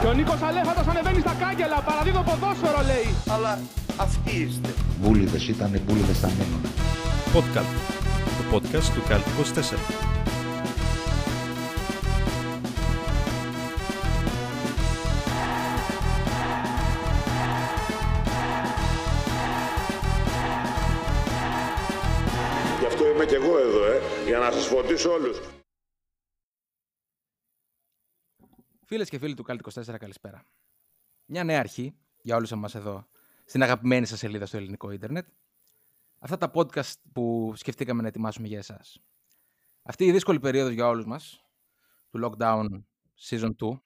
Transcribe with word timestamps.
Και 0.00 0.06
ο 0.06 0.12
Νίκος 0.12 0.42
Αλέφατος 0.42 0.86
ανεβαίνει 0.86 1.20
στα 1.20 1.34
κάγκελα, 1.40 1.82
παραδίδω 1.88 2.22
ποδόσφαιρο 2.28 2.82
λέει. 2.86 3.08
Αλλά 3.34 3.58
αυτοί 3.96 4.30
είστε. 4.30 4.68
Μπούλιδες 5.00 5.48
ήταν, 5.48 5.80
μπούλιδες 5.86 6.18
θα 6.18 6.28
μείνουν. 6.28 6.62
Podcast. 7.34 7.72
Το 8.38 8.56
podcast 8.56 8.88
του 8.94 9.02
Καλτ 9.08 9.24
24. 9.26 9.78
Γι' 22.80 22.86
αυτό 22.86 23.04
είμαι 23.14 23.24
και 23.24 23.34
εγώ 23.34 23.58
εδώ, 23.58 23.84
ε, 23.92 24.00
για 24.26 24.38
να 24.38 24.50
σας 24.50 24.66
φωτίσω 24.66 25.10
όλους. 25.10 25.57
Φίλες 28.90 29.08
και 29.08 29.18
φίλοι 29.18 29.34
του 29.34 29.42
Καλτ 29.42 29.68
24, 29.74 29.96
καλησπέρα. 29.98 30.44
Μια 31.24 31.44
νέα 31.44 31.58
αρχή 31.58 31.96
για 32.22 32.36
όλους 32.36 32.52
εμάς 32.52 32.74
εδώ 32.74 33.08
στην 33.44 33.62
αγαπημένη 33.62 34.06
σας 34.06 34.18
σελίδα 34.18 34.46
στο 34.46 34.56
ελληνικό 34.56 34.90
ίντερνετ. 34.90 35.26
Αυτά 36.18 36.36
τα 36.36 36.50
podcast 36.54 36.92
που 37.12 37.52
σκεφτήκαμε 37.56 38.02
να 38.02 38.08
ετοιμάσουμε 38.08 38.48
για 38.48 38.58
εσάς. 38.58 39.00
Αυτή 39.82 40.04
η 40.04 40.12
δύσκολη 40.12 40.40
περίοδος 40.40 40.72
για 40.72 40.88
όλους 40.88 41.06
μας, 41.06 41.44
του 42.10 42.20
lockdown 42.24 42.66
season 43.28 43.50
2, 43.60 43.80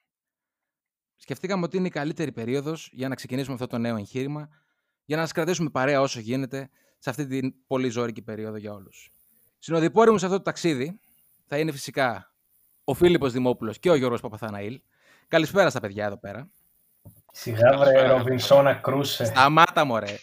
σκεφτήκαμε 1.15 1.65
ότι 1.65 1.77
είναι 1.77 1.87
η 1.87 1.91
καλύτερη 1.91 2.31
περίοδος 2.31 2.89
για 2.93 3.07
να 3.07 3.15
ξεκινήσουμε 3.15 3.53
αυτό 3.53 3.67
το 3.67 3.77
νέο 3.77 3.95
εγχείρημα, 3.95 4.49
για 5.05 5.15
να 5.15 5.21
σας 5.21 5.31
κρατήσουμε 5.31 5.69
παρέα 5.69 6.01
όσο 6.01 6.19
γίνεται 6.19 6.69
σε 6.97 7.09
αυτή 7.09 7.27
την 7.27 7.65
πολύ 7.67 7.89
ζώρικη 7.89 8.21
περίοδο 8.21 8.57
για 8.57 8.73
όλους. 8.73 9.11
Συνοδοιπόροι 9.59 10.11
μου 10.11 10.17
σε 10.17 10.25
αυτό 10.25 10.37
το 10.37 10.43
ταξίδι 10.43 10.99
θα 11.45 11.59
είναι 11.59 11.71
φυσικά 11.71 12.35
ο 12.83 12.93
Φίλιππος 12.93 13.31
Δημόπουλος 13.31 13.79
και 13.79 13.89
ο 13.89 13.95
Γιώργος 13.95 14.21
Παπαθαναήλ. 14.21 14.81
Καλησπέρα 15.27 15.69
στα 15.69 15.79
παιδιά 15.79 16.05
εδώ 16.05 16.17
πέρα. 16.17 16.49
Σιγά 17.31 17.77
βρε 17.77 18.07
Ροβινσόνα 18.07 18.73
Κρούσε. 18.73 19.25
Σταμάτα 19.25 19.85
μωρέ. 19.85 20.15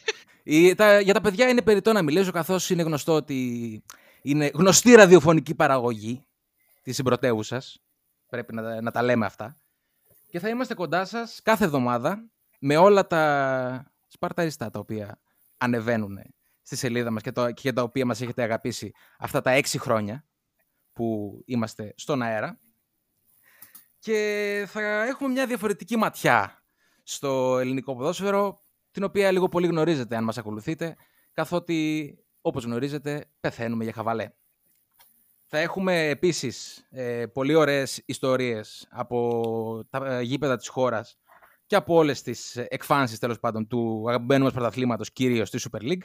Η, 0.42 0.74
τα, 0.74 1.00
για 1.00 1.14
τα 1.14 1.20
παιδιά 1.20 1.48
είναι 1.48 1.62
περιττό 1.62 1.92
να 1.92 2.02
μιλήσω 2.02 2.30
καθώς 2.30 2.70
είναι 2.70 2.82
γνωστό 2.82 3.12
ότι 3.12 3.82
είναι 4.22 4.50
γνωστή 4.54 4.94
ραδιοφωνική 4.94 5.54
παραγωγή 5.54 6.26
της 6.82 6.96
συμπρωτεύουσα. 6.96 7.62
Πρέπει 8.28 8.54
να, 8.54 8.80
να 8.80 8.90
τα 8.90 9.02
λέμε 9.02 9.26
αυτά. 9.26 9.56
Και 10.26 10.38
θα 10.38 10.48
είμαστε 10.48 10.74
κοντά 10.74 11.04
σας 11.04 11.40
κάθε 11.42 11.64
εβδομάδα 11.64 12.30
με 12.58 12.76
όλα 12.76 13.06
τα 13.06 13.92
σπαρταριστά 14.08 14.70
τα 14.70 14.78
οποία 14.78 15.20
ανεβαίνουν 15.56 16.18
στη 16.62 16.76
σελίδα 16.76 17.10
μας 17.10 17.22
και, 17.22 17.32
το, 17.32 17.50
και 17.50 17.72
τα 17.72 17.82
οποία 17.82 18.06
μας 18.06 18.20
έχετε 18.20 18.42
αγαπήσει 18.42 18.92
αυτά 19.18 19.40
τα 19.40 19.50
έξι 19.50 19.78
χρόνια 19.78 20.24
που 20.92 21.38
είμαστε 21.44 21.92
στον 21.96 22.22
αέρα. 22.22 22.58
Και 24.00 24.64
θα 24.68 25.04
έχουμε 25.04 25.28
μια 25.28 25.46
διαφορετική 25.46 25.96
ματιά 25.96 26.62
στο 27.02 27.58
ελληνικό 27.58 27.96
ποδόσφαιρο, 27.96 28.60
την 28.90 29.04
οποία 29.04 29.30
λίγο 29.30 29.48
πολύ 29.48 29.66
γνωρίζετε 29.66 30.16
αν 30.16 30.24
μας 30.24 30.38
ακολουθείτε, 30.38 30.96
καθότι 31.32 32.18
όπως 32.40 32.64
γνωρίζετε 32.64 33.30
πεθαίνουμε 33.40 33.84
για 33.84 33.92
χαβαλέ. 33.92 34.30
Θα 35.46 35.58
έχουμε 35.58 36.08
επίσης 36.08 36.86
ε, 36.90 37.26
πολύ 37.26 37.54
ωραίες 37.54 38.02
ιστορίες 38.06 38.88
από 38.90 39.86
τα 39.90 40.06
ε, 40.06 40.22
γήπεδα 40.22 40.56
της 40.56 40.68
χώρας 40.68 41.18
και 41.66 41.76
από 41.76 41.94
όλες 41.94 42.22
τις 42.22 42.56
εκφάνσεις 42.56 43.18
τέλος 43.18 43.40
πάντων 43.40 43.66
του 43.66 44.04
αγαπημένου 44.08 44.44
μας 44.44 44.52
πρωταθλήματος, 44.52 45.12
κυρίως 45.12 45.50
τη 45.50 45.68
Super 45.70 45.82
League. 45.82 46.02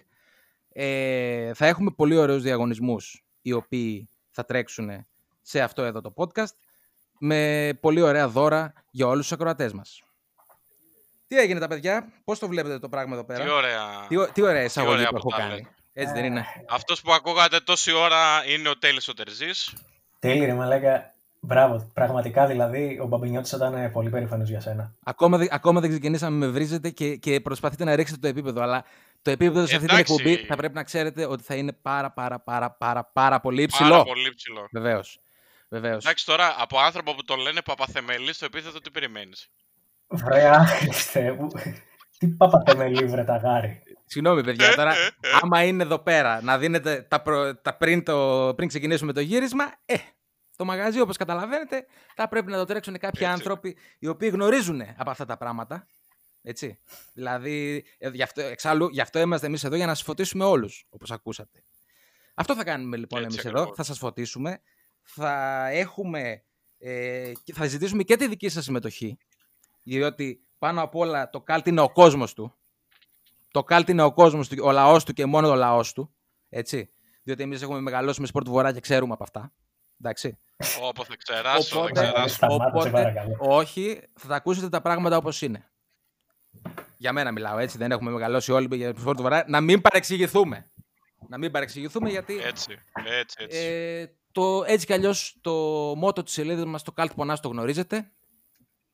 Ε, 0.69 1.53
θα 1.53 1.65
έχουμε 1.65 1.91
πολύ 1.91 2.17
ωραίους 2.17 2.41
διαγωνισμούς 2.41 3.25
οι 3.41 3.52
οποίοι 3.52 4.09
θα 4.30 4.45
τρέξουν 4.45 5.05
σε 5.41 5.61
αυτό 5.61 5.81
εδώ 5.81 6.02
το 6.02 6.13
podcast 6.15 6.55
με 7.19 7.69
πολύ 7.80 8.02
ωραία 8.02 8.27
δώρα 8.27 8.73
για 8.91 9.08
όλους 9.08 9.21
τους 9.21 9.31
ακροατές 9.31 9.73
μας. 9.73 9.99
Τι 11.27 11.38
έγινε 11.39 11.59
τα 11.59 11.67
παιδιά, 11.67 12.11
πώς 12.23 12.39
το 12.39 12.47
βλέπετε 12.47 12.80
το 12.80 12.89
πράγμα 12.89 13.13
εδώ 13.13 13.23
πέρα; 13.25 13.44
Τι 13.44 13.49
ωραία. 13.49 14.05
Τι, 14.08 14.31
τι 14.31 14.41
ωραία 14.41 14.63
εισαγωγή 14.63 14.93
ωραία 14.95 15.09
που 15.09 15.15
έχω 15.15 15.27
που 15.30 15.36
τα 15.36 15.37
κάνει. 15.42 15.52
λέτε. 15.53 15.70
Έτσι 15.93 16.14
δεν 16.14 16.26
είναι; 16.26 16.45
Αυτός 16.70 17.02
που 17.02 17.14
ακούγατε 17.14 17.59
τόση 17.59 17.92
ώρα 17.93 18.45
είναι 18.48 18.70
ο 18.70 18.77
Τέλης 18.77 19.08
ο 19.08 19.14
Τερζής. 19.14 19.73
Τέλει 20.20 20.45
ρε 20.45 20.53
μαλάκα. 20.53 21.09
Μπράβο. 21.39 21.92
Πραγματικά 21.93 22.45
δηλαδή 22.45 22.99
ο 23.02 23.05
Μπαμπινιώτης 23.08 23.49
θα 23.49 23.58
ήταν 23.58 23.92
πολύ 23.92 24.09
περήφανος 24.09 24.49
για 24.49 24.59
σένα. 24.61 24.95
Ακόμα, 25.03 25.37
δεν- 25.37 25.47
ακόμα 25.52 25.80
δεν 25.80 25.89
ξεκινήσαμε, 25.89 26.45
με 26.45 26.52
βρίζετε 26.52 26.89
και, 26.89 27.15
και 27.15 27.39
προσπαθείτε 27.42 27.83
να 27.83 27.95
ρίξετε 27.95 28.20
το 28.20 28.27
επίπεδο. 28.27 28.61
Αλλά 28.61 28.86
το 29.21 29.32
επίπεδο 29.32 29.65
σε 29.65 29.76
αυτή 29.76 29.87
την 29.87 29.95
Εντάξει. 29.95 30.14
εκπομπή 30.14 30.36
θα 30.45 30.55
πρέπει 30.55 30.73
να 30.73 30.83
ξέρετε 30.83 31.26
ότι 31.26 31.43
θα 31.43 31.55
είναι 31.55 31.71
πάρα 31.73 32.11
πάρα 32.11 32.39
πάρα 32.39 32.71
πάρα, 32.71 33.03
πάρα 33.14 33.39
πολύ 33.39 33.61
υψηλό. 33.61 33.89
Πάρα 33.89 34.03
πολύ 34.03 34.33
ψηλό. 34.36 34.67
Βεβαίως. 34.71 35.20
Βεβαίως. 35.80 36.05
Εντάξει 36.05 36.25
τώρα, 36.25 36.55
από 36.58 36.80
άνθρωπο 36.80 37.15
που 37.15 37.23
τον 37.23 37.39
λένε 37.39 37.61
Παπαθεμελή, 37.61 38.33
στο 38.33 38.45
επίθετο 38.45 38.81
τι 38.81 38.91
περιμένεις; 38.91 39.47
Βρε 40.08 40.49
άχρηστε 40.49 41.31
μου. 41.31 41.47
Τι 42.17 42.27
παπατεμελή 42.27 43.05
βρε 43.05 43.23
τα 43.23 43.37
γάρι. 43.37 43.83
Συγγνώμη, 44.05 44.43
παιδιά, 44.43 44.75
τώρα, 44.75 44.93
άμα 45.41 45.64
είναι 45.64 45.83
εδώ 45.83 45.99
πέρα 45.99 46.41
να 46.41 46.58
δίνετε 46.58 47.02
τα, 47.09 47.21
προ- 47.21 47.61
τα 47.61 47.77
πριν, 47.77 48.03
το, 48.03 48.53
πριν 48.55 48.67
ξεκινήσουμε 48.67 49.14
το 49.14 49.19
γύρισμα, 49.19 49.64
ε, 49.85 49.95
στο 50.49 50.65
μαγαζί, 50.65 50.99
όπως 50.99 51.17
καταλαβαίνετε, 51.17 51.85
θα 52.15 52.27
πρέπει 52.27 52.52
να 52.52 52.58
το 52.58 52.65
τρέξουν 52.65 52.93
κάποιοι 52.97 53.21
Έτσι. 53.23 53.33
άνθρωποι 53.33 53.77
οι 53.99 54.08
οποίοι 54.08 54.30
γνωρίζουν 54.33 54.81
από 54.97 55.09
αυτά 55.09 55.25
τα 55.25 55.37
πράγματα. 55.37 55.87
Έτσι. 56.41 56.80
Δηλαδή, 57.14 57.85
ε, 57.97 58.09
γι' 58.09 58.21
αυτό, 58.23 58.41
εξάλλου, 58.41 58.87
γι' 58.89 59.02
αυτό 59.02 59.19
είμαστε 59.19 59.47
εμείς 59.47 59.64
εδώ 59.64 59.75
για 59.75 59.85
να 59.85 59.93
σας 59.93 60.03
φωτίσουμε 60.03 60.43
όλους, 60.45 60.85
όπως 60.89 61.11
ακούσατε. 61.11 61.64
Αυτό 62.33 62.55
θα 62.55 62.64
κάνουμε 62.64 62.97
λοιπόν 62.97 63.23
Έτσι 63.23 63.31
εμείς 63.33 63.45
εδώ, 63.45 63.58
ακριβώς. 63.58 63.77
θα 63.77 63.83
σας 63.83 63.97
φωτίσουμε, 63.97 64.61
θα 65.08 65.67
έχουμε, 65.70 66.43
ε, 66.77 67.32
και 67.43 67.54
θα 67.54 67.66
ζητήσουμε 67.66 68.04
και 68.04 68.16
τη 68.16 68.27
δική 68.27 68.49
σας 68.49 68.64
συμμετοχή, 68.64 69.17
διότι 69.83 70.43
πάνω 70.60 70.82
απ' 70.82 70.95
όλα 70.95 71.30
το 71.30 71.42
κάλτ 71.42 71.67
είναι 71.67 71.82
ο 71.82 71.89
κόσμος 71.92 72.33
του, 72.33 72.55
το 73.52 73.64
κάλτ 73.64 73.89
είναι 73.89 74.02
ο 74.02 74.14
κόσμος 74.14 74.48
του, 74.49 74.58
ο 74.64 74.71
λαός 74.71 75.04
του 75.04 75.14
και 75.14 75.26
μόνο 75.26 75.49
ο 75.49 75.55
λαός 75.55 75.94
του. 75.94 76.15
Έτσι. 76.49 76.89
Διότι 77.23 77.44
εμείς 77.44 77.61
έχουμε 77.61 77.80
μεγαλώσει 77.82 78.21
με 78.21 78.27
σπορ 78.27 78.44
του 78.44 78.52
Βορρά 78.52 78.73
και 78.73 78.80
ξέρουμε 78.80 79.14
από 79.14 79.23
αυτά. 79.23 79.54
Εντάξει. 80.02 80.39
Όπου 80.82 81.05
θα 81.05 81.15
ξεράσω, 81.23 81.76
θα 81.76 81.80
Οπότε- 81.80 81.94
ξεράσω. 82.04 82.36
Σταμάτα, 82.36 82.82
σε 82.82 82.89
παρακαλώ. 82.89 83.36
όχι, 83.39 84.02
θα 84.20 84.27
τα 84.27 84.36
ακούσετε 84.36 84.70
τα 84.70 84.82
πράγματα 84.82 85.17
όπως 85.17 85.42
είναι. 85.42 85.70
Για 86.98 87.14
μένα 87.14 87.32
μιλάω 87.32 87.58
έτσι, 87.58 87.77
δεν 87.77 87.92
έχουμε 87.92 88.11
μεγαλώσει 88.11 88.52
όλοι 88.52 88.76
για 88.76 88.94
σπορ 88.98 89.15
του 89.15 89.21
Βορρά. 89.21 89.44
Να 89.48 89.61
μην 89.61 89.82
παρεξηγηθούμε. 89.82 90.71
Να 91.30 91.38
μην 91.38 91.52
παρεξηγηθούμε 91.52 92.10
γιατί 92.10 92.39
Έτσι, 92.42 92.77
έτσι, 93.20 93.38
έτσι. 93.44 93.58
ε, 93.58 94.05
το, 94.35 94.63
έτσι 94.67 94.85
κι 94.85 94.93
αλλιώς 94.93 95.37
το 95.41 95.51
μότο 95.95 96.23
της 96.23 96.33
σελίδας 96.33 96.65
μας, 96.65 96.83
το 96.83 96.93
Cult 96.97 97.09
Πονάς, 97.15 97.39
το 97.39 97.47
γνωρίζετε. 97.49 98.11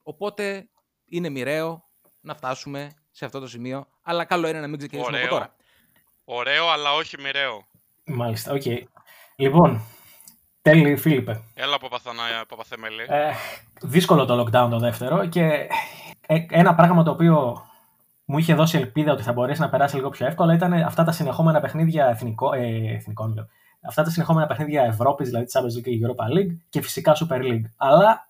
Οπότε 0.04 0.70
είναι 1.06 1.30
μοιραίο 1.30 1.84
να 2.22 2.36
φτάσουμε 2.36 2.90
σε 3.12 3.26
αυτό 3.26 3.40
το 3.40 3.48
σημείο. 3.48 3.88
Αλλά 4.02 4.26
καλό 4.26 4.48
είναι 4.48 4.60
να 4.60 4.68
μην 4.68 4.78
ξεκινήσουμε 4.78 5.18
από 5.18 5.26
Ωραίο. 5.26 5.38
τώρα. 5.38 5.56
Ωραίο, 6.24 6.70
αλλά 6.70 6.94
όχι 6.94 7.22
μοιραίο. 7.22 7.66
Μάλιστα, 8.06 8.54
οκ. 8.54 8.62
Λοιπόν, 9.36 9.82
έλα 10.62 10.96
Φίλιππε. 10.96 11.42
Έλα 11.54 11.78
Παπαθανά- 11.80 12.46
Παπαθεμελή. 12.48 13.06
Ε, 13.08 13.32
δύσκολο 13.82 14.26
το 14.26 14.40
lockdown 14.42 14.68
το 14.70 14.80
δεύτερο 14.80 15.26
και 15.28 15.68
ε, 16.28 16.46
ένα 16.50 16.76
πράγμα 16.76 17.04
το 17.04 17.12
οποίο 17.12 17.66
μου 18.26 18.38
είχε 18.38 18.54
δώσει 18.54 18.78
ελπίδα 18.78 19.12
ότι 19.12 19.24
θα 19.24 19.34
μπορέσει 19.34 19.62
να 19.62 19.70
περάσει 19.70 19.96
λίγο 19.96 20.10
πιο 20.10 20.26
εύκολα 20.26 20.54
ήταν 20.54 20.74
αυτά 20.74 21.04
τα 21.04 21.12
συνεχόμενα 21.12 21.60
παιχνίδια 21.60 22.06
εθνικό, 22.08 22.54
ε, 22.54 22.94
εθνικών. 22.94 23.50
Λέω. 23.82 23.90
Αυτά 23.90 24.04
τα 24.04 24.10
συνεχόμενα 24.10 24.48
παιχνίδια 24.48 24.84
Ευρώπης, 24.84 25.28
δηλαδή 25.28 25.46
Champions 25.52 25.78
League 25.78 25.82
και 25.82 26.00
Europa 26.02 26.38
League 26.38 26.58
και 26.70 26.82
φυσικά 26.82 27.14
Super 27.16 27.42
League. 27.42 27.64
Αλλά 27.78 28.30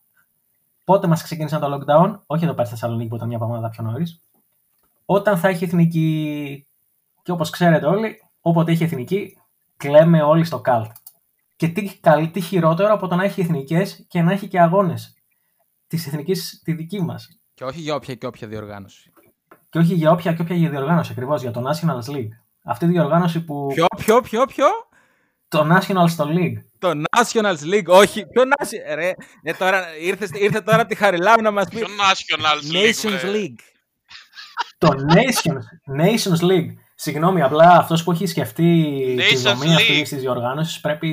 πότε 0.83 1.07
μας 1.07 1.23
ξεκίνησαν 1.23 1.61
το 1.61 1.73
lockdown, 1.73 2.19
όχι 2.25 2.43
εδώ 2.43 2.53
πέρα 2.53 2.65
στη 2.65 2.75
Θεσσαλονίκη 2.75 3.09
που 3.09 3.15
ήταν 3.15 3.27
μια 3.27 3.37
εβδομάδα 3.41 3.69
πιο 3.69 3.83
νωρίς, 3.83 4.21
όταν 5.05 5.37
θα 5.37 5.47
έχει 5.47 5.63
εθνική. 5.63 6.65
Και 7.23 7.31
όπως 7.31 7.49
ξέρετε 7.49 7.85
όλοι, 7.85 8.23
όποτε 8.41 8.71
έχει 8.71 8.83
εθνική, 8.83 9.37
κλαίμε 9.77 10.21
όλοι 10.21 10.43
στο 10.43 10.59
καλτ. 10.59 10.91
Και 11.55 11.67
τι, 11.67 11.99
καλ- 11.99 12.31
τι 12.31 12.41
χειρότερο 12.41 12.93
από 12.93 13.07
το 13.07 13.15
να 13.15 13.23
έχει 13.23 13.41
εθνικές 13.41 14.05
και 14.07 14.21
να 14.21 14.31
έχει 14.31 14.47
και 14.47 14.61
αγώνες 14.61 15.13
της 15.87 16.07
εθνικής 16.07 16.61
τη 16.63 16.73
δική 16.73 17.01
μας. 17.01 17.39
Και 17.53 17.63
όχι 17.63 17.79
για 17.79 17.95
όποια 17.95 18.15
και 18.15 18.25
όποια 18.25 18.47
διοργάνωση. 18.47 19.11
Και 19.69 19.77
όχι 19.77 19.93
για 19.93 20.11
όποια 20.11 20.33
και 20.33 20.41
όποια 20.41 20.69
διοργάνωση 20.69 21.11
ακριβώς, 21.11 21.41
για 21.41 21.51
το 21.51 21.63
National 21.69 22.11
League. 22.11 22.29
Αυτή 22.63 22.85
η 22.85 22.87
διοργάνωση 22.87 23.43
που. 23.43 23.67
Ποιο, 23.73 23.85
ποιο, 23.97 24.21
ποιο, 24.21 24.45
ποιο; 24.45 24.65
Το 25.51 25.67
National 25.75 26.09
στο 26.09 26.27
League. 26.27 26.57
Το 26.79 26.91
National 27.17 27.55
League, 27.73 27.85
όχι. 27.87 28.25
Ποιο 28.25 28.43
National. 28.43 28.95
Ρε, 28.95 29.13
ε, 29.43 29.53
τώρα, 29.53 29.97
ήρθε, 29.97 30.27
ήρθε 30.33 30.61
τώρα 30.61 30.79
από 30.79 30.87
τη 30.87 30.95
Χαριλάου 30.95 31.41
να 31.41 31.51
μας 31.51 31.67
πει. 31.69 31.75
Ποιο 31.75 31.87
National 31.87 32.73
League, 32.73 32.85
Nations 32.85 33.19
βρε. 33.19 33.31
League. 33.33 33.59
το 34.77 34.89
Nations, 35.09 35.63
Nations 36.01 36.49
League. 36.49 36.73
Συγγνώμη, 36.95 37.41
απλά 37.41 37.77
αυτός 37.77 38.03
που 38.03 38.11
έχει 38.11 38.25
σκεφτεί 38.25 38.93
τη 39.17 39.35
Nations 39.35 39.37
δομή 39.37 39.73
αυτή 39.75 39.99
League. 39.99 40.07
της 40.07 40.19
διοργάνωσης 40.19 40.79
πρέπει 40.79 41.09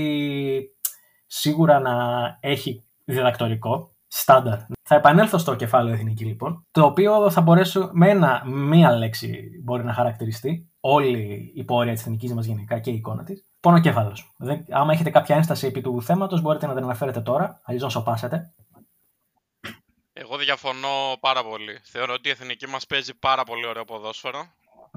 σίγουρα 1.26 1.80
να 1.80 1.92
έχει 2.40 2.84
διδακτορικό. 3.04 3.92
Στάνταρ. 4.10 4.58
Θα 4.82 4.94
επανέλθω 4.94 5.38
στο 5.38 5.54
κεφάλαιο 5.54 5.94
εθνική 5.94 6.24
λοιπόν, 6.24 6.66
το 6.70 6.84
οποίο 6.84 7.30
θα 7.30 7.40
μπορέσω 7.40 7.90
με 7.92 8.10
ένα, 8.10 8.42
μία 8.46 8.90
λέξη 8.96 9.50
μπορεί 9.64 9.84
να 9.84 9.92
χαρακτηριστεί 9.92 10.70
όλη 10.80 11.52
η 11.54 11.64
πορεία 11.64 11.92
της 11.92 12.02
εθνικής 12.02 12.34
μας 12.34 12.46
γενικά 12.46 12.78
και 12.78 12.90
η 12.90 12.94
εικόνα 12.94 13.24
της. 13.24 13.47
Πονοκέφαλο. 13.60 14.16
Άμα 14.70 14.92
έχετε 14.92 15.10
κάποια 15.10 15.36
ένσταση 15.36 15.66
επί 15.66 15.80
του 15.80 16.02
θέματος, 16.02 16.40
μπορείτε 16.40 16.66
να 16.66 16.74
την 16.74 16.82
αναφέρετε 16.84 17.20
τώρα, 17.20 17.60
αλλιώς 17.64 17.82
να 17.82 17.88
σοπάσετε. 17.88 18.52
Εγώ 20.12 20.36
διαφωνώ 20.36 21.16
πάρα 21.20 21.44
πολύ. 21.44 21.80
Θεωρώ 21.82 22.12
ότι 22.12 22.28
η 22.28 22.30
εθνική 22.30 22.66
μας 22.68 22.86
παίζει 22.86 23.14
πάρα 23.14 23.44
πολύ 23.44 23.66
ωραίο 23.66 23.84
ποδόσφαιρο. 23.84 24.46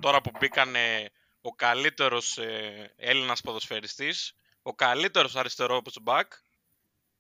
Τώρα 0.02 0.22
που 0.22 0.32
μπήκανε 0.40 1.10
ο 1.42 1.50
καλύτερος 1.52 2.38
ε, 2.38 2.94
Έλληνας 2.98 3.42
ποδοσφαιριστής, 3.42 4.34
ο 4.62 4.74
καλύτερος 4.74 5.36
αριστερό 5.36 5.82
back 6.06 6.24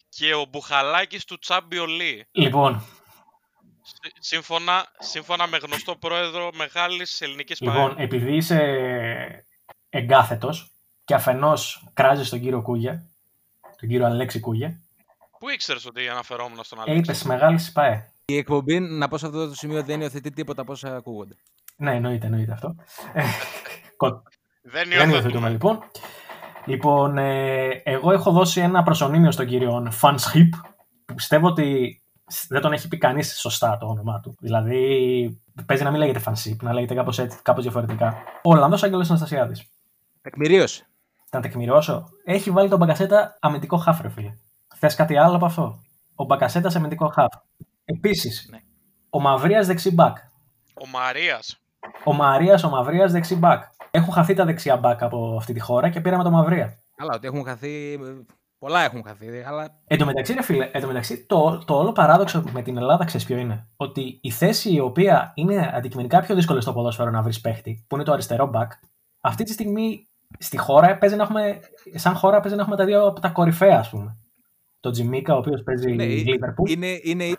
και 0.09 0.33
ο 0.33 0.45
Μπουχαλάκης 0.45 1.25
του 1.25 1.39
Champions 1.47 1.99
League. 2.01 2.21
Λοιπόν, 2.31 2.83
Σύ- 3.83 4.13
Σύμφωνα, 4.19 4.87
σύμφωνα 4.99 5.47
με 5.47 5.57
γνωστό 5.57 5.95
πρόεδρο 5.95 6.49
μεγάλης 6.53 7.21
ελληνικής 7.21 7.59
λοιπόν 7.59 7.95
ΠαΕ. 7.95 8.03
επειδή 8.03 8.35
είσαι 8.35 9.45
εγκάθετος 9.89 10.71
και 11.11 11.17
αφενός 11.17 11.87
κράζεις 11.93 12.29
τον 12.29 12.39
κύριο 12.39 12.61
Κούγια, 12.61 13.03
τον 13.79 13.89
κύριο 13.89 14.05
Αλέξη 14.05 14.39
Κούγια, 14.39 14.79
Πού 15.39 15.49
ήξερες 15.49 15.85
ότι 15.85 16.07
αναφερόμουν 16.09 16.63
στον 16.63 16.77
ε, 16.77 16.81
Αλέξη; 16.81 16.99
είπες 17.11 17.23
μεγάλη 17.23 17.57
ΣΠΑΕ. 17.57 18.11
Η 18.25 18.37
εκπομπή, 18.37 18.79
να 18.79 19.07
πω 19.07 19.17
σε 19.17 19.25
αυτό 19.25 19.47
το 19.47 19.55
σημείο, 19.55 19.83
δεν 19.83 20.01
υιοθετεί 20.01 20.29
τίποτα 20.31 20.61
από 20.61 20.71
όσα 20.71 20.95
ακούγονται. 20.95 21.35
Ναι, 21.77 21.95
εννοείται, 21.95 22.25
εννοείται 22.25 22.51
αυτό. 22.51 22.75
Ε, 23.13 23.23
κο- 23.97 24.21
Δεν 24.61 24.71
Δεν 24.71 24.89
υιοθετούμε 24.91 25.15
υιοθετούμε. 25.15 25.49
λοιπόν. 25.49 25.79
Λοιπόν, 26.65 27.17
ε, 27.17 27.67
εγώ 27.83 28.11
έχω 28.11 28.31
δώσει 28.31 28.61
ένα 28.61 28.83
προσωνύμιο 28.83 29.31
στον 29.31 29.45
κύριο 29.47 29.91
Fanship 30.01 30.49
που 31.05 31.13
πιστεύω 31.13 31.47
ότι 31.47 32.01
δεν 32.49 32.61
τον 32.61 32.73
έχει 32.73 32.87
πει 32.87 32.97
κανείς 32.97 33.39
σωστά 33.39 33.77
το 33.77 33.85
όνομά 33.85 34.19
του. 34.19 34.35
Δηλαδή, 34.39 35.41
παίζει 35.65 35.83
να 35.83 35.91
μην 35.91 35.99
λέγεται 35.99 36.21
Fanship, 36.25 36.55
να 36.61 36.73
λέγεται 36.73 36.93
κάπως, 36.93 37.19
έτσι, 37.19 37.39
κάπως 37.41 37.63
διαφορετικά. 37.63 38.23
Ο 38.43 38.51
Ολλανδός 38.51 38.83
Άγγελος 38.83 39.09
Αναστασιάδης. 39.09 39.63
Τεκμηρίωση. 40.21 40.85
Να 41.31 41.41
τεκμηριώσω. 41.41 42.09
Έχει 42.23 42.51
βάλει 42.51 42.69
τον 42.69 42.77
Μπακασέτα 42.77 43.37
αμυντικό 43.39 43.77
χάφ, 43.77 44.01
ρε 44.01 44.09
φίλε. 44.09 44.33
Θες 44.75 44.95
κάτι 44.95 45.17
άλλο 45.17 45.35
από 45.35 45.45
αυτό; 45.45 45.79
Ο 46.15 46.23
Μπακασέτα 46.23 46.69
σε 46.69 46.77
αμυντικό 46.77 47.07
χάφ. 47.07 47.33
Επίσης, 47.85 48.47
Ναι. 48.51 48.59
ο 49.09 49.19
Μαυρίας 49.19 49.67
δεξί 49.67 49.91
μπακ. 49.93 50.17
Ο 50.73 50.87
Μαρίας. 50.87 51.59
Ο 52.03 52.13
Μαρίας, 52.13 52.63
ο 52.63 52.69
Μαυρίας 52.69 53.11
δεξί 53.11 53.35
μπακ. 53.35 53.63
Έχουν 53.91 54.13
χαθεί 54.13 54.33
τα 54.33 54.45
δεξιά 54.45 54.77
μπακ 54.77 55.03
από 55.03 55.35
αυτή 55.37 55.53
τη 55.53 55.59
χώρα 55.59 55.89
και 55.89 56.01
πήραμε 56.01 56.23
το 56.23 56.31
Μαυρία. 56.31 56.79
Καλά, 56.95 57.13
ότι 57.15 57.27
έχουν 57.27 57.45
χαθεί. 57.45 57.99
Πολλά 58.59 58.81
έχουν 58.81 59.03
χαθεί, 59.07 59.43
αλλά 59.47 59.79
Εν 59.87 59.97
τω 59.97 60.05
μεταξύ, 60.05 60.33
ρε 60.33 60.41
φίλε, 60.41 60.69
εν 60.73 60.81
τω 60.81 60.87
μεταξύ, 60.87 61.25
το, 61.25 61.63
το 61.65 61.77
όλο 61.77 61.91
παράδοξο 61.91 62.43
με 62.51 62.61
την 62.61 62.77
Ελλάδα, 62.77 63.05
ξέρεις 63.05 63.25
ποιο 63.25 63.37
είναι; 63.37 63.67
Ότι 63.77 64.19
η 64.21 64.31
θέση 64.31 64.73
η 64.73 64.79
οποία 64.79 65.31
είναι 65.35 65.71
αντικειμενικά 65.73 66.19
πιο 66.21 66.35
δύσκολη 66.35 66.61
στο 66.61 66.73
ποδόσφαιρο 66.73 67.09
να 67.09 67.21
βρεις 67.21 67.41
παίχτη, 67.41 67.85
που 67.87 67.95
είναι 67.95 68.03
το 68.03 68.11
αριστερό 68.11 68.45
μπακ, 68.47 68.71
αυτή 69.21 69.43
τη 69.43 69.51
στιγμή 69.51 70.07
στη 70.39 70.57
χώρα 70.57 70.97
παίζει 70.97 71.15
να 71.15 71.23
έχουμε, 71.23 71.59
σαν 71.95 72.15
χώρα 72.15 72.39
παίζει 72.39 72.55
να 72.55 72.61
έχουμε 72.61 72.77
τα 72.77 72.85
δύο 72.85 73.05
από 73.07 73.19
τα 73.19 73.29
κορυφαία, 73.29 73.79
ας 73.79 73.89
πούμε. 73.89 74.17
Το 74.79 74.89
Τσιμίκα, 74.91 75.33
ο 75.35 75.37
οποίος 75.37 75.63
παίζει 75.63 75.91
Ναι, 75.91 76.03
η 76.03 76.25
Liverpool. 76.27 76.69
είναι, 76.69 76.99
είναι, 77.03 77.37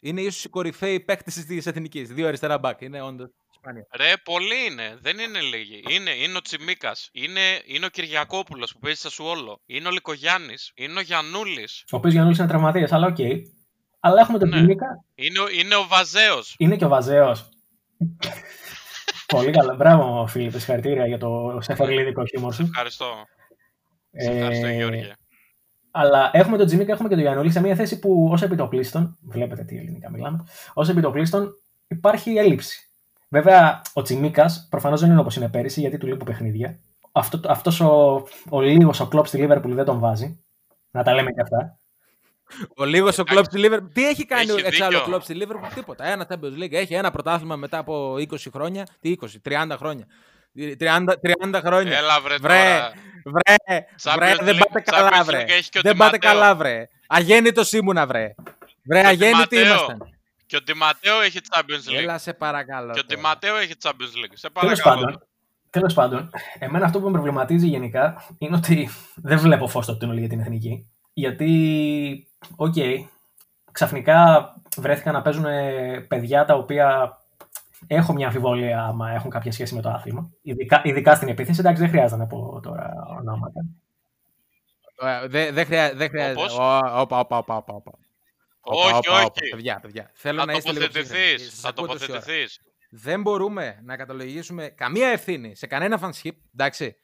είναι 0.00 0.20
ίσως 0.20 0.44
η 0.44 0.48
κορυφαίοι 0.48 1.00
παίκτες 1.00 1.34
της 1.34 1.66
εθνικής. 1.66 2.08
Δύο 2.12 2.26
αριστερά 2.26 2.58
μπακ. 2.58 2.80
Είναι 2.80 3.02
όντως 3.02 3.30
σπάνια. 3.56 3.86
Ρε, 3.96 4.12
πολλοί 4.24 4.54
είναι. 4.70 4.98
Δεν 5.00 5.18
είναι 5.18 5.40
λίγοι. 5.40 5.82
Είναι, 5.88 6.10
είναι 6.10 6.36
ο 6.36 6.40
Τσιμίκας. 6.40 7.08
Είναι, 7.12 7.40
είναι 7.66 7.86
ο 7.86 7.88
Κυριακόπουλος 7.88 8.72
που 8.72 8.78
παίζει 8.78 8.98
στη 8.98 9.10
Σασουόλο. 9.10 9.60
Είναι 9.66 9.88
ο 9.88 9.90
Λυκογιάννης. 9.90 10.72
Είναι 10.74 10.98
ο 10.98 11.02
Γιαννούλης. 11.02 11.84
Ο 11.92 11.96
οποίος 11.96 12.12
Γιάννη 12.12 12.34
είναι 12.38 12.46
τραυματίας, 12.48 12.92
αλλά 12.92 13.06
οκ. 13.06 13.16
Αλλά 14.00 14.20
έχουμε 14.20 14.38
τον 14.38 14.48
Ναι. 14.48 14.56
Τσιμίκα, 14.56 14.86
Είναι, 15.14 15.38
ο- 15.40 15.48
είναι 15.48 15.74
ο 15.76 15.86
Βαζέος. 15.88 16.54
είναι 16.58 16.76
και 16.76 16.84
ο 16.84 16.88
Βαζέος. 16.88 17.48
Πολύ 19.36 19.50
καλά. 19.50 19.74
Μπράβο, 19.74 20.26
Φίλιππ, 20.26 20.52
συγχαρητήρια 20.52 21.06
για 21.06 21.18
το 21.18 21.58
σεφαριλίδικο 21.60 22.24
χιούμορ 22.24 22.52
σου. 22.52 22.62
Ευχαριστώ. 22.62 23.06
Σε 24.12 24.30
ευχαριστώ, 24.30 24.66
Ε, 24.66 24.72
Γιώργη. 24.72 25.12
Αλλά 25.90 26.30
έχουμε 26.32 26.56
τον 26.56 26.66
Τζιμίκα, 26.66 26.92
έχουμε 26.92 27.08
και 27.08 27.14
τον 27.14 27.24
Γιαννούλη 27.24 27.50
σε 27.50 27.60
μια 27.60 27.74
θέση 27.74 27.98
που 27.98 28.28
ως 28.32 28.42
επιτοπλίστων, 28.42 29.18
βλέπετε 29.20 29.64
τι 29.64 29.76
ελληνικά 29.76 30.10
μιλάμε, 30.10 30.44
ως 30.74 30.88
επιτοπλίστων 30.88 31.54
υπάρχει 31.88 32.30
έλλειψη. 32.36 32.90
Βέβαια, 33.28 33.82
ο 33.92 34.02
Τσιμίκα 34.02 34.50
προφανώς 34.70 35.00
δεν 35.00 35.10
είναι 35.10 35.20
όπως 35.20 35.36
είναι 35.36 35.48
πέρυσι, 35.48 35.80
γιατί 35.80 35.98
του 35.98 36.06
λείπουν 36.06 36.26
παιχνίδια. 36.26 36.78
Αυτό 37.12 37.40
αυτός 37.46 37.80
ο, 37.80 38.22
ο 38.48 38.60
λίγος 38.60 39.00
ο 39.00 39.06
κλοπ 39.06 39.26
στη 39.26 39.36
Λίβερπουλ 39.36 39.74
δεν 39.74 39.84
τον 39.84 39.98
βάζει. 39.98 40.44
Να 40.90 41.02
τα 41.02 41.14
λέμε 41.14 41.30
και 41.32 41.40
αυτά. 41.40 41.78
Ο 42.76 42.84
λίγος 42.84 43.18
ο 43.18 43.24
κλοπ 43.24 43.44
στη 43.44 43.60
Liverpool. 43.66 43.88
Τι 43.92 44.06
έχει 44.08 44.24
κάνει 44.26 44.50
Έχει 44.50 44.66
εξάλλου 44.66 44.96
ο 44.96 44.98
δίκιο. 44.98 45.04
κλοπ 45.04 45.22
στη 45.22 45.34
Liverpool, 45.40 45.70
τίποτα. 45.74 46.04
Ένα 46.04 46.26
Champions 46.28 46.62
League. 46.62 46.72
Έχει 46.72 46.94
ένα 46.94 47.10
πρωτάθλημα 47.10 47.56
μετά 47.56 47.78
από 47.78 48.14
20 48.18 48.36
χρόνια. 48.52 48.86
Τι 49.00 49.14
20, 49.20 49.26
30 49.44 49.74
χρόνια. 49.78 50.06
30, 50.78 51.04
30 51.52 51.60
χρόνια. 51.64 51.96
Έλα 51.96 52.20
βρε 52.20 52.36
βρε, 52.36 52.78
τώρα. 52.78 52.92
βρε, 53.24 53.56
Champions 54.02 54.16
βρε, 54.16 54.34
δεν 54.44 54.56
League- 54.56 54.66
πάτε 54.72 54.80
καλά, 54.90 55.10
Champions 55.22 55.24
βρε. 55.26 55.42
League 55.42 55.48
έχει 55.50 55.68
και 55.68 55.78
ο 55.78 55.80
Δεν 55.82 55.92
Τη 55.92 55.98
πάτε 55.98 56.18
Ματέο. 56.22 56.30
καλά, 56.40 56.54
βρε. 56.54 56.88
Αγέννητος 57.06 57.72
ήμουνα, 57.72 58.06
βρε. 58.06 58.34
Βρε, 58.84 59.00
Και 59.00 59.06
ο 59.06 59.08
αγέννητοι 59.08 59.48
Τιματέο. 59.48 59.66
ήμασταν. 59.74 59.98
Και 60.46 60.56
ο 60.56 60.62
Τιματέο 60.62 61.20
έχει 61.20 61.38
Champions 61.50 61.90
League. 61.90 62.02
Έλα, 62.02 62.18
σε 62.18 62.32
παρακαλώ. 62.32 62.92
Και 62.92 62.98
ο 62.98 63.02
τώρα. 63.02 63.06
Τιματέο 63.06 63.56
έχει 63.56 63.72
Champions 63.82 63.90
League. 64.24 64.32
Σε 64.34 64.50
Τέλος 64.60 64.80
παρακαλώ. 64.80 65.04
πάντων, 65.04 65.26
τέλος 65.70 65.94
πάντων, 65.94 66.30
εμένα 66.58 66.84
αυτό 66.84 66.98
που 66.98 67.04
με 67.06 67.12
προβληματίζει 67.12 67.66
γενικά 67.66 68.22
είναι 68.38 68.56
ότι 68.56 68.88
δεν 69.14 69.38
βλέπω 69.38 69.68
φως 69.68 69.84
στο 69.84 69.96
τούνελ 69.96 70.18
για 70.18 70.28
την 70.28 70.40
εθνική. 70.40 70.86
Γιατί, 71.12 72.26
οκ, 72.56 72.74
ξαφνικά 73.72 74.52
βρέθηκαν 74.76 75.12
να 75.14 75.22
παίζουν 75.22 75.44
ε, 75.44 76.00
παιδιά 76.08 76.44
τα 76.44 76.54
οποία 76.54 77.16
έχω 77.86 78.12
μια 78.12 78.26
αμφιβολία 78.26 78.82
άμα 78.84 79.10
έχουν 79.10 79.30
κάποια 79.30 79.52
σχέση 79.52 79.74
με 79.74 79.80
το 79.82 79.88
άθλημα. 79.88 80.30
Ειδικά, 80.42 80.80
ειδικά 80.84 81.14
στην 81.14 81.28
επίθεση, 81.28 81.60
εντάξει, 81.60 81.80
δεν 81.82 81.90
χρειάζεται 81.90 82.20
να 82.20 82.26
πω 82.26 82.60
τώρα 82.62 82.92
ονόματα. 83.18 83.64
Ε, 85.00 85.26
Δεν 85.28 85.54
δεν 85.54 85.66
χρειά- 85.66 85.94
δεν 85.94 86.08
χρειάζεται. 86.08 86.40
Όπως; 86.40 86.58
Ω, 86.58 86.76
Όπα, 87.00 87.18
όπα, 87.18 87.38
όπα, 87.38 87.56
όπα. 87.56 87.74
όπα. 87.74 87.92
Όχι, 88.60 88.88
Όπα, 88.88 88.96
όπα, 88.98 89.12
όπα. 89.12 89.32
όχι. 89.42 89.50
Παιδιά, 89.50 89.78
παιδιά. 89.82 90.10
Θέλω 90.14 90.38
Θα 90.40 90.46
να 90.46 90.52
είστε 90.52 90.72
λίγο 90.72 90.82
τοποθετηθείς. 90.86 91.16
ψύχρεμοι. 91.18 91.50
Σας 91.50 91.60
Θα 91.60 91.68
ακούω 91.68 91.86
τόση 91.86 92.04
ώρα. 92.10 92.12
τοποθετηθείς. 92.20 92.60
δεν 92.90 93.20
μπορούμε 93.22 93.80
να 93.84 93.96
καταλογίσουμε 93.96 94.68
καμία 94.68 95.08
ευθύνη 95.08 95.56
σε 95.56 95.66
κανένα 95.66 96.00
fanship, 96.02 96.30
εντάξει. 96.54 96.96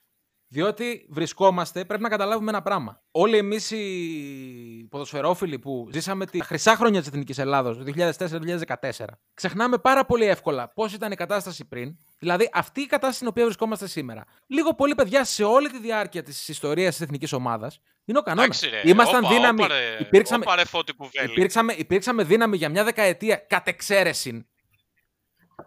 Διότι 0.50 1.06
βρισκόμαστε, 1.10 1.84
πρέπει 1.84 2.02
να 2.02 2.08
καταλάβουμε 2.08 2.50
ένα 2.50 2.62
πράγμα. 2.62 3.02
Όλοι 3.10 3.36
εμείς 3.36 3.70
οι 3.70 4.86
ποδοσφαιρόφιλοι 4.90 5.58
που 5.58 5.88
ζήσαμε 5.92 6.26
τη 6.26 6.42
χρυσά 6.44 6.76
χρόνια 6.76 6.98
της 7.00 7.08
Εθνικής 7.08 7.38
Ελλάδος, 7.38 7.76
το 7.76 7.84
2004-2014, 7.84 9.04
ξεχνάμε 9.34 9.78
πάρα 9.78 10.04
πολύ 10.06 10.24
εύκολα 10.24 10.68
πώς 10.72 10.92
ήταν 10.92 11.12
η 11.12 11.14
κατάσταση 11.14 11.64
πριν. 11.64 11.96
Δηλαδή, 12.18 12.50
αυτή 12.52 12.80
η 12.80 12.86
κατάσταση 12.86 13.16
στην 13.16 13.28
οποία 13.28 13.44
βρισκόμαστε 13.44 13.86
σήμερα. 13.88 14.24
Λίγο 14.46 14.74
πολύ, 14.74 14.94
παιδιά, 14.94 15.24
σε 15.24 15.44
όλη 15.44 15.70
τη 15.70 15.78
διάρκεια 15.78 16.22
της 16.22 16.48
ιστορίας 16.48 16.94
της 16.96 17.00
εθνικής 17.04 17.32
ομάδας 17.32 17.80
είναι 18.04 18.18
ο 18.18 18.22
κανόνας. 18.22 18.62
Εντάξει, 18.62 18.82
ρε. 18.86 18.90
Ήμασταν 18.90 19.24
Όπα, 19.24 19.34
δύναμη. 19.34 19.62
όπα, 19.64 19.74
ρε. 19.74 19.96
Υπήρξαμε, 20.00 20.44
Όπα, 20.46 20.56
ρε, 20.56 20.64
φώτη 20.64 20.92
κουβέλη. 20.94 21.30
υπήρξαμε, 21.30 21.72
υπήρξαμε 21.72 22.22
δύναμη 22.24 22.56
για 22.56 22.68
μια 22.68 22.84
δεκαετία 22.84 23.36
κατ' 23.36 23.68
εξαίρεση. 23.68 24.46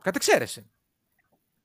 Κατ' 0.02 0.16
εξαίρεση. 0.16 0.72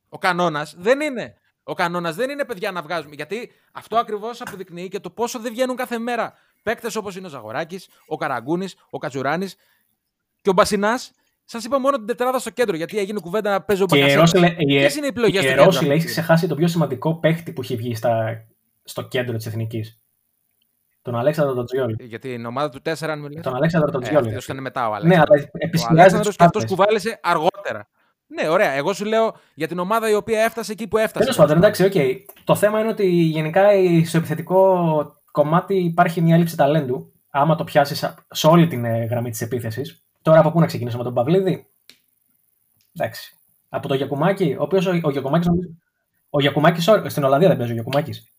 Ο 0.09 0.19
κανόνας 0.19 0.75
δεν 0.79 1.01
είναι. 1.01 1.35
Ο 1.69 1.75
κανόνας 1.75 2.15
δεν 2.17 2.31
είναι 2.31 2.45
παιδιά 2.45 2.71
να 2.71 2.83
βγάζουμε. 2.83 3.15
Γιατί 3.15 3.53
αυτό 3.73 3.97
ακριβώς 3.97 4.41
αποδεικνύει 4.41 4.89
και 4.89 5.01
το 5.01 5.11
πόσο 5.11 5.39
δεν 5.39 5.53
βγαίνουν 5.53 5.77
κάθε 5.77 5.99
μέρα 5.99 6.35
παίκτες 6.63 6.97
όπως 6.97 7.17
είναι 7.17 7.27
ο 7.27 7.31
Ζαγοράκης, 7.31 7.89
ο 8.07 8.17
Καραγκούνης, 8.17 8.77
ο 8.91 8.99
Κατσουράνης 8.99 9.57
και 10.43 10.51
ο 10.51 10.53
Μπασινάς. 10.53 11.13
Σας 11.45 11.65
είπα 11.65 11.79
μόνο 11.81 11.97
την 11.97 12.07
τετράδα 12.07 12.39
στο 12.39 12.51
κέντρο 12.51 12.77
γιατί 12.77 12.99
έγινε 12.99 13.21
κουβέντα 13.21 13.51
να 13.51 13.63
παίζει 13.63 13.83
ο 13.83 13.87
Και 13.87 13.97
Μπακασέτας. 13.99 14.33
Ρώσιλε, 14.33 14.55
η, 14.59 14.65
Ποιες 14.67 14.97
είναι 14.97 15.07
οι 15.07 15.09
επιλογές 15.09 15.41
η 15.41 15.43
στο 15.43 15.49
κέντρο 15.49 15.65
Ρώσιλε 15.65 15.81
αυτή 15.83 15.95
έχει 15.97 16.05
τη 16.07 16.11
ξεχάσει 16.11 16.47
το 16.49 16.55
πιο 16.55 16.69
σημαντικό 16.69 17.15
παίχτη 17.19 17.53
που 17.53 17.61
έχει 17.63 17.77
βγει 17.77 17.95
στα, 17.95 18.45
στο 18.85 19.03
κέντρο 19.03 19.37
της 19.37 19.47
εθνικής. 19.47 20.01
Τον 21.03 21.17
Αλέξανδρο 21.17 21.55
Τοτζιόλη. 21.55 21.97
Γιατί 22.01 22.29
η 22.29 22.45
ομάδα 22.47 22.69
του 22.69 22.81
4, 22.85 22.93
αν 23.09 23.21
μιλάς. 23.21 23.43
Τον 23.43 23.55
Αλέξανδρο 23.55 23.89
Ε, 23.89 23.93
Τοτζιόλη. 23.93 24.29
αυτός 24.29 24.45
ήταν 24.45 24.61
μετά 24.61 24.89
ο 24.89 24.91
ναι, 24.91 24.97
Αλέξανδρος. 24.97 25.39
αλλά 25.41 25.51
Ο 25.53 25.59
επισυνδυάζει 25.59 26.01
Αλέξανδρος 26.01 26.37
του 26.37 26.39
και 26.39 26.45
αυτός 26.45 26.63
πάντες. 26.63 26.77
κουβάλεσε 26.77 27.21
αργότερα. 27.23 27.89
Ναι, 28.27 28.49
ωραία. 28.49 28.71
Εγώ 28.73 28.93
σου 28.93 29.05
λέω 29.05 29.35
για 29.55 29.69
την 29.69 29.79
ομάδα 29.79 30.11
η 30.11 30.15
οποία 30.15 30.43
έφτασε 30.43 30.73
εκεί 30.73 30.87
που 30.89 30.99
έφτασε. 30.99 31.19
Τέλος 31.19 31.37
πάντων, 31.37 31.57
εντάξει, 31.57 31.85
οκ. 31.85 31.93
Το 32.45 32.55
θέμα 32.55 32.81
είναι 32.81 32.89
ότι 32.89 33.07
γενικά 33.07 33.63
στο 34.07 34.19
επιθετικό 34.19 34.87
κομμάτι 35.31 35.77
υπάρχει 35.77 36.21
μια 36.21 36.35
έλλειψη 36.35 36.57
ταλέντου. 36.57 37.13
Άμα 37.31 37.55
το 37.55 37.65
πιάσεις 37.65 38.15
σε 38.31 38.47
όλη 38.47 38.67
την 38.67 38.85
ε, 38.85 39.05
γραμμή 39.05 39.31
της 39.31 39.41
επίθεσης. 39.41 40.05
Τώρα 40.23 40.39
από 40.39 40.51
πού 40.51 40.61
να 40.61 40.67
ξεκινήσουμε, 40.67 41.03
τον 41.03 41.15
Παυλίδη; 41.15 41.67
Εντάξει. 42.99 43.37
Από 43.69 43.89
το 43.89 43.95
Γιακουμάκη, 43.95 44.57
ο 44.59 44.63
οποίος 44.63 44.87
ο, 44.87 45.01
ο 45.03 45.11
Γιακουμάκης. 45.11 45.49
Ο 46.31 46.41
Γιακουμάκης 46.41 46.91
στην 47.07 47.25
Ολλανδία 47.25 47.49
δεν 47.49 47.57
παίζει 47.57 47.73
ο 47.73 47.75
Γιακουμάκης. 47.75 48.31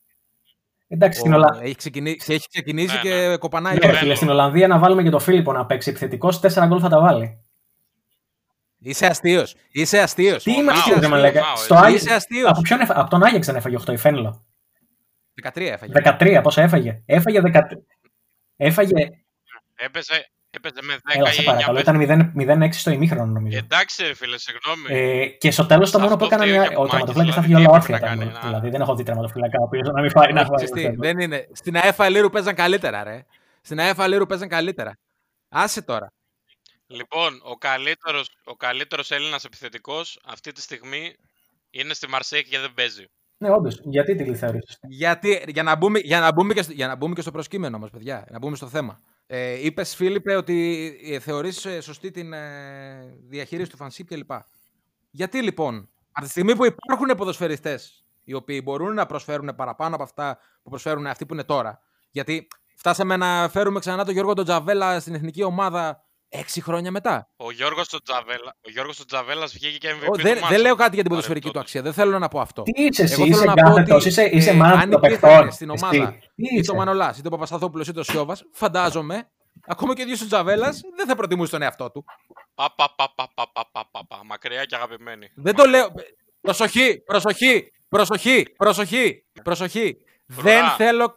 Εντάξει, 0.87 1.19
στην, 1.19 1.33
Ολλα... 1.33 1.59
Έχει 1.61 1.75
ξεκινήσει, 1.75 2.33
έχει 2.33 2.47
ξεκινήσει 2.47 2.95
Ναι, 2.95 3.01
και 3.01 3.37
κοπανάει. 3.37 3.73
ναι, 3.73 3.79
τώρα. 3.79 3.93
ρε 3.93 3.99
φίλε, 3.99 4.15
στην 4.15 4.29
Ολλανδία 4.29 4.67
να 4.67 4.79
βάλουμε 4.79 5.03
και 5.03 5.09
το 5.09 5.19
Φίλιππο 5.19 5.51
να 5.53 5.65
παίξει 5.65 5.89
επιθετικός, 5.89 6.39
4 6.39 6.65
γκολ 6.67 6.79
θα 6.81 6.89
τα 6.89 6.99
βάλει. 6.99 7.46
Είσαι 8.89 9.05
αστείος. 9.05 9.55
Είσαι 9.71 9.99
αστείος. 9.99 10.43
Τι 10.43 10.51
είμαι 10.51 10.63
Μάο, 10.63 10.73
αστείος, 10.79 10.99
δεν 10.99 11.09
με 11.09 11.15
Μάο, 11.15 11.25
λέγα. 11.25 11.41
Μάο, 11.41 11.55
Στο 11.55 11.73
εσύ. 11.73 11.83
Άγιεξ- 11.85 12.05
Είσαι 12.05 12.13
αστείος. 12.15 12.49
Από, 12.49 12.61
ποιον 12.61 12.79
έφα... 12.79 12.99
από 12.99 13.09
τον 13.09 13.23
Άγιεξ 13.23 13.45
δεν 13.45 13.55
έφαγε 13.55 13.77
8 13.87 13.93
η 13.93 13.97
Φένλο. 13.97 14.45
13 15.43 15.61
έφαγε. 15.61 15.91
13, 16.39 16.39
πόσα 16.43 16.61
έφαγε; 16.61 17.01
Έφαγε 17.05 17.41
13. 17.43 17.61
Έφαγε. 18.57 19.09
Έπαιζε, 19.75 20.29
έπαιζε 20.49 20.79
με 20.81 20.93
10 20.95 20.99
Έλα, 21.15 21.31
σε 21.31 21.41
ή 21.41 21.45
9 21.45 21.47
παρακαλώ. 21.47 21.83
παιδιά. 21.83 22.03
Ήταν 22.03 22.33
0-6 22.63 22.69
στο 22.71 22.91
ημίχρονο, 22.91 23.25
νομίζω. 23.25 23.57
Εντάξει, 23.57 24.03
ρε 24.07 24.13
φίλε, 24.13 24.37
συγγνώμη. 24.39 25.01
Ε, 25.21 25.25
και 25.25 25.51
στο 25.51 25.65
τέλος 25.65 25.91
το 25.91 25.99
μόνο 25.99 26.13
Αυτό 26.13 26.27
που 26.27 26.33
έκανα 26.33 26.43
φταίει 26.43 26.57
ο 26.57 26.59
μια. 26.61 26.77
Ο 26.77 26.85
Γιακουμάκης, 26.85 27.13
τερματοφύλακα 27.13 27.33
θα 27.33 27.41
δηλαδή, 27.41 27.53
φύγει 27.53 27.63
τι 27.63 27.67
όλα 27.69 27.77
έπρεπε 27.77 27.93
όρθια. 27.93 27.99
να 27.99 28.13
ήταν. 28.13 28.17
κάνει, 28.19 28.31
να- 28.33 28.39
Δηλαδή 28.49 28.69
δεν 28.69 28.81
έχω 28.81 28.95
δει 28.95 29.03
τερματοφύλακα 29.03 29.57
ο 29.59 29.63
οποίος 29.63 29.87
να 29.87 30.01
μην 30.01 30.09
φάει. 30.11 30.33
να 30.33 30.39
Όχι, 30.41 30.49
φάει 30.49 30.55
ξέρεις 30.65 30.73
τι, 30.73 30.81
το 30.83 30.89
θέμα. 30.89 31.03
δεν 31.05 31.19
είναι. 31.19 31.47
Στην 31.53 31.75
ΑΕΦΑ 31.77 32.09
Λίρου 32.09 32.29
παίζαν 32.29 32.55
καλύτερα, 32.55 33.03
ρε. 33.03 33.25
Στην 33.61 33.79
ΑΕΦΑ 33.79 34.07
Λίρου 34.07 34.25
παίζαν 34.25 34.47
καλύτερα. 34.49 34.97
Άσε 35.49 35.81
τώρα. 35.81 36.11
Λοιπόν, 36.87 37.41
ο 37.43 37.57
καλύτερος, 37.57 38.29
ο 38.43 38.55
καλύτερος 38.55 39.11
Έλληνας 39.11 39.43
επιθετικός 39.43 40.19
αυτή 40.25 40.51
τη 40.51 40.61
στιγμή 40.61 41.15
είναι 41.69 41.93
στη 41.93 42.09
Μαρσέικ 42.09 42.47
και 42.47 42.59
δεν 42.59 42.73
παίζει. 42.73 43.05
Ναι, 43.37 43.49
όντως. 43.49 43.79
Γιατί 43.83 44.15
τη 44.15 44.35
θεωρείς. 44.35 44.77
Γιατί, 44.87 45.43
για, 45.47 45.63
να 45.63 45.75
μπούμε, 45.75 45.99
για, 45.99 46.19
να 46.19 46.33
μπούμε 46.33 46.53
και 46.53 46.61
στο, 46.61 46.71
για 46.71 46.87
να 46.87 46.95
μπούμε 46.95 47.13
και 47.13 47.21
στο 47.21 47.31
προσκύμενο 47.31 47.77
μας, 47.77 47.89
παιδιά, 47.89 48.27
να 48.29 48.37
μπούμε 48.37 48.55
στο 48.55 48.67
θέμα. 48.67 49.01
Ε, 49.27 49.65
Είπες, 49.65 49.95
Φίλιππε, 49.95 50.35
ότι 50.35 50.87
ε, 51.03 51.19
θεωρείς 51.19 51.65
ε, 51.65 51.81
σωστή 51.81 52.11
την 52.11 52.33
ε, 52.33 53.17
διαχείριση 53.27 53.69
του 53.69 53.77
φανσίπ 53.77 54.07
κλπ. 54.07 54.31
Γιατί 55.11 55.41
λοιπόν, 55.41 55.89
από 56.11 56.25
τη 56.25 56.31
στιγμή 56.31 56.55
που 56.55 56.65
υπάρχουν 56.65 57.07
ποδοσφαιριστές 57.17 58.05
οι 58.23 58.33
οποίοι 58.33 58.61
μπορούν 58.63 58.93
να 58.93 59.05
προσφέρουν 59.05 59.55
παραπάνω 59.55 59.95
από 59.95 60.03
αυτά 60.03 60.37
που 60.63 60.69
προσφέρουν 60.69 61.07
αυτοί 61.07 61.25
που 61.25 61.33
είναι 61.33 61.43
τώρα. 61.43 61.81
Γιατί 62.11 62.47
φτάσαμε 62.75 63.17
να 63.17 63.49
φέρουμε 63.49 63.79
ξανά 63.79 64.05
τον 64.05 64.13
Γιώργο 64.13 64.33
τον 64.33 64.45
Τζαβέλα 64.45 64.99
στην 64.99 65.13
εθνική 65.13 65.43
ομάδα 65.43 66.06
Έξι 66.29 66.61
χρόνια 66.61 66.91
μετά. 66.91 67.29
Ο 67.37 67.51
Γιώργος 67.51 67.87
Τζαβέλα 68.03 68.55
ο 68.65 68.69
Γιώργος 68.69 69.05
Τζαβέλας 69.05 69.53
βγήκε 69.53 69.77
και 69.77 69.93
MVP. 69.93 70.07
Ο, 70.09 70.15
δεν, 70.15 70.39
δεν 70.49 70.59
λέω 70.61 70.75
κάτι 70.75 70.93
για 70.93 71.03
την 71.03 71.11
ποδοσφαιρική 71.11 71.49
του 71.49 71.59
αξία. 71.59 71.81
Δεν 71.81 71.93
θέλω 71.93 72.19
να 72.19 72.27
πω 72.27 72.39
αυτό. 72.39 72.63
Τι 72.63 72.83
είσαι, 72.83 73.03
εσύ, 73.03 73.23
είσαι 73.23 73.45
να 73.45 73.53
είσαι, 73.97 74.29
είσαι 74.31 74.51
ε, 74.51 74.59
αν 74.59 74.91
υπήρχε 74.91 75.49
στην 75.49 75.69
ομάδα 75.69 76.15
ή 76.35 76.61
το 76.61 76.75
Μανολάς 76.75 77.13
είτε 77.13 77.21
το 77.21 77.29
Παπασταθόπουλο 77.29 77.83
είτε 77.83 77.91
το 77.91 78.03
Σιώβας, 78.03 78.43
φαντάζομαι 78.51 79.29
ακόμα 79.65 79.95
και 79.95 80.01
ο 80.01 80.03
ίδιος 80.03 80.21
ο 80.21 80.25
Τζαβέλας 80.25 80.81
δεν 80.95 81.07
θα 81.07 81.15
προτιμούσε 81.15 81.51
τον 81.51 81.61
εαυτό 81.61 81.91
του. 81.91 82.05
Πα, 82.55 82.73
πα, 82.75 82.93
πα, 82.95 83.13
πα, 83.15 83.27
πα, 83.35 83.51
πα, 83.71 83.87
πα, 83.91 84.05
πα, 84.07 84.19
μακριά 84.25 84.65
και 84.65 84.75
αγαπημένη. 84.75 85.31
Δεν 85.35 85.55
το 85.55 85.65
λέω. 85.65 85.91
Προσοχή, 86.41 87.01
προσοχή, 87.05 87.71
προσοχή, 87.89 88.45
προσοχή, 88.57 89.25
προσοχή. 89.43 89.97
Δεν 90.25 90.69
θέλω, 90.69 91.15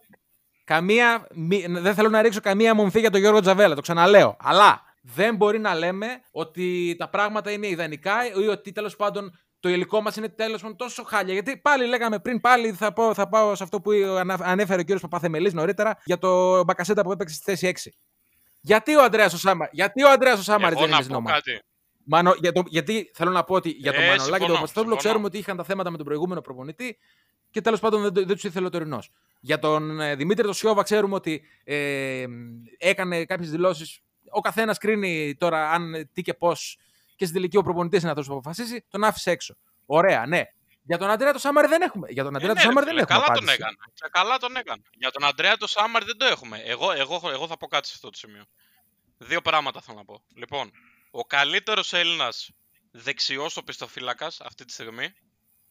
καμία, 0.64 1.26
δεν 1.68 1.94
θέλω 1.94 2.08
να 2.08 2.22
ρίξω 2.22 2.40
καμία 2.40 2.74
μομφή 2.74 3.00
για 3.00 3.10
τον 3.10 3.20
Γιώργο 3.20 3.40
Τζαβέλα, 3.40 3.74
το 3.74 3.80
ξαναλέω. 3.80 4.36
Αλλά 4.40 4.82
δεν 5.00 5.36
μπορεί 5.36 5.58
να 5.58 5.74
λέμε 5.74 6.06
ότι 6.30 6.94
τα 6.98 7.08
πράγματα 7.08 7.50
είναι 7.50 7.66
ιδανικά 7.66 8.32
ή 8.42 8.46
ότι 8.46 8.72
τέλος 8.72 8.96
πάντων 8.96 9.38
το 9.60 9.68
υλικό 9.68 10.00
μας 10.00 10.16
είναι 10.16 10.28
τέλος 10.28 10.60
πάντων 10.60 10.76
τόσο 10.76 11.02
χάλια. 11.02 11.32
Γιατί 11.32 11.56
πάλι 11.56 11.86
λέγαμε 11.86 12.18
πριν, 12.18 12.40
πάλι 12.40 12.72
θα, 12.72 12.92
πω, 12.92 13.14
θα 13.14 13.28
πάω 13.28 13.54
σε 13.54 13.62
αυτό 13.62 13.80
που 13.80 13.90
ανα- 14.18 14.38
ανέφερε 14.42 14.80
ο 14.80 14.82
κύριος 14.82 15.00
Παπαθεμελής 15.00 15.52
νωρίτερα 15.52 15.98
για 16.04 16.18
το 16.18 16.62
Μπακασέτα 16.64 17.02
που 17.02 17.12
έπαιξε 17.12 17.34
στη 17.34 17.44
θέση 17.44 17.66
6. 17.66 17.90
Γιατί 18.60 18.96
ο 18.96 19.02
Αντρέα 19.02 19.26
ο 19.26 19.28
Σάμα, 19.28 19.68
γιατί 19.72 20.02
ο 20.02 20.10
Αντρέας 20.10 20.38
ο 20.38 20.42
Σάμαρης 20.42 20.70
Εγώ 20.78 20.80
δεν 20.80 20.88
είναι 20.88 20.96
να 20.96 21.02
στην 21.02 21.12
πω 21.12 21.18
ομάδα. 21.18 21.34
κάτι. 21.34 21.60
Μάνο, 22.04 22.34
για 22.40 22.52
το, 22.52 22.62
γιατί 22.66 23.10
θέλω 23.14 23.30
να 23.30 23.44
πω 23.44 23.54
ότι 23.54 23.68
για 23.68 23.92
τον 23.92 24.02
Ε, 24.02 24.06
Μανολά 24.06 24.16
και 24.22 24.28
τον 24.28 24.36
συμφωνώ, 24.38 24.54
Παπαστόπουλο 24.54 24.92
συμφωνώ. 24.92 24.96
ξέρουμε 25.00 25.26
ότι 25.26 25.38
είχαν 25.38 25.56
τα 25.56 25.64
θέματα 25.64 25.90
με 25.90 25.96
τον 25.96 26.06
προηγούμενο 26.06 26.40
προπονητή 26.40 26.98
και 27.50 27.60
τέλος 27.60 27.80
πάντων 27.80 28.02
δεν, 28.02 28.12
το- 28.12 28.20
δεν 28.24 28.34
τους 28.34 28.44
ήθελε 28.44 28.66
ο 28.66 28.70
τωρινός. 28.70 29.10
Για 29.40 29.58
τον 29.58 30.00
ε, 30.00 30.14
Δημήτρη 30.16 30.46
το 30.46 30.52
Σιώβα 30.52 30.82
ξέρουμε 30.82 31.14
ότι 31.14 31.42
ε, 31.64 32.24
έκανε 32.78 33.24
κάποιες 33.24 33.50
δηλώσεις. 33.50 34.00
Ο 34.30 34.40
καθένας 34.40 34.78
κρίνει 34.78 35.34
τώρα 35.38 35.70
αν 35.70 35.94
ε, 35.94 36.04
τι 36.12 36.22
και 36.22 36.34
πώς 36.34 36.78
και 37.16 37.24
στην 37.24 37.36
τελική 37.36 37.56
ο 37.56 37.62
προπονητής 37.62 38.02
είναι 38.02 38.10
αυτό 38.10 38.22
που 38.22 38.32
αποφασίσει. 38.32 38.84
Τον 38.90 39.04
άφησε 39.04 39.30
έξω. 39.30 39.56
Ωραία, 39.86 40.26
ναι. 40.26 40.42
Για 40.82 40.98
τον 40.98 41.10
Αντρέα 41.10 41.32
το 41.32 41.38
Σάμαρ 41.38 41.68
δεν 41.68 41.82
έχουμε. 41.82 42.06
Για 42.10 42.24
τον 42.24 42.34
Ε, 42.34 42.36
Αντρέα 42.36 42.52
ναι, 42.52 42.60
το 42.60 42.60
ρε 42.60 42.66
Σάμαρ 42.68 42.84
φίλε, 42.84 42.94
δεν 42.94 43.02
έχουμε. 43.02 43.18
καλά 43.20 43.26
τον 43.26 43.34
απάντηση. 43.36 43.54
έκανε. 43.60 43.76
Και 43.94 44.08
καλά 44.10 44.38
τον 44.38 44.56
έκανε. 44.56 44.82
Για 44.92 45.10
τον 45.10 45.24
Αντρέα 45.24 45.56
το 45.56 45.66
Σάμαρ 45.66 46.04
δεν 46.04 46.16
το 46.16 46.24
έχουμε. 46.26 46.58
Εγώ, 46.64 46.92
εγώ, 46.92 47.20
εγώ 47.32 47.46
θα 47.46 47.56
πω 47.56 47.66
κάτι 47.66 47.86
σε 47.86 47.92
αυτό 47.96 48.10
το 48.10 48.16
σημείο. 48.18 48.44
Δύο 49.18 49.40
πράγματα 49.40 49.80
θέλω 49.80 49.96
να 49.98 50.04
πω. 50.04 50.22
Λοιπόν, 50.34 50.70
ο 51.10 51.24
καλύτερος 51.24 51.92
Έλληνας 51.92 52.50
δεξιός 52.90 53.56
οπισθοφύλακας 53.56 54.40
αυτή 54.40 54.64
τη 54.64 54.72
στιγμή 54.72 55.12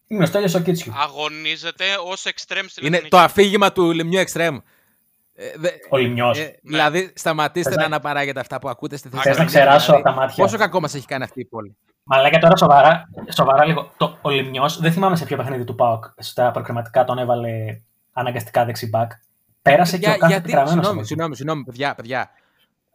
Είναι 0.08 0.24
ο 0.24 0.28
Στέλιος 0.28 0.54
ο 0.54 0.60
Κίτσιου. 0.62 0.94
αγωνίζεται 0.96 1.96
ως 2.04 2.26
εξτρέμ 2.26 2.66
στην 2.68 2.86
Είναι 2.86 2.96
εθνική. 2.96 3.16
το 3.16 3.22
αφήγημα 3.22 3.72
του 3.72 3.92
Λιμιού 3.92 4.20
Εξτρέμ. 4.20 4.58
Ε, 5.42 5.52
δε- 5.58 5.70
Ο 5.90 5.98
Λιμιός. 5.98 6.40
ε, 6.40 6.60
Δηλαδή, 6.64 7.12
σταματήστε 7.16 7.70
Θες 7.70 7.78
να 7.78 7.88
να- 7.90 7.96
αναπαράγετε 7.96 8.40
αυτά 8.40 8.60
που 8.60 8.70
ακούτε 8.70 8.98
στη 8.98 9.10
θέση. 9.10 9.22
Θες 9.24 9.38
να 9.38 9.44
του. 9.44 9.50
ξεράσω 9.50 9.86
Δηλαδή, 9.86 10.02
από 10.02 10.10
τα 10.10 10.16
μάτια. 10.22 10.44
Πόσο 10.44 10.58
κακό 10.58 10.80
μας 10.80 10.94
έχει 10.96 11.06
κάνει 11.06 11.24
αυτή 11.24 11.40
η 11.40 11.46
πόλη. 11.46 11.76
Μα 12.04 12.22
λέγε 12.22 12.38
τώρα 12.38 12.56
σοβαρά, 12.58 13.10
σοβαρά 13.36 13.66
λίγο. 13.66 13.92
Το, 13.98 14.18
ο 14.22 14.30
Λιμιός, 14.30 14.80
δεν 14.80 14.92
θυμάμαι 14.92 15.16
σε 15.16 15.26
ποιο 15.26 15.38
παιχνίδι 15.38 15.64
του 15.64 15.76
ΠΑΟΚ 15.76 16.04
στα 16.18 16.52
προκριματικά 16.52 17.04
τον 17.04 17.18
έβαλε 17.18 17.82
αναγκαστικά 18.14 18.66
δεξιμπάκ. 18.66 19.12
Πέρασε 19.62 19.98
και 19.98 20.06
Για- 20.06 20.14
ο 20.16 20.18
κάθε 20.18 20.32
γιατί, 20.32 20.46
πικραμένος. 20.46 20.72
συγγνώμη, 20.74 20.92
από 20.92 21.00
εκεί. 21.00 21.08
συγγνώμη, 21.08 21.36
συγγνώμη, 21.36 21.64
παιδιά, 21.64 21.96
παιδιά. 21.96 22.30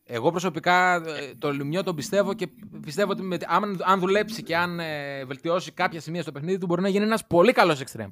Εγώ 0.07 0.31
προσωπικά 0.31 0.95
ε, 0.95 1.01
το 1.39 1.51
Λιμιό 1.53 1.83
τον 1.83 1.95
πιστεύω 1.95 2.35
και 2.35 2.49
πιστεύω 2.83 3.11
ότι 3.11 3.23
με, 3.23 3.37
αν, 3.47 3.81
αν 3.85 3.99
δουλέψει 4.01 4.43
και 4.43 4.57
αν 4.57 4.81
ε, 4.81 5.25
βελτιώσει 5.25 5.73
κάποια 5.73 6.01
σημεία 6.01 6.23
στο 6.23 6.33
παιχνίδι 6.33 6.59
του 6.59 6.67
μπορεί 6.67 6.83
να 6.83 6.89
γίνει 6.89 7.05
ένας 7.05 7.27
πολύ 7.27 7.53
καλός 7.53 7.81
εξτρέμ. 7.81 8.11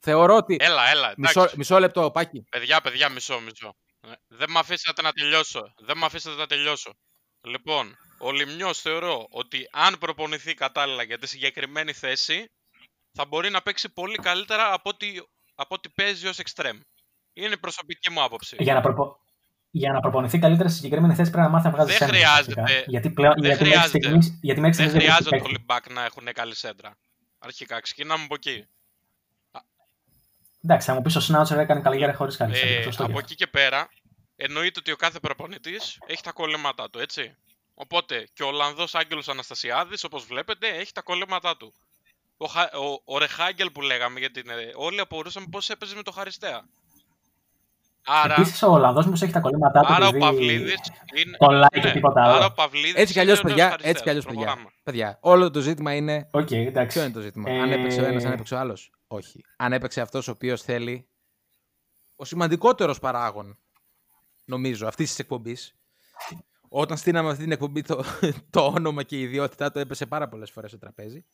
Θεωρώ 0.00 0.36
ότι. 0.36 0.56
Έλα, 0.60 0.88
έλα. 0.90 1.10
Εντάξει. 1.10 1.38
Μισό, 1.38 1.50
μισό 1.56 1.78
λεπτό, 1.78 2.10
Πάκη. 2.10 2.44
Παιδιά, 2.50 2.80
παιδιά, 2.80 3.08
μισό, 3.08 3.40
μισό. 3.40 3.74
Ε, 4.00 4.12
Δεν 4.28 4.50
με 4.50 4.58
αφήσατε 4.58 5.02
να 5.02 5.12
τελειώσω. 5.12 5.72
Δεν 5.76 5.98
με 5.98 6.04
αφήσατε 6.06 6.36
να 6.36 6.46
τελειώσω. 6.46 6.92
Λοιπόν, 7.40 7.96
ο 8.20 8.30
Λιμιός 8.32 8.80
θεωρώ 8.80 9.26
ότι 9.30 9.68
αν 9.72 9.98
προπονηθεί 9.98 10.54
κατάλληλα 10.54 11.02
για 11.02 11.18
τη 11.18 11.26
συγκεκριμένη 11.26 11.92
θέση, 11.92 12.50
θα 13.12 13.24
μπορεί 13.26 13.50
να 13.50 13.62
παίξει 13.62 13.92
πολύ 13.92 14.16
καλύτερα 14.16 14.72
από 14.72 14.90
ό,τι, 14.90 15.06
από 15.54 15.74
ό,τι 15.74 15.88
παίζει 15.88 16.26
ως 16.26 16.38
εξτρέμ. 16.38 16.78
Είναι 17.32 17.54
η 17.54 17.58
προσωπική 17.58 18.10
μου 18.10 18.22
άποψη. 18.22 18.56
Για 18.58 18.74
να, 18.74 18.80
προπο... 18.80 19.16
για 19.70 19.92
να 19.92 20.00
προπονηθεί 20.00 20.38
καλύτερα 20.38 20.68
στη 20.68 20.76
συγκεκριμένη 20.78 21.14
θέση 21.14 21.30
πρέπει 21.30 21.46
να 21.46 21.52
μάθει 21.52 21.66
να 21.66 21.72
βγάζει 21.72 21.88
Δεν 21.90 21.98
σέντρα, 21.98 22.14
χρειάζεται. 22.16 22.62
ουσιαστικά. 22.62 22.90
Γιατί 22.90 23.10
πλέον 23.10 23.32
Δεν 23.34 23.44
γιατί 23.44 23.62
μέχρι 23.62 23.70
χρειάζεται. 23.76 23.98
στιγμής, 23.98 24.38
γιατί 24.42 24.60
μέχρι 24.60 24.76
Δεν 24.76 24.88
στιγμής 24.88 24.94
έχει 25.08 25.12
χρειάζεται 25.12 25.30
παίκτη. 25.36 25.46
όλοι 25.48 25.64
back 25.68 25.92
να 25.92 26.04
έχουν 26.04 26.28
καλή 26.32 26.54
σέντρα. 26.54 26.98
Αρχικά, 27.38 27.80
ξεκινάμε 27.80 28.24
από 28.24 28.34
εκεί. 28.34 28.64
Εντάξει, 30.64 30.86
θα 30.86 30.94
μου 30.94 31.02
πεις 31.02 31.16
ο 31.16 31.20
Σνάουτσερ 31.20 31.58
έκανε 31.58 31.80
καλή 31.80 32.12
χωρίς 32.14 32.36
καλή 32.36 32.52
Ε, 32.52 32.56
σέντρα. 32.56 32.82
Σωστό 32.82 32.90
και 33.04 33.10
από 33.10 33.18
αυτό. 33.18 33.18
εκεί 33.18 33.34
και 33.34 33.46
πέρα, 33.46 33.88
εννοείται 34.36 34.78
ότι 34.80 34.92
ο 34.92 34.96
κάθε 34.96 35.18
προπονητής 35.20 35.98
έχει 36.06 36.22
τα 36.22 36.32
κολλήματά 36.32 36.90
του, 36.90 36.98
έτσι. 36.98 37.36
Οπότε 37.74 38.28
και 38.32 38.42
ο 38.42 38.46
Ολλανδός 38.46 38.94
Άγγελος 38.94 39.28
Αναστασιάδης, 39.28 40.04
όπως 40.04 40.24
βλέπετε, 40.26 40.66
έχει 40.68 40.92
τα 40.92 41.02
κολλήματά 41.02 41.56
του. 41.56 41.72
Ο, 42.36 42.46
Χα- 42.46 42.74
ο, 42.78 43.02
ο 43.04 43.18
Ρεχάγκελ 43.18 43.70
που 43.70 43.80
λέγαμε, 43.82 44.18
γιατί 44.18 44.40
είναι, 44.40 44.54
όλοι 44.74 45.00
απορούσαμε 45.00 45.46
πώς 45.50 45.70
έπαιζε 45.70 45.94
με 45.94 46.02
το 46.02 46.10
Χαριστέα. 46.10 46.62
Άρα, 48.06 48.34
Επίσης 48.38 48.62
ο 48.62 48.72
Ολλανδός 48.72 49.06
μου 49.06 49.12
έχει 49.22 49.32
τα 49.32 49.40
κολλήματά 49.40 49.80
του. 49.80 49.92
άρα 49.92 50.04
ο 50.04 50.08
επειδή 50.08 50.24
Παυλίδης 50.24 50.78
είναι. 51.14 51.36
κολλάει 51.36 51.68
και 51.72 51.80
ναι, 51.80 51.90
τίποτα 51.92 52.22
άρα 52.22 52.32
άλλο. 52.34 52.44
ο 52.44 52.52
Παυλίδης 52.52 52.94
Έτσι 52.94 53.12
κι 53.12 53.20
αλλιώς, 53.20 53.38
είναι 53.40 53.52
ωραίος 53.52 53.56
παιδιά. 53.56 53.68
Χαριστέας. 53.70 53.90
Έτσι 53.90 54.02
κι 54.02 54.08
αλλιώς, 54.08 54.24
παιδιά. 54.24 54.40
Προχωράμε. 54.40 54.70
παιδιά. 54.82 55.18
Όλο 55.20 55.50
το 55.50 55.60
ζήτημα 55.60 55.94
είναι. 55.94 56.28
Οκ, 56.30 56.50
εντάξει. 56.50 56.96
Ποιο 56.98 57.02
είναι 57.06 57.12
το 57.14 57.20
ζήτημα; 57.20 57.50
Ε, 57.50 57.60
Αν 57.60 57.72
έπαιξε 57.72 58.00
ο 58.00 58.04
ένας, 58.04 58.24
αν 58.24 58.32
έπαιξε 58.32 58.54
ο 58.54 58.58
άλλος. 58.58 58.90
Όχι. 59.08 59.44
Αν 59.56 59.72
έπαιξε 59.72 60.00
αυτός 60.00 60.28
ο 60.28 60.30
οποίος 60.30 60.62
θέλει. 60.62 61.08
Ο 62.16 62.24
σημαντικότερος 62.24 62.98
παράγων, 62.98 63.58
νομίζω, 64.44 64.86
αυτής 64.86 65.08
της 65.08 65.18
εκπομπής. 65.18 65.74
Όταν 66.68 66.96
στείναμε 66.96 67.30
αυτή 67.30 67.42
την 67.42 67.52
εκπομπή, 67.52 67.82
το, 67.82 68.04
το 68.50 68.66
όνομα 68.66 69.02
και 69.02 69.16
η 69.16 69.20
ιδιότητά 69.20 69.70
του 69.70 69.78
έπεσε 69.78 70.06
πάρα 70.06 70.28
πολλές 70.28 70.50
φορές 70.50 70.70
στο 70.70 70.78
τραπέζι. 70.78 71.24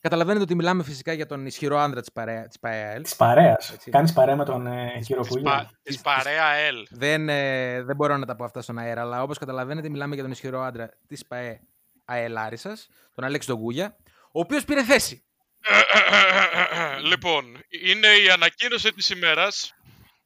Καταλαβαίνετε 0.00 0.42
ότι 0.42 0.54
μιλάμε 0.54 0.82
φυσικά 0.82 1.12
για 1.12 1.26
τον 1.26 1.46
ισχυρό 1.46 1.78
άνδρα 1.78 2.00
της 2.00 2.12
ΠαΕΑΕΛ. 2.60 3.02
Της 3.02 3.16
παρέας. 3.16 3.72
Έτσι. 3.72 3.90
Κάνεις 3.90 4.12
παρέα 4.12 4.36
με 4.36 4.44
τον 4.44 4.66
ε, 4.66 5.00
κύριο 5.04 5.22
Της, 5.22 5.30
Κούλιο. 5.30 5.44
πα, 5.44 5.70
της 5.82 6.00
παρέα 6.00 6.44
L. 6.70 6.86
Δεν, 6.90 7.28
ε, 7.28 7.82
δεν 7.82 7.96
μπορώ 7.96 8.16
να 8.16 8.26
τα 8.26 8.36
πω 8.36 8.44
αυτά 8.44 8.62
στον 8.62 8.78
αέρα, 8.78 9.00
αλλά 9.00 9.22
όπως 9.22 9.38
καταλαβαίνετε, 9.38 9.88
μιλάμε 9.88 10.14
για 10.14 10.22
τον 10.22 10.32
ισχυρό 10.32 10.60
άντρα 10.60 10.90
της 11.06 11.26
ΠαΕΑΕΛ 11.26 12.36
Άρισας, 12.36 12.88
τον 13.14 13.24
Αλέξη 13.24 13.48
τον 13.48 13.58
Κούγια, 13.58 13.96
ο 14.32 14.40
οποίος 14.40 14.64
πήρε 14.64 14.84
θέση. 14.84 15.22
λοιπόν, 17.02 17.64
είναι 17.68 18.06
η 18.06 18.30
ανακοίνωση 18.30 18.92
της 18.92 19.08
ημέρας. 19.08 19.72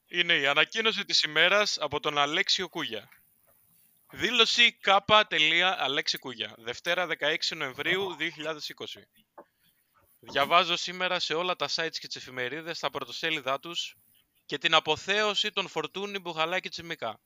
Είναι 0.07 0.35
η 0.35 0.47
ανακοίνωση 0.47 1.05
της 1.05 1.23
ημέρας 1.23 1.79
από 1.79 2.01
τον 2.01 2.19
Αλέξιο 2.19 2.69
Κούγια. 2.69 3.09
Δήλωση 4.13 4.79
K. 4.85 4.99
Αλέξη 5.79 6.19
Κούγια. 6.19 6.55
Δευτέρα 6.59 7.07
16 7.07 7.57
Νοεμβρίου 7.57 8.17
2020. 8.19 9.03
Διαβάζω 10.19 10.77
σήμερα 10.77 11.19
σε 11.19 11.35
όλα 11.35 11.57
τα 11.57 11.69
sites 11.75 11.97
και 11.99 12.07
τις 12.07 12.17
εφημερίδες 12.17 12.79
τα 12.79 12.91
πρωτοσέλιδά 12.91 13.59
τους 13.61 13.97
και 14.47 14.59
την 14.59 14.75
αποθέωση 14.75 15.53
των 15.53 15.69
Φορτούνη 15.69 16.19
Μπουχαλάκη 16.19 16.69
Τσιμικά. 16.69 17.21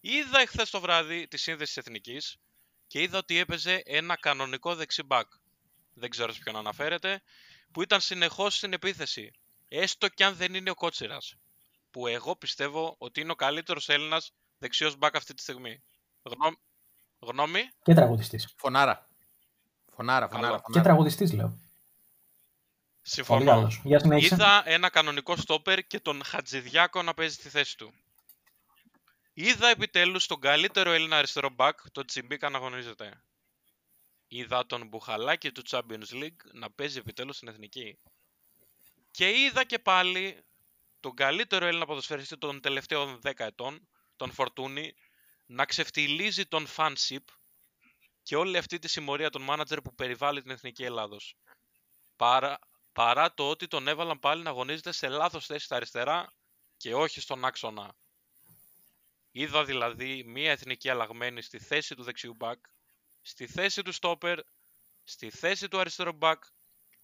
Είδα 0.00 0.40
εχθές 0.40 0.70
το 0.70 0.80
βράδυ 0.80 1.28
τη 1.28 1.36
σύνδεση 1.36 1.74
της 1.74 1.86
Εθνικής 1.86 2.36
και 2.86 3.02
είδα 3.02 3.18
ότι 3.18 3.38
έπαιζε 3.38 3.82
ένα 3.84 4.16
κανονικό 4.16 4.74
δεξιμπάκ. 4.74 5.26
Δεν 5.94 6.10
ξέρω 6.10 6.32
σε 6.32 6.40
ποιον 6.42 6.56
αναφέρεται, 6.56 7.22
που 7.72 7.82
ήταν 7.82 8.00
συνεχώς 8.00 8.56
στην 8.56 8.72
επίθεση. 8.72 9.32
Έστω 9.68 10.08
κι 10.08 10.22
αν 10.24 10.34
δεν 10.34 10.54
είναι 10.54 10.70
ο 10.70 10.74
Κότσιρας. 10.74 11.34
Που 11.90 12.06
εγώ 12.06 12.36
πιστεύω 12.36 12.94
ότι 12.98 13.20
είναι 13.20 13.32
ο 13.32 13.34
καλύτερος 13.34 13.88
Έλληνας 13.88 14.32
δεξιός 14.58 14.96
μπακ 14.96 15.16
αυτή 15.16 15.34
τη 15.34 15.42
στιγμή. 15.42 15.82
Γνώ... 16.22 16.56
Γνώμη; 17.20 17.68
Και 17.82 17.94
τραγουδιστής. 17.94 18.54
Φωνάρα. 18.56 19.08
Φωνάρα, 19.94 20.28
φωνάρα. 20.28 20.46
Καλό. 20.46 20.56
Και 20.56 20.62
φωνάρα. 20.64 20.84
τραγουδιστής, 20.84 21.32
λέω. 21.32 21.46
Πολύ 21.46 21.60
Συμφωνώ. 23.02 23.44
καλό. 23.44 23.72
Για 23.82 23.98
συνέχισε. 23.98 24.34
Είδα 24.34 24.62
ένα 24.64 24.88
κανονικό 24.88 25.36
στόπερ 25.36 25.86
και 25.86 26.00
τον 26.00 26.24
Χατζηδιάκο 26.24 27.02
να 27.02 27.14
παίζει 27.14 27.34
στη 27.34 27.48
θέση 27.48 27.76
του. 27.76 27.92
Είδα 29.32 29.68
επιτέλους 29.68 30.26
τον 30.26 30.40
καλύτερο 30.40 30.90
Έλληνα 30.90 31.16
αριστερό 31.16 31.50
μπακ, 31.50 31.90
τον 31.90 32.06
Τσιμπίκα 32.06 32.48
να 32.48 32.56
αγωνίζεται. 32.56 33.22
Είδα 34.28 34.66
τον 34.66 34.86
Μπουχαλάκη 34.86 35.52
του 35.52 35.62
Champions 35.68 36.10
League 36.12 36.52
να 36.52 36.70
παίζει 36.70 36.98
επιτέλους 36.98 37.36
στην 37.36 37.48
Εθνική. 37.48 37.98
Και 39.10 39.30
είδα 39.30 39.64
και 39.64 39.78
πάλι 39.78 40.44
τον 41.00 41.14
καλύτερο 41.14 41.66
Έλληνα 41.66 41.86
ποδοσφαιριστή 41.86 42.38
των 42.38 42.60
τελευταίων 42.60 43.20
10 43.22 43.32
ετών, 43.36 43.88
τον 44.16 44.32
Φορτούνη, 44.32 44.94
να 45.46 45.64
ξεφτιλίζει 45.64 46.46
τον 46.46 46.66
φανσιπ 46.66 47.22
και 48.22 48.36
όλη 48.36 48.56
αυτή 48.56 48.78
τη 48.78 48.88
συμμορία 48.88 49.30
των 49.30 49.42
μάνατζερ 49.42 49.80
που 49.80 49.94
περιβάλλει 49.94 50.42
την 50.42 50.50
Εθνική 50.50 50.84
Ελλάδος. 50.84 51.36
Παρά, 52.16 52.58
παρά 52.92 53.34
το 53.34 53.48
ότι 53.50 53.66
τον 53.66 53.88
έβαλαν 53.88 54.18
πάλι 54.18 54.42
να 54.42 54.50
αγωνίζεται 54.50 54.92
σε 54.92 55.08
λάθος 55.08 55.46
θέση 55.46 55.64
στα 55.64 55.76
αριστερά 55.76 56.32
και 56.76 56.94
όχι 56.94 57.20
στον 57.20 57.44
άξονα. 57.44 57.94
Είδα 59.30 59.64
δηλαδή 59.64 60.24
μία 60.24 60.50
εθνική 60.50 60.88
αλλαγμένη 60.88 61.42
στη 61.42 61.58
θέση 61.58 61.94
του 61.94 62.02
δεξιού 62.02 62.34
μπακ, 62.34 62.58
στη 63.28 63.46
θέση 63.46 63.82
του 63.82 63.92
στόπερ, 63.92 64.38
στη 65.04 65.30
θέση 65.30 65.68
του 65.68 65.78
αριστερό 65.78 66.12
μπακ, 66.12 66.44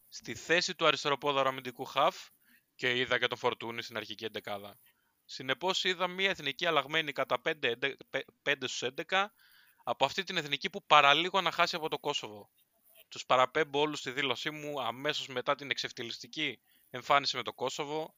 στη 0.09 0.35
θέση 0.35 0.75
του 0.75 0.87
αριστεροπόδαρου 0.87 1.49
αμυντικού 1.49 1.85
χαφ 1.85 2.29
και 2.75 2.99
είδα 2.99 3.19
και 3.19 3.27
τον 3.27 3.39
Φορτούνη 3.39 3.83
στην 3.83 3.97
αρχική 3.97 4.25
εντεκάδα. 4.25 4.79
Συνεπώς 5.25 5.85
είδα 5.85 6.07
μία 6.07 6.31
εθνική 6.31 6.67
αλλαγμένη 6.67 7.13
κατά 7.13 7.43
5, 7.45 7.53
5 8.43 8.55
στους 8.67 8.91
11 9.09 9.27
από 9.85 10.05
αυτή 10.05 10.23
την 10.23 10.37
εθνική 10.37 10.71
που 10.71 10.85
παραλίγο 10.85 11.41
να 11.41 11.51
χάσει 11.51 11.77
από 11.77 11.89
το 11.89 11.99
Κόσοβο. 11.99 12.51
Τους 13.09 13.27
παραπέμπω 13.27 13.81
όλους 13.81 13.99
στη 13.99 14.11
δήλωσή 14.11 14.51
μου 14.51 14.83
αμέσως 14.83 15.27
μετά 15.27 15.55
την 15.55 15.71
εξευτελιστική 15.71 16.61
εμφάνιση 16.91 17.37
με 17.37 17.43
το 17.43 17.53
Κόσοβο, 17.53 18.15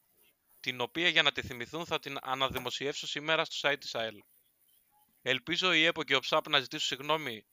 την 0.60 0.80
οποία 0.80 1.08
για 1.08 1.22
να 1.22 1.32
τη 1.32 1.42
θυμηθούν 1.42 1.86
θα 1.86 1.98
την 1.98 2.16
αναδημοσιεύσω 2.22 3.06
σήμερα 3.06 3.44
στο 3.44 3.68
site 3.68 3.80
της 3.80 3.94
ΑΕΛ. 3.94 4.22
Ελπίζω 5.22 5.72
η 5.72 5.84
ΕΠΟ 5.84 6.02
και 6.02 6.16
ο 6.16 6.20
ΨΑΠ 6.30 6.48
να 6.48 6.58
ζητήσουν 6.58 6.86
συγγνώμη 6.86 7.46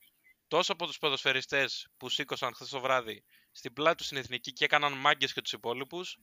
τόσο 0.54 0.72
από 0.72 0.86
τους 0.86 0.98
ποδοσφαιριστές 0.98 1.88
που 1.96 2.08
σήκωσαν 2.08 2.54
χθες 2.54 2.68
το 2.68 2.80
βράδυ 2.80 3.24
στην 3.52 3.72
πλάτη 3.72 3.96
τους 3.96 4.06
στην 4.06 4.18
Εθνική 4.18 4.52
και 4.52 4.64
έκαναν 4.64 4.92
μάγκες 4.92 5.32
και 5.32 5.40
τους 5.40 5.52
υπόλοιπους, 5.52 6.18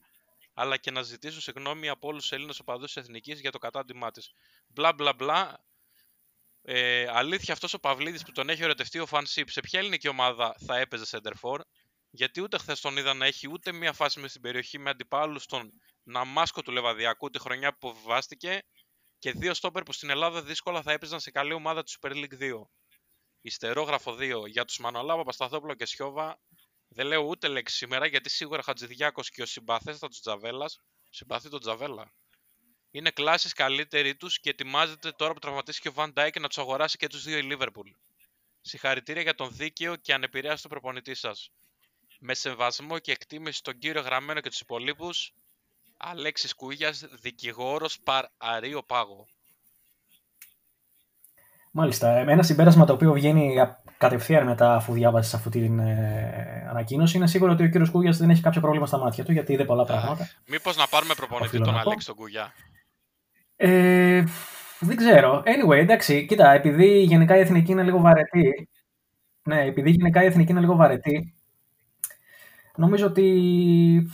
αλλά 0.54 0.76
και 0.76 0.90
να 0.90 1.02
ζητήσουν 1.02 1.40
συγγνώμη 1.40 1.88
από 1.88 2.08
όλους 2.08 2.22
τους 2.22 2.32
Έλληνες 2.32 2.58
οπαδούς 2.58 2.92
της 2.92 3.02
Εθνικής 3.02 3.40
για 3.40 3.50
το 3.50 3.58
κατάντημά 3.58 4.10
της. 4.10 4.32
Μπλα 4.66 4.92
μπλα 4.92 5.12
μπλα. 5.12 5.64
Ε, 6.62 7.06
αλήθεια 7.08 7.54
αυτός 7.54 7.74
ο 7.74 7.78
Παυλίδης 7.78 8.22
που 8.24 8.32
τον 8.32 8.48
έχει 8.48 8.62
ερωτευτεί 8.62 8.98
ο 8.98 9.06
Φανσίπ, 9.06 9.50
σε 9.50 9.60
ποια 9.60 9.80
ελληνική 9.80 10.08
ομάδα 10.08 10.56
θα 10.66 10.78
έπαιζε 10.78 11.04
center 11.10 11.32
for, 11.40 11.60
γιατί 12.10 12.40
ούτε 12.40 12.58
χθες 12.58 12.80
τον 12.80 12.96
είδα 12.96 13.14
να 13.14 13.26
έχει 13.26 13.50
ούτε 13.50 13.72
μία 13.72 13.92
φάση 13.92 14.20
μες 14.20 14.30
στην 14.30 14.42
περιοχή 14.42 14.78
με 14.78 14.90
αντιπάλους 14.90 15.42
στον 15.42 15.72
Ναμάσκο 16.02 16.62
του 16.62 16.72
Λεβαδιακού 16.72 17.30
τη 17.30 17.38
χρονιά 17.38 17.70
που 17.70 17.88
αποβιβάστηκε 17.88 18.62
και 19.18 19.32
δύο 19.32 19.54
στόπερ 19.54 19.82
που 19.82 19.92
στην 19.92 20.10
Ελλάδα 20.10 20.42
δύσκολα 20.42 20.82
θα 20.82 20.92
έπαιζαν 20.92 21.20
σε 21.20 21.30
καλή 21.30 21.52
ομάδα 21.52 21.82
του 21.82 21.92
Super 22.00 22.10
League 22.10 22.38
2. 22.40 22.52
Ιστερόγραφο 23.42 24.16
2 24.20 24.46
για 24.46 24.64
τους 24.64 24.78
Μανολά, 24.78 25.16
Παπασταθόπουλο 25.16 25.74
και 25.74 25.86
Σιώβα. 25.86 26.38
Δεν 26.88 27.06
λέω 27.06 27.20
ούτε 27.20 27.48
λέξη 27.48 27.76
σήμερα 27.76 28.06
γιατί 28.06 28.30
σίγουρα 28.30 28.62
Χατζηδιάκος 28.62 29.30
και 29.30 29.42
ο 29.42 29.46
συμπαθέστατος 29.46 30.20
Τζαβέλας. 30.20 30.78
Συμπαθεί 31.08 31.48
τον 31.48 31.60
Τζαβέλα. 31.60 32.12
Είναι 32.90 33.10
κλάσεις 33.10 33.52
καλύτεροι 33.52 34.16
τους 34.16 34.40
και 34.40 34.50
ετοιμάζεται 34.50 35.10
τώρα 35.10 35.32
που 35.32 35.38
τραυματίστηκε 35.38 35.88
ο 35.88 35.92
Βαν 35.92 36.12
Ντάικ 36.12 36.40
να 36.40 36.48
τους 36.48 36.58
αγοράσει 36.58 36.96
και 36.96 37.06
τους 37.06 37.22
δύο 37.22 37.38
η 37.38 37.42
Λίβερπουλ. 37.42 37.90
Συγχαρητήρια 38.60 39.22
για 39.22 39.34
τον 39.34 39.56
δίκαιο 39.56 39.96
και 39.96 40.14
ανεπηρέαστο 40.14 40.68
προπονητή 40.68 41.14
σας. 41.14 41.50
Με 42.18 42.34
σεβασμό 42.34 42.98
και 42.98 43.12
εκτίμηση 43.12 43.58
στον 43.58 43.78
κύριο 43.78 44.00
Γραμμένο 44.00 44.40
και 44.40 44.48
τους 44.48 44.60
υπολείπους, 44.60 45.32
Αλέξης 45.96 46.54
Κούγιας, 46.54 47.04
δικηγόρος 47.10 48.00
παρ 48.00 48.26
αρίο 48.36 48.82
πάγο. 48.82 49.28
Μάλιστα. 51.74 52.16
Ένα 52.16 52.42
συμπέρασμα 52.42 52.84
το 52.84 52.92
οποίο 52.92 53.12
βγαίνει 53.12 53.54
κατευθείαν 53.98 54.46
μετά 54.46 54.74
αφού 54.74 54.92
διάβασες 54.92 55.34
αυτή 55.34 55.50
την 55.50 55.78
ε, 55.78 56.66
ανακοίνωση 56.70 57.16
είναι 57.16 57.26
σίγουρο 57.26 57.52
ότι 57.52 57.62
ο 57.64 57.68
κύριος 57.68 57.90
Κούγιας 57.90 58.16
δεν 58.16 58.30
έχει 58.30 58.42
κάποιο 58.42 58.60
πρόβλημα 58.60 58.86
στα 58.86 58.98
μάτια 58.98 59.24
του 59.24 59.32
γιατί 59.32 59.52
είδε 59.52 59.64
πολλά 59.64 59.84
πράγματα. 59.84 60.28
Μήπως 60.46 60.76
να 60.76 60.86
πάρουμε 60.86 61.14
προπονητή 61.14 61.58
τον 61.58 61.78
Αλέξη 61.78 62.06
τον 62.06 62.16
Κούγια; 62.16 62.52
Ε, 63.56 64.24
δεν 64.78 64.96
ξέρω. 64.96 65.42
Anyway, 65.46 65.76
εντάξει, 65.76 66.26
κοίτα, 66.26 66.52
επειδή 66.52 67.02
γενικά 67.02 67.36
η 67.36 67.40
εθνική 67.40 67.72
είναι 67.72 67.82
λίγο 67.82 68.00
βαρετή. 68.00 68.68
Ναι, 69.42 69.62
επειδή 69.62 69.90
γενικά 69.90 70.22
η 70.22 70.26
εθνική 70.26 70.50
είναι 70.50 70.60
λίγο 70.60 70.76
βαρετή, 70.76 71.34
νομίζω 72.76 73.06
ότι 73.06 74.10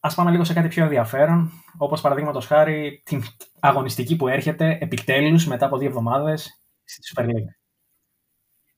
Α 0.00 0.14
πάμε 0.14 0.30
λίγο 0.30 0.44
σε 0.44 0.52
κάτι 0.52 0.68
πιο 0.68 0.82
ενδιαφέρον, 0.82 1.50
όπως 1.76 2.00
παραδείγματος 2.00 2.46
χάρη 2.46 3.02
την 3.04 3.22
αγωνιστική 3.60 4.16
που 4.16 4.28
έρχεται 4.28 4.78
επιτέλους 4.80 5.46
μετά 5.46 5.66
από 5.66 5.78
δύο 5.78 5.88
εβδομάδες 5.88 6.63
στη 6.84 7.12
Super 7.14 7.24
League. 7.24 7.52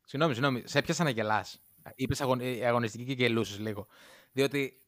Συγγνώμη, 0.05 0.35
συγγνώμη. 0.35 0.63
Σε 0.65 0.79
έπιασα 0.79 1.05
να 1.05 1.11
γελάς. 1.11 1.61
Είπες 1.95 2.21
αγωνιστική 2.65 3.05
και 3.05 3.13
γελούσες 3.13 3.59
λίγο. 3.59 3.87
Διότι, 4.33 4.83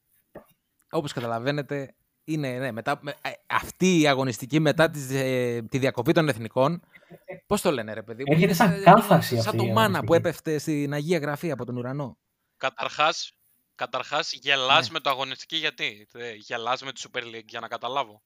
όπως 0.90 1.12
καταλαβαίνετε, 1.12 1.94
είναι 2.24 2.58
ναι, 2.58 2.72
μετά, 2.72 3.00
ε, 3.04 3.30
αυτή 3.46 4.00
η 4.00 4.08
αγωνιστική 4.08 4.60
μετά 4.60 4.90
τη, 4.90 5.16
ε, 5.16 5.62
τη 5.62 5.78
διακοπή 5.78 6.12
των 6.12 6.28
εθνικών. 6.28 6.82
Πώς 7.46 7.60
το 7.60 7.70
λένε, 7.70 7.92
ρε 7.92 8.02
παιδί 8.02 8.22
μου. 8.26 8.32
Έρχεται 8.32 8.54
σαν 8.54 8.82
κάθαρση 8.82 9.34
αυτή. 9.38 9.48
Σαν 9.48 9.56
το 9.56 9.64
μάνα 9.64 10.04
που 10.04 10.14
έπεφτε 10.14 10.58
στην 10.58 10.92
Αγία 10.92 11.18
Γραφή 11.18 11.50
από 11.50 11.64
τον 11.64 11.76
ουρανό. 11.76 12.18
Καταρχάς, 12.56 13.38
Καταρχάς, 13.78 14.32
γελάς 14.32 14.86
ναι. 14.86 14.92
με 14.92 15.00
το 15.00 15.10
αγωνιστική 15.10 15.56
γιατί; 15.56 16.08
Γελάς 16.38 16.82
με 16.82 16.92
τη 16.92 17.02
Super 17.04 17.22
League 17.22 17.44
για 17.48 17.60
να 17.60 17.68
καταλάβω. 17.68 18.22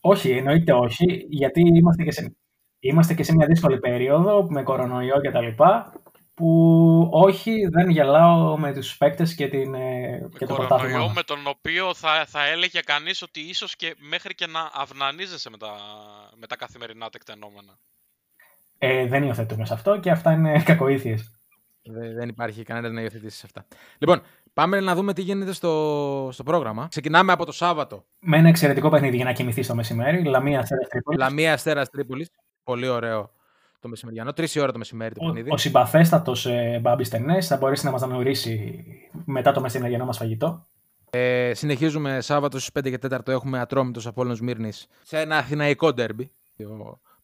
Όχι, 0.00 0.30
εννοείται 0.30 0.72
όχι, 0.72 1.26
γιατί 1.28 1.60
είμαστε 1.60 2.04
και 2.04 2.12
σε, 2.12 2.36
είμαστε 2.80 3.14
και 3.14 3.22
σε 3.22 3.34
μια 3.34 3.46
δύσκολη 3.46 3.78
περίοδο 3.78 4.46
με 4.50 4.62
κορονοϊό 4.62 5.20
και 5.20 5.30
τα 5.30 5.40
λοιπά, 5.40 5.92
που 6.34 7.08
όχι, 7.12 7.68
δεν 7.70 7.90
γελάω 7.90 8.58
με 8.58 8.72
τους 8.72 8.96
παίκτες 8.96 9.34
και, 9.34 9.48
την, 9.48 9.74
ε, 9.74 10.28
και 10.38 10.46
το 10.46 10.54
κορονοϊό 10.54 11.12
με 11.14 11.22
τον 11.22 11.38
οποίο 11.46 11.94
θα, 11.94 12.24
θα 12.26 12.46
έλεγε 12.46 12.80
κανείς 12.80 13.22
ότι 13.22 13.40
ίσως 13.40 13.76
και 13.76 13.96
μέχρι 13.98 14.34
και 14.34 14.46
να 14.46 14.70
αυνανίζεσαι 14.72 15.50
με 15.50 15.56
τα, 15.56 15.76
με 16.36 16.46
τα 16.46 16.56
καθημερινά 16.56 17.08
τεκτενόμενα. 17.08 17.78
Ε, 18.78 19.06
δεν 19.06 19.22
υιοθετούμε 19.22 19.66
σε 19.66 19.74
αυτό 19.74 20.00
και 20.00 20.10
αυτά 20.10 20.32
είναι 20.32 20.62
κακοήθειες. 20.62 21.30
Δεν 22.14 22.28
υπάρχει 22.28 22.62
κανένα 22.62 22.88
να 22.88 23.00
υιοθετήσει 23.00 23.38
σε 23.38 23.46
αυτά. 23.46 23.66
Λοιπόν, 23.98 24.22
πάμε 24.52 24.80
να 24.80 24.94
δούμε 24.94 25.12
τι 25.12 25.22
γίνεται 25.22 25.52
στο, 25.52 26.28
στο 26.32 26.42
πρόγραμμα. 26.42 26.86
Ξεκινάμε 26.88 27.32
από 27.32 27.44
το 27.44 27.52
Σάββατο. 27.52 28.04
Με 28.18 28.36
ένα 28.36 28.48
εξαιρετικό 28.48 28.88
παιχνίδι 28.88 29.16
για 29.16 29.24
να 29.24 29.32
κοιμηθεί 29.32 29.66
το 29.66 29.74
μεσημέρι. 29.74 30.24
Λαμία 30.24 30.60
Αστέρας 30.60 30.88
Τρίπολης. 30.88 31.20
Λαμία 31.20 31.52
Αστέρας 31.52 31.90
Τρίπολης. 31.90 32.30
Πολύ 32.70 32.88
ωραίο 32.88 33.30
το 33.80 33.88
μεσημεριανό. 33.88 34.32
Τρεις 34.32 34.56
ώρα 34.56 34.72
το 34.72 34.78
μεσημέρι 34.78 35.14
το 35.14 35.24
παιχνίδι. 35.24 35.50
Ο, 35.50 35.54
ο 35.54 35.56
συμπαθέστατος 35.56 36.46
ε, 36.46 36.78
Μπάμπης 36.82 37.08
Τενές 37.08 37.46
θα 37.46 37.56
μπορέσει 37.56 37.84
να 37.84 37.90
μας 37.90 38.02
αναγνωρίσει 38.02 38.74
μετά 39.24 39.52
το 39.52 39.60
μεσημεριανό 39.60 40.04
μας 40.04 40.16
φαγητό. 40.16 40.66
Ε, 41.10 41.52
συνεχίζουμε 41.54 42.20
Σάββατο 42.20 42.58
στις 42.58 42.70
5 42.84 42.98
και 42.98 42.98
4 43.10 43.28
έχουμε 43.28 43.58
ατρόμητος 43.58 44.06
Απόλυτο 44.06 44.44
Μύρνη 44.44 44.72
σε 45.02 45.20
ένα 45.20 45.36
αθηναϊκό 45.36 45.92
ντέρμπι 45.92 46.32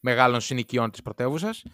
μεγάλων 0.00 0.40
συνοικιών 0.40 0.90
της 0.90 1.02
πρωτεύουσας. 1.02 1.64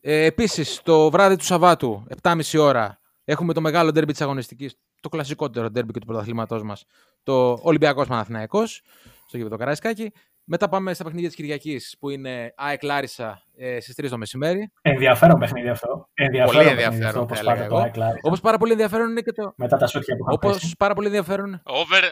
Ε, 0.00 0.24
Επίσης, 0.24 0.80
το 0.82 1.10
βράδυ 1.10 1.36
του 1.36 1.44
Σαββάτου, 1.44 2.06
7.30 2.22 2.58
ώρα, 2.58 3.00
έχουμε 3.24 3.52
το 3.52 3.60
μεγάλο 3.60 3.92
ντέρμπι 3.92 4.12
της 4.12 4.20
αγωνιστικής, 4.20 4.78
το 5.00 5.08
κλασικότερο 5.08 5.70
ντέρμπι 5.70 5.92
και 5.92 5.98
του 5.98 6.06
πρωταθλήματός 6.06 6.62
μας, 6.62 6.84
το 7.22 7.58
Ολυμπιακός 7.62 8.08
Παναθυναϊκό, 8.08 8.66
στο 9.26 9.36
γήπεδο 9.36 9.56
Καραϊσκάκη. 9.56 10.12
Μετά 10.50 10.68
πάμε 10.68 10.94
στα 10.94 11.04
παιχνίδια 11.04 11.28
της 11.28 11.36
Κυριακής, 11.36 11.96
που 12.00 12.10
είναι 12.10 12.54
ΑΕΚ 12.56 12.82
Λάρισα 12.82 13.42
ε, 13.56 13.80
στις 13.80 13.94
3 14.02 14.08
το 14.10 14.18
μεσημέρι. 14.18 14.72
Ενδιαφέρον 14.82 15.38
παιχνίδι 15.38 15.68
αυτό. 15.68 16.08
Ενδιαφέρον 16.14 16.54
πολύ 16.54 16.68
ενδιαφέρον. 16.68 17.28
Όπως 18.20 18.40
πάρα 18.40 18.58
πολύ 18.58 18.72
ενδιαφέρον 18.72 19.10
είναι 19.10 19.20
και 19.20 19.32
το. 19.32 19.52
Μετά 19.56 19.76
τα 19.76 19.86
σούτια 19.86 20.16
που 20.16 20.24
Όπως 20.28 20.74
πάρα 20.78 20.94
πολύ 20.94 21.06
ενδιαφέρον. 21.06 21.62
Over 21.64 22.02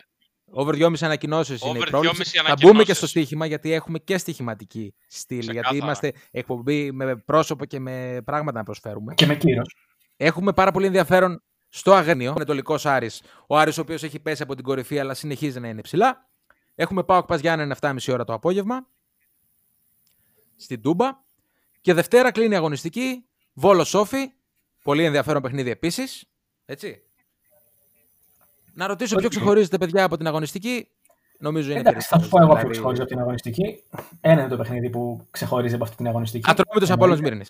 Over 0.51 0.75
2,5 0.75 0.92
ανακοινώσεις 1.01 1.62
είναι 1.62 1.79
η 1.79 1.83
πρόβληση. 1.90 2.38
Θα 2.38 2.55
μπούμε 2.62 2.83
και 2.83 2.94
στο 2.94 3.07
στοίχημα 3.07 3.46
γιατί 3.46 3.72
έχουμε 3.72 3.99
και 3.99 4.18
στοιχηματική 4.18 4.94
στήλη. 5.07 5.53
Γιατί 5.53 5.77
είμαστε 5.77 6.12
εκπομπή 6.31 6.92
με 6.92 7.16
πρόσωπο 7.16 7.64
και 7.64 7.81
με 7.81 8.22
πράγματα 8.25 8.59
να 8.59 8.64
προσφέρουμε. 8.64 9.14
Και 9.14 9.27
με 9.27 9.35
κύρος. 9.35 9.77
Έχουμε 10.16 10.53
πάρα 10.53 10.70
πολύ 10.70 10.87
ενδιαφέρον 10.87 11.42
στο 11.68 11.92
Αγνίο, 11.92 12.31
Ανατολικό 12.31 12.79
Άρης. 12.83 13.22
Ο 13.46 13.59
Άρης, 13.59 13.79
ο 13.79 13.81
οποίος 13.81 14.03
έχει 14.03 14.20
πέσει 14.20 14.42
από 14.42 14.55
την 14.55 14.64
κορυφή, 14.64 14.99
αλλά 14.99 15.14
συνεχίζει 15.14 15.61
να 15.61 15.68
είναι 15.68 15.81
ψηλά. 15.81 16.29
Έχουμε 16.78 17.04
πάω 17.04 17.24
Πας 17.24 17.40
Γιάννενα 17.40 17.76
7,5 17.80 18.12
ώρα 18.12 18.24
το 18.24 18.32
απόγευμα. 18.32 18.86
Στην 20.56 20.82
Τούμπα. 20.82 21.24
Και 21.80 21.94
Δευτέρα 21.94 22.30
κλείνει 22.30 22.54
η 22.54 22.56
αγωνιστική. 22.56 23.24
Βόλο 23.52 23.84
Σόφι. 23.84 24.32
Πολύ 24.82 25.04
ενδιαφέρον 25.04 25.42
παιχνίδι 25.42 25.70
επίσης. 25.70 26.24
Έτσι. 26.64 27.02
Να 28.72 28.86
ρωτήσω 28.86 29.16
ποιο 29.16 29.28
ξεχωρίζεται, 29.28 29.78
παιδιά, 29.78 30.04
από 30.04 30.16
την 30.16 30.26
αγωνιστική. 30.26 30.88
Νομίζω 31.38 31.70
είναι 31.70 31.80
Εντάξει, 31.80 32.08
θα 32.08 32.18
σου 32.18 32.28
πω 32.28 32.42
εγώ 32.42 32.54
ποιο 32.54 32.68
ξεχωρίζει 32.68 33.00
από 33.00 33.10
την 33.10 33.20
αγωνιστική. 33.20 33.82
Ένα 34.20 34.40
είναι 34.40 34.48
το 34.48 34.56
παιχνίδι 34.56 34.90
που 34.90 35.26
ξεχωρίζει 35.30 35.74
από 35.74 35.84
αυτή 35.84 35.96
την 35.96 36.06
αγωνιστική. 36.06 36.50
Ατρόμητος 36.50 36.90
Απόλυτο 36.90 37.20
Μύρνη. 37.20 37.44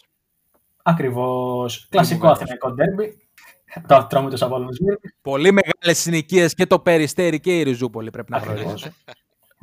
Ακριβώς. 0.83 1.87
Κλασικό 1.91 2.29
αθηναϊκό 2.29 2.71
ντέρμπι. 2.71 3.26
Το 3.87 3.95
Ατρόμητο 3.95 4.45
Απόλυτο 4.45 4.73
Μύρνη. 4.85 4.99
Πολύ 5.23 5.53
μεγάλες 5.53 5.99
συνοικίες 5.99 6.55
και 6.55 6.67
το 6.67 6.79
Περιστέρι 6.79 7.41
και 7.41 7.59
η 7.59 7.63
Ριζούπολη 7.63 8.11
πρέπει 8.11 8.31
να 8.31 8.39
γνωρίζετε. 8.39 8.95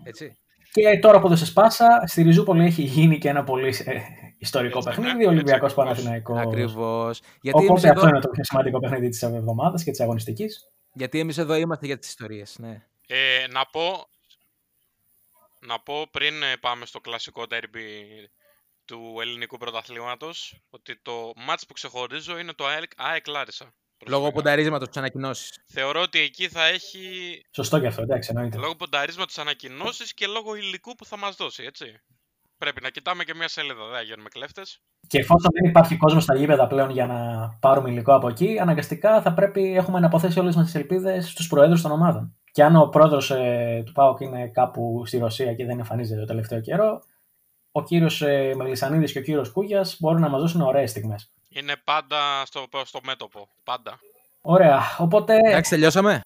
Έτσι. 0.04 0.38
Και 0.72 1.00
τώρα 1.00 1.20
που 1.20 1.28
δεν 1.28 1.38
σε 1.38 1.46
σπάσα, 1.46 2.04
στη 2.06 2.22
Ριζούπολη 2.22 2.66
έχει 2.66 2.82
γίνει 2.82 3.18
και 3.18 3.30
ένα 3.30 3.44
πολύ 3.44 3.76
ε, 3.86 4.02
ιστορικό 4.38 4.84
παιχνίδι, 4.84 5.26
Ολυμπιακός 5.26 5.74
Παναθηναϊκός. 5.74 6.40
Ακριβώς. 6.40 7.22
Οπότε 7.52 7.90
αυτό 7.90 8.08
είναι 8.08 8.20
το 8.20 8.30
πιο 8.30 8.44
σημαντικό 8.44 8.80
παιχνίδι 8.80 9.10
της 9.10 9.22
εβδομάδας 9.22 9.84
και 9.84 9.92
της 9.92 10.00
αγωνιστικής. 10.00 10.72
Γιατί 10.94 11.20
εμείς 11.20 11.38
εδώ 11.38 11.56
είμαστε 11.56 11.86
για 11.86 12.00
τις 12.00 12.10
ιστορίες, 12.10 12.56
ναι. 12.60 12.86
Ε, 13.08 13.48
να, 13.50 13.66
πω, 13.66 14.08
να 15.60 15.80
πω 15.80 16.08
πριν 16.12 16.44
ε, 16.44 16.58
πάμε 16.60 16.86
στο 16.86 17.00
κλασικό 17.00 17.44
derby 17.50 18.28
του 18.86 19.18
ελληνικού 19.22 19.58
πρωταθλήματος 19.58 20.62
ότι 20.70 21.00
το 21.02 21.32
μάτς 21.36 21.66
που 21.66 21.74
ξεχωρίζω 21.74 22.40
είναι 22.40 22.54
το 22.54 22.66
ΑΕΚ, 22.66 22.92
ΑΕΚ 22.98 23.28
Λάρισα. 23.28 23.74
Λόγω 24.08 24.22
προσωπικά. 24.22 24.32
πονταρίσματος 24.32 24.88
της 24.88 24.98
ανακοινώσει. 24.98 25.50
Θεωρώ 25.66 26.02
ότι 26.02 26.20
εκεί 26.20 26.48
θα 26.48 26.66
έχει 26.66 27.00
Σωστό 27.52 27.80
και 27.80 27.88
αυτό, 27.88 28.02
εντάξει, 28.02 28.32
εννοείται. 28.36 28.58
λόγω 28.58 28.76
πονταρίσματος 28.76 29.38
ανακοινώσεις 29.38 30.14
και 30.14 30.28
λόγω 30.28 30.56
υλικού 30.56 30.96
που 30.96 31.06
θα 31.06 31.18
μας 31.18 31.36
δώσει, 31.36 31.64
έτσι. 31.64 31.86
Πρέπει 32.58 32.82
να 32.82 32.90
κοιτάμε 32.90 33.24
και 33.24 33.34
μια 33.36 33.48
σελίδα, 33.48 33.84
δεν 33.86 33.94
θα 33.94 34.02
γίνουμε 34.02 34.30
κλέφτες. 34.30 34.82
Και 35.08 35.20
εφόσον 35.20 35.52
δεν 35.54 35.70
υπάρχει 35.70 35.98
κόσμος 35.98 36.24
στα 36.24 36.36
γήπεδα 36.36 36.68
πλέον 36.68 36.90
για 36.90 37.06
να 37.06 37.50
πάρουμε 37.60 37.90
υλικό 37.90 38.14
από 38.14 38.28
εκεί, 38.28 38.60
αναγκαστικά 38.60 39.22
θα 39.22 39.34
πρέπει 39.34 39.76
έχουμε 39.76 40.00
να 40.00 40.06
αποθέσει 40.06 40.40
όλες 40.40 40.56
μας 40.56 40.66
τις 40.66 40.76
ελπίδες 40.76 41.30
στους 41.30 41.48
προέδρους 41.48 41.82
των 41.82 41.92
ομάδων. 41.92 42.36
Και 42.52 42.64
αν 42.64 42.76
ο 42.76 42.88
πρόεδρος 42.88 43.32
ε, 43.32 43.84
του 43.86 43.92
ΠΑΟΚ 43.92 44.20
είναι 44.20 44.48
κάπου 44.48 45.04
στη 45.06 45.18
Ρωσία 45.18 45.54
και 45.54 45.66
δεν 45.66 45.80
εμφανίζεται 45.80 46.20
το 46.20 46.26
τελευταίο 46.26 46.62
καιρό, 46.62 47.04
ο 47.76 47.84
κύριος 47.84 48.22
ε, 48.22 48.54
Μελισανίδης 48.56 49.12
και 49.12 49.20
ο 49.20 49.22
κύριος 49.22 49.52
Κούγιας 49.52 49.98
μπορούν 50.00 50.22
να 50.22 50.30
μας 50.30 50.42
δώσουν 50.42 50.62
ωραίες 50.62 50.90
στιγμές. 50.90 51.30
Είναι 51.50 51.74
πάντα 51.84 52.18
στο, 52.46 52.68
στο 52.86 53.00
μέτωπο. 53.06 53.48
Πάντα. 53.64 54.00
Ωραία. 54.42 54.82
Οπότε. 54.98 55.36
Εντάξει, 55.44 55.70
τελειώσαμε; 55.70 56.22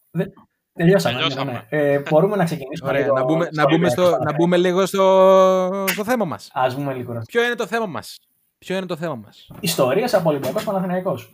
Τελειώσαμε. 0.74 1.16
Τελειώσαμε. 1.16 1.52
ναι, 1.52 1.78
ναι. 1.78 1.94
Ε, 1.94 2.00
μπορούμε 2.10 2.36
να 2.36 2.44
ξεκινήσουμε. 2.44 2.90
Ωραία, 2.90 3.02
λίγο 3.02 3.16
να 3.16 3.24
μπούμε, 3.24 3.50
να 3.52 3.62
στο 3.62 3.70
μπούμε, 3.70 3.86
Ολυμπιακό 3.86 3.90
στο, 3.90 4.24
να 4.24 4.34
μπούμε 4.34 4.58
λίγο 4.58 4.86
στο, 4.86 5.86
στο 5.88 6.04
θέμα 6.04 6.26
μας. 6.26 6.50
Ας 6.54 6.76
πούμε 6.76 6.94
λίγο. 6.94 7.22
Ποιο 7.26 7.44
είναι 7.46 7.56
το 7.56 7.68
θέμα 7.68 7.86
μας; 7.86 8.20
Ποιο 8.58 8.78
είναι 8.78 8.86
το 8.86 8.96
θέμα 8.96 9.16
μας; 9.16 9.50
Ιστορίες 9.60 10.14
από 10.14 10.30
Ολυμπιακός 10.30 10.64
Παναθηναϊκός. 10.64 11.30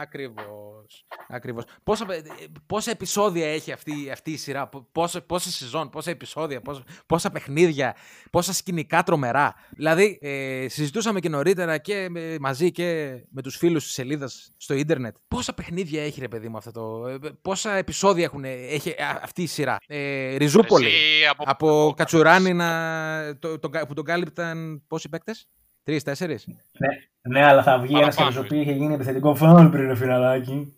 Ακριβώς. 0.00 1.06
Ακριβώς. 1.28 1.64
Πόσα, 1.84 2.06
ε, 2.14 2.22
πόσα 2.66 2.90
επεισόδια 2.90 3.46
έχει 3.52 3.72
αυτή, 3.72 4.10
αυτή 4.12 4.30
η 4.30 4.36
σειρά, 4.36 4.68
πο- 4.68 4.88
πόσα, 4.92 5.20
πόσα 5.22 5.50
σεζόν, 5.50 5.90
πόσα 5.90 6.10
επεισόδια, 6.10 6.60
πόσα, 6.60 6.84
πόσα 7.06 7.30
παιχνίδια, 7.30 7.96
πόσα 8.30 8.52
σκηνικά 8.52 9.02
τρομερά; 9.02 9.54
Δηλαδή, 9.70 10.18
ε, 10.20 10.66
συζητούσαμε 10.68 11.20
και 11.20 11.28
νωρίτερα 11.28 11.78
και 11.78 12.06
με- 12.10 12.36
μαζί 12.40 12.70
και 12.70 13.18
με 13.30 13.42
τους 13.42 13.56
φίλους 13.56 13.84
της 13.84 13.92
σελίδας 13.92 14.50
στο 14.56 14.74
ίντερνετ. 14.74 15.16
Πόσα 15.28 15.54
παιχνίδια 15.54 16.02
έχει 16.04 16.20
ρε 16.20 16.28
παιδί 16.28 16.48
μου 16.48 16.56
αυτό 16.56 16.70
το... 16.72 17.06
ε, 17.08 17.18
Πόσα 17.42 17.72
επεισόδια 17.72 18.24
έχουν, 18.24 18.44
έχει 18.44 18.90
α- 18.90 19.20
αυτή 19.22 19.42
η 19.42 19.46
σειρά; 19.46 19.76
Ε, 19.86 20.36
Ριζούπολη. 20.36 20.86
Εσύ 20.86 21.26
από, 21.30 21.44
Από 21.46 21.94
Κατσουράνη 21.96 22.52
να, 22.52 23.36
το, 23.38 23.58
το, 23.58 23.68
που 23.88 23.94
τον 23.94 24.04
κάλυπταν 24.04 24.82
πόσοι 24.88 25.08
παίκτες; 25.08 25.48
Τρεις, 25.86 26.02
τέσσερις; 26.02 26.46
Ναι, 26.46 26.88
ναι, 27.22 27.44
αλλά 27.46 27.62
θα 27.62 27.78
βγει 27.78 27.94
ένας 27.94 28.14
και 28.16 28.22
Παραπάνω. 28.22 28.30
θα 28.30 28.42
σου 28.42 28.46
πει 28.46 28.60
είχε 28.60 28.72
γίνει 28.72 28.94
επιθετικό 28.94 29.34
φάουλ 29.34 29.66
πριν, 29.66 29.86
ρε 29.86 29.94
φιλαράκι. 29.94 30.76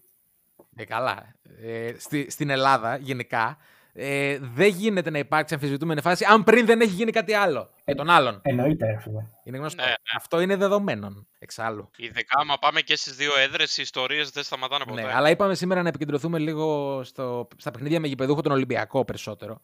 Ε, 0.76 0.84
καλά. 0.84 1.34
Ε, 1.62 1.92
στη, 1.98 2.30
στην 2.30 2.50
Ελλάδα, 2.50 2.96
γενικά, 2.96 3.58
ε, 3.92 4.38
δεν 4.40 4.68
γίνεται 4.68 5.10
να 5.10 5.18
υπάρξει 5.18 5.54
αμφισβητούμενη 5.54 6.00
φάση 6.00 6.24
αν 6.24 6.44
πριν 6.44 6.66
δεν 6.66 6.80
έχει 6.80 6.90
γίνει 6.90 7.10
κάτι 7.12 7.32
άλλο. 7.34 7.70
Ε, 7.84 7.94
των 7.94 8.10
άλλων. 8.10 8.40
Εννοείται, 8.42 8.86
ρε 8.86 8.98
φίλε. 9.00 9.26
Είναι 9.44 9.56
γνωστό. 9.58 9.82
Ναι, 9.82 9.88
ναι. 9.88 9.94
Αυτό 10.16 10.40
είναι 10.40 10.56
δεδομένων, 10.56 11.26
εξάλλου. 11.38 11.90
Ειδικά 11.96 12.40
άμα 12.40 12.58
πάμε 12.58 12.80
και 12.80 12.96
στις 12.96 13.16
δύο 13.16 13.30
έδρες, 13.38 13.78
οι 13.78 13.82
ιστορίες 13.82 14.30
δεν 14.30 14.42
σταματάνε 14.42 14.84
ποτέ. 14.84 15.02
Ναι, 15.02 15.14
αλλά 15.14 15.30
είπαμε 15.30 15.54
σήμερα 15.54 15.82
να 15.82 15.88
επικεντρωθούμε 15.88 16.38
λίγο 16.38 17.00
στο, 17.04 17.48
στα 17.56 17.70
παιχνίδια 17.70 18.00
με 18.00 18.06
γηπεδούχο 18.06 18.40
τον 18.40 18.52
Ολυμπιακό 18.52 19.04
περισσότερο. 19.04 19.60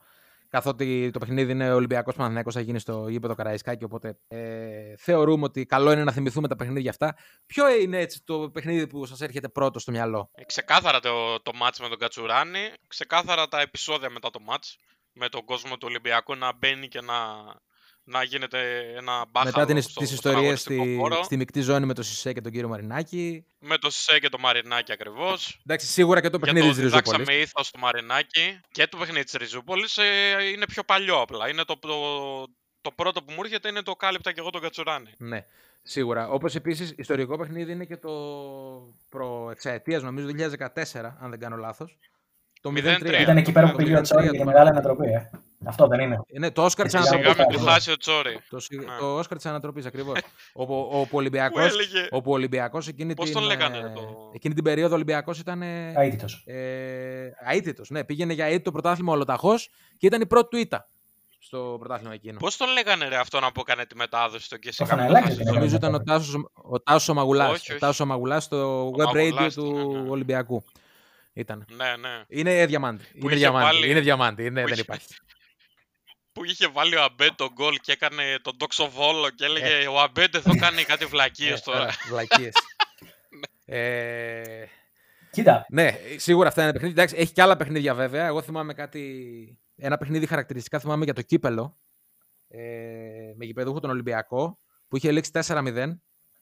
Καθότι 0.55 1.11
το 1.13 1.19
παιχνίδι 1.19 1.53
είναι 1.53 1.73
ο 1.73 1.75
Ολυμπιακός 1.75 2.15
Παναθυνιακό, 2.15 2.51
θα 2.51 2.61
γίνει 2.61 2.79
στο 2.79 3.09
γήπεδο 3.09 3.35
Καραϊσκάκη. 3.35 3.85
Οπότε 3.85 4.19
ε, 4.29 4.97
θεωρούμε 4.97 5.45
ότι 5.45 5.67
καλό 5.67 5.93
είναι 5.93 6.05
να 6.05 6.13
θυμηθούμε 6.13 6.49
τα 6.49 6.57
παιχνίδια 6.57 6.91
αυτά. 6.91 7.17
Ποιο 7.47 7.75
είναι 7.75 7.99
έτσι 7.99 8.23
το 8.25 8.51
παιχνίδι 8.51 8.87
που 8.87 9.07
σας 9.07 9.21
έρχεται 9.21 9.49
πρώτο 9.49 9.79
στο 9.79 9.91
μυαλό; 9.91 10.31
Ε, 10.35 10.45
Ξεκάθαρα 10.45 11.01
το, 11.01 11.41
το 11.41 11.53
μάτς 11.55 11.81
με 11.81 11.89
τον 11.89 11.99
Κατσουράνη, 11.99 12.73
ξεκάθαρα 12.87 13.49
τα 13.49 13.61
επεισόδια 13.61 14.11
μετά 14.11 14.31
το 14.31 14.41
μάτς, 14.41 14.79
με 15.13 15.29
τον 15.29 15.45
κόσμο 15.45 15.77
του 15.77 15.87
Ολυμπιακού 15.89 16.35
να 16.35 16.53
μπαίνει 16.53 16.89
και 16.89 17.01
να, 17.01 17.15
να 18.05 18.23
γίνεται 18.23 18.59
ένα 18.97 19.25
μπάχαλο 19.31 19.53
Μετά 19.57 19.65
την, 19.73 19.83
στο, 19.83 20.01
τις 20.01 20.09
στον 20.09 20.15
ιστορίες 20.33 20.43
αγωνιστικό 20.43 20.83
στη, 20.85 20.97
χώρο, 20.97 21.23
στη 21.23 21.37
μεικτή 21.37 21.61
ζώνη 21.61 21.87
με 21.87 21.95
τον 21.95 22.05
Σισε 22.05 22.33
και 22.33 22.41
τον 22.41 22.53
κύριο 22.53 22.69
Μαρινάκη. 22.69 23.45
με 23.59 23.79
το 23.79 23.91
Σισε 23.91 24.19
και 24.19 24.29
το 24.29 24.39
Μαρινάκη 24.39 24.93
ακριβώς. 24.93 25.61
Εντάξει, 25.67 25.87
σίγουρα 25.87 26.21
και 26.21 26.31
το 26.31 26.39
Για 26.43 26.47
παιχνίδι 26.47 26.69
το 26.69 26.75
τη 26.75 26.81
Ριζούπολης. 26.81 27.11
διδάξαμε 27.11 27.41
ήθος 27.43 27.71
του 27.71 27.79
Μαρινάκη 27.79 28.61
και 28.71 28.87
το 28.87 28.97
παιχνίδι 28.97 29.25
της 29.25 29.35
Ριζούπολης 29.35 29.99
ε, 29.99 30.05
είναι 30.55 30.67
πιο 30.67 30.83
παλιό 30.83 31.21
απλά. 31.21 31.49
Είναι 31.49 31.65
το, 31.65 31.79
το, 31.79 31.91
το 32.81 32.91
πρώτο 32.91 33.23
που 33.23 33.33
μου 33.33 33.41
έρχεται 33.45 33.69
είναι 33.69 33.83
το 33.83 33.93
κάλυπτα 33.93 34.33
και 34.33 34.41
εγώ 34.41 34.51
τον 34.51 34.61
Κατσουράνη. 34.61 35.11
Ναι, 35.19 35.45
σίγουρα. 35.83 36.29
Όπως 36.29 36.55
επίσης 36.55 36.95
ιστορικό 36.97 37.39
παιχνίδι 37.39 37.73
είναι 37.73 37.85
και 37.85 37.97
το 37.97 38.11
προ 39.09 39.49
εξαετίας, 39.51 40.03
νομίζω 40.03 40.27
2014, 40.29 41.15
αν 41.21 41.31
δεν 41.31 41.39
κάνω 41.39 41.57
λάθος. 41.57 41.99
Το 42.61 42.71
0-3. 42.71 42.99
0-3. 43.01 43.21
Ήταν 43.21 43.37
εκεί 43.37 43.53
πέρα 43.53 43.67
που 43.67 43.77
Το 43.77 43.77
πήγε 43.83 43.97
ο 43.97 43.99
0-3, 43.99 44.03
Τσόρι 44.03 44.23
για 44.23 44.33
το 44.33 44.39
τη 44.39 44.45
μεγάλη 44.45 44.69
ανατροπή, 44.69 45.07
ε. 45.07 45.31
Αυτό 45.67 45.87
δεν 45.87 46.01
είναι. 46.01 46.21
Ναι, 46.39 46.51
το 46.51 46.65
Όσκαρ 46.65 46.85
τη 46.87 46.91
Σιγά 46.91 47.03
Σιγά 47.05 47.17
ανατροπή. 47.17 47.49
μην 47.51 47.59
το 47.59 47.65
του 47.65 47.71
χάσει 47.71 47.91
ο 47.91 47.97
Τσόρι. 47.97 48.41
Το, 48.49 48.61
σι- 48.61 48.79
Ναι. 48.79 48.97
το 48.99 49.17
Όσκαρ 49.17 49.39
τη 49.39 49.49
ανατροπή 49.49 49.83
ακριβώς. 49.87 50.19
όπου, 50.53 50.75
όπου 51.01 51.09
ο 51.13 51.17
Ολυμπιακό. 51.19 51.53
Που 51.55 51.59
έλεγε. 51.65 52.09
Όπου 52.11 52.31
ο 52.31 52.35
Ολυμπιακός 52.35 52.89
εκείνη, 52.89 53.15
Πώς 53.15 53.25
την, 53.25 53.35
τον 53.35 53.45
λέγανε, 53.45 53.77
ε, 53.79 53.81
ρε, 53.81 53.89
το- 53.89 54.31
εκείνη 54.35 54.55
την 54.55 54.65
περίοδο 54.65 54.91
ο 54.93 54.95
Ολυμπιακός 54.95 55.39
ήταν. 55.39 55.63
Ε, 55.63 55.93
Αίτητος. 55.97 56.43
ε, 56.47 57.31
αίτητος, 57.51 57.91
ναι, 57.91 58.05
πήγαινε 58.05 58.33
για 58.33 58.45
αίτητο 58.47 58.71
πρωτάθλημα 58.73 59.13
ολοταχώ 59.13 59.55
και 59.99 60.07
ήταν 60.07 60.21
η 60.21 60.27
πρώτη 60.27 60.49
του 60.49 60.57
ήττα 60.57 60.89
στο 61.39 61.77
πρωτάθλημα 61.79 62.15
εκείνο. 62.15 62.39
Πώς 62.39 62.57
τον 62.57 62.69
λέγανε 62.73 63.09
ρε 63.09 63.17
αυτόν 63.17 63.43
που 63.55 63.61
έκανε 63.61 63.87
τη 63.87 63.97
μετάδοση 63.97 64.45
στο 64.45 64.57
και 64.57 64.69
Το 64.69 64.73
σιγά 64.75 64.89
μην 64.89 64.99
Φανελάκη 64.99 65.25
χάσει 65.25 65.37
δεν 65.37 65.47
ο 65.47 65.49
έκανε. 65.51 65.59
Νομίζω 65.59 65.77
ήταν 65.77 65.95
ο 65.95 66.03
Τάσος, 66.03 66.35
ο 66.55 66.81
Τάσος 66.81 67.09
ο 67.09 67.15
Μαγουλάς. 67.15 67.51
Όχι, 67.51 67.71
Ο 67.71 67.75
όχι. 67.75 67.81
Τάσος 67.81 68.01
ο 68.01 68.07
Μαγουλάς 68.07 68.45
στο 68.45 68.87
Ο 68.87 68.91
web 68.97 69.07
radio 69.09 69.15
Μαγουλάς, 69.15 69.55
του 69.55 69.91
ναι, 69.93 70.01
ναι. 70.01 70.09
Ολυμπιακού. 70.11 70.65
Ήταν. 71.37 71.65
Ναι, 71.77 71.97
ναι. 72.01 72.23
Είναι 72.29 72.67
διαμάντη. 72.67 73.05
Είναι 73.15 73.27
είχε 73.27 73.37
διαμάντη. 73.37 73.65
βάλει- 73.67 73.91
Είναι 73.91 74.01
διαμάντη. 74.01 74.43
Ναι, 74.43 74.49
που 74.49 74.55
δεν 74.55 74.65
είχε- 74.73 74.81
υπάρχει. 74.81 75.07
Που 76.35 76.45
είχε 76.45 76.69
βάλει 76.69 76.97
ο 76.97 77.03
Αμπέντ 77.03 77.31
τον 77.37 77.49
γκολ 77.53 77.79
και 77.81 77.93
έκανε 77.93 78.39
τον 78.43 78.57
τοξοβόλο 78.57 79.31
και 79.31 79.45
έλεγε 79.45 79.75
Ε. 79.75 79.87
Ο 79.87 80.01
Αμπέντ 80.01 80.35
εδώ 80.35 80.57
κάνει 80.57 80.83
κάτι 80.83 81.05
βλακίες 81.05 81.61
Ε, 81.61 81.63
τώρα. 81.65 81.79
τώρα, 81.79 81.93
Βλακίες. 82.09 82.53
ε, 83.65 84.65
Κοίτα, 85.31 85.67
ναι, 85.69 85.91
σίγουρα 86.17 86.49
αυτά 86.49 86.63
είναι 86.63 86.73
παιχνίδια. 86.73 87.03
Εντάξει, 87.03 87.23
έχει 87.23 87.33
και 87.33 87.43
άλλα 87.43 87.57
παιχνίδια 87.57 87.95
βέβαια. 87.95 88.27
Εγώ 88.27 88.43
θυμάμαι 88.43 88.75
κάτι. 88.75 89.59
Ένα 89.77 89.97
παιχνίδι 89.97 90.27
χαρακτηριστικά 90.27 90.79
θυμάμαι 90.79 91.05
για 91.05 91.15
το 91.15 91.23
κύπελο. 91.23 91.79
Ε, 92.49 92.61
με 93.37 93.45
γηπεδούχο 93.45 93.81
τον 93.81 93.91
Ολυμπιακό 93.91 94.59
που 94.89 94.97
είχε 94.97 95.13
λήξει 95.13 95.31
4-0. 95.47 95.63
ναι, 95.65 95.93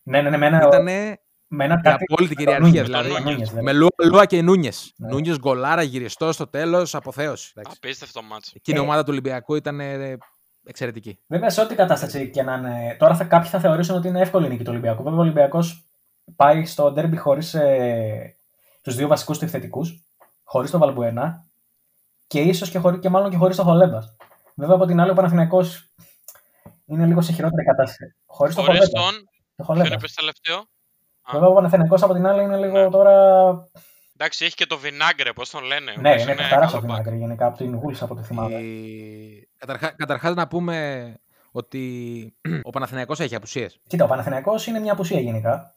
ναι, 0.02 0.30
ναι, 0.30 0.36
με 0.36 0.46
ένα, 0.46 0.66
Ήταν 0.66 1.18
με 1.54 1.64
ένα 1.64 1.74
η 1.78 1.80
κάτι- 1.82 2.04
απόλυτη 2.08 2.34
με 2.44 2.44
τον 2.44 2.54
κυριαρχία 2.54 2.82
Νούνιες, 2.82 2.84
δηλαδή. 2.86 3.08
με 3.08 3.14
τον 3.14 3.24
Νούνιες, 3.24 3.48
δηλαδή. 3.48 3.64
Με 3.66 3.72
Λούα, 3.72 3.88
Λούα 4.10 4.26
και 4.26 4.42
Νούνιες. 4.42 4.92
Ναι. 4.96 5.08
Νούνιες 5.08 5.38
γκολάρα 5.38 5.82
γυριστό 5.82 6.32
στο 6.32 6.46
τέλος, 6.46 6.94
αποθέωση. 6.94 7.52
εντάξει. 7.56 7.78
Απίστευτο 7.82 8.22
μάτς. 8.22 8.52
Εκείνη 8.54 8.78
η 8.78 8.80
Ε. 8.80 8.84
ομάδα 8.84 9.00
του 9.02 9.08
Ολυμπιακού 9.10 9.54
ήταν 9.54 9.80
ε, 9.80 10.16
εξαιρετική. 10.64 11.18
Βέβαια, 11.26 11.50
σε 11.50 11.60
ό,τι 11.60 11.74
κατάσταση 11.74 12.30
και 12.30 12.42
να 12.42 12.54
είναι. 12.54 12.96
Τώρα 12.98 13.14
θα, 13.16 13.24
κάποιοι 13.24 13.50
θα 13.50 13.60
θεωρήσουν 13.60 13.96
ότι 13.96 14.08
είναι 14.08 14.20
εύκολη 14.20 14.46
η 14.46 14.48
νίκη 14.48 14.62
του 14.64 14.70
Ολυμπιακού. 14.70 15.02
Βέβαια, 15.02 15.18
ο 15.18 15.22
Ολυμπιακός 15.22 15.86
πάει 16.36 16.64
στο 16.66 16.92
ντέρμπι 16.92 17.16
χωρίς 17.16 17.54
ε, 17.54 18.36
τους 18.82 18.94
δύο 18.94 19.08
βασικούς 19.08 19.38
του 19.38 19.44
επιθετικού, 19.44 19.86
χωρίς 20.44 20.70
τον 20.70 20.80
Βαλμπουενά 20.80 21.46
και 22.26 22.40
ίσως 22.40 22.70
και, 22.70 22.78
χωρί, 22.78 22.98
και 22.98 23.08
μάλλον 23.08 23.30
και 23.30 23.36
χωρίς 23.36 23.56
τον 23.56 23.64
Χολέμπας. 23.64 24.16
Βέβαια, 24.54 24.74
από 24.76 24.86
την 24.86 25.00
άλλη, 25.00 25.10
ο 25.10 25.14
Παναθηναϊκός 25.14 25.92
είναι 26.86 27.06
λίγο 27.06 27.20
σε 27.22 27.32
χειρότερη 27.32 27.64
κατάσταση. 27.64 28.16
Χωρίς 28.26 28.54
τον 28.54 28.64
Χωρίς 28.64 28.80
Χολέμπας. 28.80 29.12
τον, 29.12 29.20
Το 29.24 29.64
ποιον 29.64 29.66
Χολέμπας. 29.66 29.92
είπες 29.98 30.14
τελευταίο. 30.14 30.64
Α, 31.22 31.32
Βέβαια, 31.32 31.48
ο 31.48 31.52
Παναθηναϊκός 31.52 32.02
από 32.02 32.12
την 32.14 32.26
άλλη 32.26 32.42
είναι 32.42 32.56
λίγο 32.56 32.78
Ναι. 32.78 32.90
τώρα. 32.90 33.52
Εντάξει, 34.16 34.44
έχει 34.44 34.54
και 34.54 34.66
το 34.66 34.78
Βινάγκρε, 34.78 35.32
πώς 35.32 35.50
τον 35.50 35.64
λένε. 35.64 35.90
ο 35.96 36.00
Ναι, 36.00 36.08
οποίος 36.10 36.22
είναι 36.22 36.34
καθαρά 36.34 36.54
καλό 36.56 36.68
στο 36.68 36.78
back. 36.78 36.80
Βινάγκρη 36.82 37.16
γενικά 37.16 37.46
από 37.46 37.56
την 37.56 37.76
Γούλης 37.76 38.02
από 38.02 38.14
ό,τι 38.14 38.22
θυμάμαι. 38.22 38.54
Η... 38.54 39.48
Καταρχά, 39.58 39.90
καταρχάς 39.96 40.34
να 40.34 40.48
πούμε 40.48 41.16
ότι 41.52 41.82
ο 42.62 42.70
Παναθηναϊκός 42.70 43.20
έχει 43.20 43.34
απουσίες. 43.34 43.80
Κοίτα, 43.86 44.04
ο 44.04 44.08
Παναθηναϊκός 44.08 44.66
είναι 44.66 44.78
μια 44.78 44.92
απουσία 44.92 45.20
γενικά. 45.20 45.74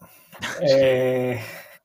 ε, 0.59 1.35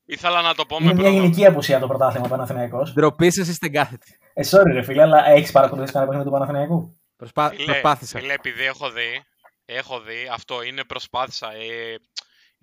Ήθελα 0.05 0.43
να 0.43 0.55
το 0.55 0.65
πω 0.67 0.77
με 0.81 0.85
είναι 0.85 0.93
μια 0.95 1.03
πρώτο. 1.03 1.17
γενική 1.21 1.47
απουσία 1.47 1.79
το 1.79 1.87
πρωτάθλημα 1.87 2.27
ο 2.27 2.29
Παναθηναϊκός. 2.29 2.93
Ντροπή 2.93 3.31
σας 3.31 3.49
είστε 3.49 3.67
εγκάθετοι. 3.67 4.19
Ε, 4.35 4.43
sorry, 4.51 4.73
ρε 4.73 4.83
φίλε, 4.83 5.03
αλλά 5.03 5.27
έχεις 5.29 5.51
παρακολουθήσει 5.53 5.93
κανένα 5.93 6.11
παιχνίδι 6.11 6.31
του 6.31 6.39
Παναθηναϊκού; 6.39 6.99
Προσπά... 7.17 7.49
Φίλε, 7.49 7.65
Προσπάθησα. 7.65 8.19
φίλε, 8.19 8.33
επειδή 8.33 8.65
έχω 8.65 8.91
δει, 8.91 9.23
έχω 9.65 10.01
δει, 10.01 10.29
αυτό 10.33 10.63
είναι 10.63 10.85
προσπάθησα. 10.85 11.47
Ε, 11.47 11.95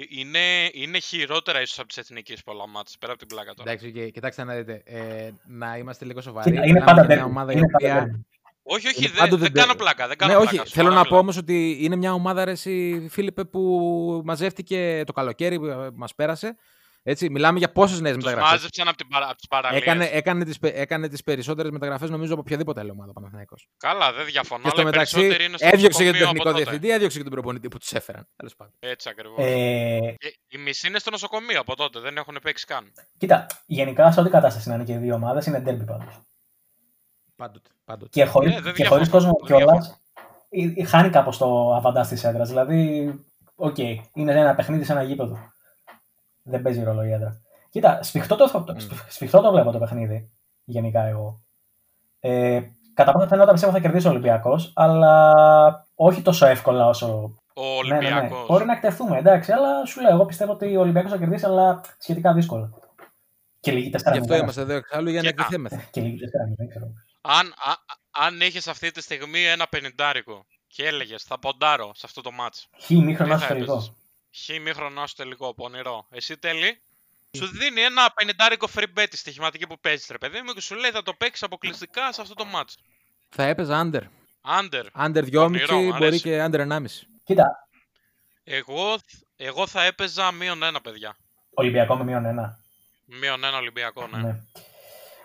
είναι, 0.09 0.69
είναι 0.73 0.99
χειρότερα 0.99 1.61
ίσως 1.61 1.79
από 1.79 1.87
τις 1.87 1.97
εθνικές 1.97 2.43
πολλά 2.43 2.67
μάτς, 2.67 2.97
πέρα 2.97 3.11
από 3.11 3.19
την 3.19 3.27
πλάκα 3.35 3.53
τώρα. 3.53 3.71
Εντάξει, 3.71 3.93
okay, 3.95 4.11
κοιτάξτε 4.11 4.43
να 4.43 4.55
δείτε. 4.55 4.81
Ε, 4.85 5.29
να 5.45 5.77
είμαστε 5.77 6.05
λίγο 6.05 6.21
σοβαροί. 6.21 6.49
Κοίτα, 6.49 6.63
είναι 6.63 6.71
Μιλάμε 6.79 6.85
πάντα 7.01 7.05
για 7.05 7.15
μια 7.15 7.25
derby. 7.25 7.29
ομάδα 7.29 7.51
η 7.51 7.55
Είναι 7.57 7.67
πάντα 7.71 8.01
οποία. 8.01 8.15
derby. 8.15 8.21
Όχι, 8.69 8.87
όχι, 8.87 8.97
Είναι 8.97 9.07
δεν 9.07 9.17
πάντοτε 9.17 9.41
δεν 9.41 9.51
κάνω 9.51 9.71
derby. 9.73 9.77
πλάκα. 9.77 10.07
Δεν 10.07 10.17
κάνω 10.17 10.33
Ναι, 10.33 10.39
πλάκα, 10.39 10.57
όχι. 10.59 10.67
σου 10.67 10.73
Θέλω 10.75 10.87
να 10.89 10.95
μιλάω. 10.95 11.09
πω 11.11 11.17
όμως 11.17 11.37
ότι 11.37 11.77
είναι 11.81 11.95
μια 11.95 12.13
ομάδα, 12.13 12.45
ρε, 12.45 12.51
εσύ, 12.51 13.07
Φίλιππε, 13.09 13.43
που 13.45 14.21
μαζεύτηκε 14.25 15.03
το 15.05 15.13
καλοκαίρι 15.13 15.59
που 15.59 15.89
μας 15.95 16.15
πέρασε. 16.15 16.55
Έτσι, 17.09 17.29
μιλάμε 17.29 17.57
για 17.59 17.71
πόσες 17.71 17.99
νέες 17.99 18.15
Τους 18.15 18.23
μεταγραφές. 18.23 18.53
μάζεψαν 18.53 18.87
από, 18.87 18.97
την 18.97 19.07
παρα... 19.07 19.25
από 19.25 19.35
τις 19.35 19.47
παραλίες. 19.47 19.81
Έκανε, 19.81 20.05
έκανε 20.11 20.43
τις, 20.45 20.59
πε- 20.59 20.77
έκανε 20.77 21.07
τις 21.07 21.23
περισσότερες 21.23 21.71
μεταγραφές 21.71 22.09
νομίζω 22.09 22.31
από 22.33 22.41
οποιαδήποτε 22.41 22.79
άλλη 22.79 22.89
ομάδα 22.89 23.09
ο 23.09 23.13
Παναθηναϊκός. 23.13 23.67
Καλά, 23.77 24.13
δεν 24.13 24.25
διαφωνώ, 24.25 24.63
Και 24.63 24.69
στο 24.69 24.79
αλλά 24.81 24.89
οι 24.89 24.91
μεταξύ 24.91 25.13
περισσότεροι 25.15 25.45
είναι 25.47 25.57
στο 25.57 25.67
έδιωξε 25.67 26.03
και 26.03 26.09
τον 26.09 26.11
νοσοκομείο 26.11 26.25
τεχνικό 26.33 26.49
από 26.49 26.57
τότε. 26.57 26.63
διευθυντή, 26.63 26.93
έδιωξε 26.93 27.17
και 27.17 27.23
τον 27.23 27.33
προπονητή 27.33 27.67
που 27.67 27.77
τους 27.77 27.91
έφεραν. 27.91 28.27
Τέλος 28.35 28.55
πάντων. 28.55 28.73
Έτσι 28.79 29.09
ακριβώς. 29.09 29.37
Ε, 29.39 30.15
Και 30.17 30.37
οι 30.47 30.57
μισοί 30.57 30.87
είναι 30.87 30.99
στο 30.99 31.09
νοσοκομείο 31.11 31.59
από 31.59 31.75
τότε, 31.75 31.99
δεν 31.99 32.17
έχουν 32.17 32.37
παίξει 32.41 32.65
καν. 32.65 32.91
κοίτα, 33.17 33.45
γενικά 33.65 34.11
σε 34.11 34.19
ό,τι 34.19 34.29
κατάσταση 34.29 34.69
να 34.69 34.75
είναι 34.75 34.83
και 34.83 34.93
οι 34.93 34.97
δύο 34.97 35.15
ομάδες 35.15 35.45
είναι 35.45 35.57
derby 35.65 35.85
πάντως. 35.85 36.19
Πάντοτε. 37.35 37.69
πάντοτε. 37.85 38.09
Και 38.11 38.25
χωρί 38.25 38.47
Ναι, 38.47 38.61
δεν 38.61 38.73
και 38.73 38.85
χωρίς 38.85 39.07
διαφωνώ, 39.09 39.31
κόσμο 39.33 39.47
δεν 39.47 39.57
κιόλας. 39.57 40.01
διαφωνώ. 40.49 40.81
ε, 40.81 40.85
χάνει 40.85 41.09
κάπως 41.09 41.37
το 41.37 41.73
αβαντάζ 41.75 42.07
της 42.07 42.23
έδρας. 42.23 42.47
Δηλαδή, 42.49 43.11
OK, 43.55 43.75
okay, 43.77 43.95
είναι 44.13 44.31
ένα 44.31 44.55
παιχνίδι 44.55 44.83
σε 44.83 44.91
ένα 44.91 45.03
γήπεδο. 45.03 45.51
Δεν 46.47 46.61
παίζει 46.61 46.83
ρόλο 46.83 47.03
η 47.03 47.11
έδρα. 47.11 47.41
Κοίτα, 47.69 48.03
σφιχτό 48.03 48.35
το, 48.35 48.65
mm. 48.67 48.75
σφιχτό 49.09 49.41
το 49.41 49.51
βλέπω 49.51 49.71
το 49.71 49.79
παιχνίδι, 49.79 50.31
γενικά 50.63 51.01
εγώ. 51.01 51.41
Ε, 52.19 52.61
κατά 52.93 53.11
πόσο 53.11 53.27
φαινόταν 53.27 53.53
πιστεύω 53.53 53.73
θα 53.73 53.79
κερδίσει 53.79 54.07
ο 54.07 54.09
Ολυμπιακός, 54.09 54.71
αλλά 54.75 55.33
όχι 55.95 56.21
τόσο 56.21 56.45
εύκολα 56.45 56.87
όσο. 56.87 57.35
Ο 57.53 57.65
Ολυμπιακό. 57.77 58.15
Ναι, 58.15 58.21
ναι, 58.21 58.27
ναι. 58.27 58.45
Μπορεί 58.47 58.65
να 58.65 58.73
εκτεθούμε, 58.73 59.17
εντάξει, 59.17 59.51
αλλά 59.51 59.85
σου 59.85 60.01
λέω, 60.01 60.11
εγώ 60.11 60.25
πιστεύω 60.25 60.51
ότι 60.51 60.75
ο 60.75 60.79
Ολυμπιακός 60.79 61.11
θα 61.11 61.17
κερδίσει, 61.17 61.45
αλλά 61.45 61.81
σχετικά 61.97 62.33
δύσκολα. 62.33 62.69
Και 63.59 63.71
λίγη 63.71 63.89
τέσσερα 63.89 64.15
Γι' 64.15 64.19
αυτό 64.19 64.35
είμαστε 64.35 64.61
εδώ 64.61 64.73
εξάλλου 64.73 65.09
για 65.09 65.21
να 65.21 65.27
εκτεθέμεθα. 65.27 65.83
Και 65.91 66.01
λίγη 66.01 66.17
τέσσερα 66.17 66.43
δεν 66.57 66.69
ξέρω. 66.69 66.85
Αν, 67.21 67.53
αν 68.11 68.41
είχες 68.41 68.67
αυτή 68.67 68.91
τη 68.91 69.01
στιγμή 69.01 69.45
ένα 69.45 69.67
πενιντάρικο 69.67 70.45
και 70.67 70.85
έλεγες 70.85 71.23
θα 71.23 71.39
ποντάρω 71.39 71.91
σε 71.95 72.01
αυτό 72.05 72.21
το 72.21 72.31
μάτς. 72.31 72.69
Χ 72.79 72.89
μήχρονο 72.89 73.37
στο 74.43 74.53
τελικό. 74.53 74.61
Χ 74.61 74.61
μήχρονο 74.61 75.07
στο 75.07 75.23
τελικό, 75.23 75.53
πονηρό. 75.53 76.07
Εσύ 76.09 76.37
τέλει. 76.37 76.81
Σου 77.31 77.47
δίνει 77.47 77.81
ένα 77.81 78.11
πενιντάρικο 78.15 78.67
free 78.75 78.99
bet 78.99 79.05
στη 79.07 79.17
στοιχηματική 79.17 79.67
που 79.67 79.79
παίζεις, 79.79 80.07
ρε 80.11 80.17
παιδί 80.17 80.41
μου, 80.41 80.53
και 80.53 80.61
σου 80.61 80.75
λέει 80.75 80.91
θα 80.91 81.03
το 81.03 81.13
παίξεις 81.13 81.43
αποκλειστικά 81.43 82.11
σε 82.11 82.21
αυτό 82.21 82.33
το 82.33 82.45
match. 82.55 82.73
Θα 83.29 83.43
έπαιζα 83.43 83.89
under. 83.91 84.01
Under. 84.59 85.05
Under 85.05 85.23
2,5 85.31 85.97
μπορεί 85.97 86.21
και 86.21 86.43
under 86.43 86.67
1,5. 86.67 86.85
Κοίτα. 87.23 87.67
Εγώ, 88.43 88.97
εγώ 89.35 89.67
θα 89.67 89.83
έπαιζα 89.83 90.31
μείον 90.31 90.63
ένα, 90.63 90.81
παιδιά. 90.81 91.15
Ολυμπιακό 91.53 91.95
με 91.95 92.03
μείον 92.03 92.25
ένα. 92.25 92.59
Μείον 93.05 93.43
ένα 93.43 93.57
Ολυμπιακό, 93.57 94.07
ναι. 94.07 94.17
ναι. 94.17 94.35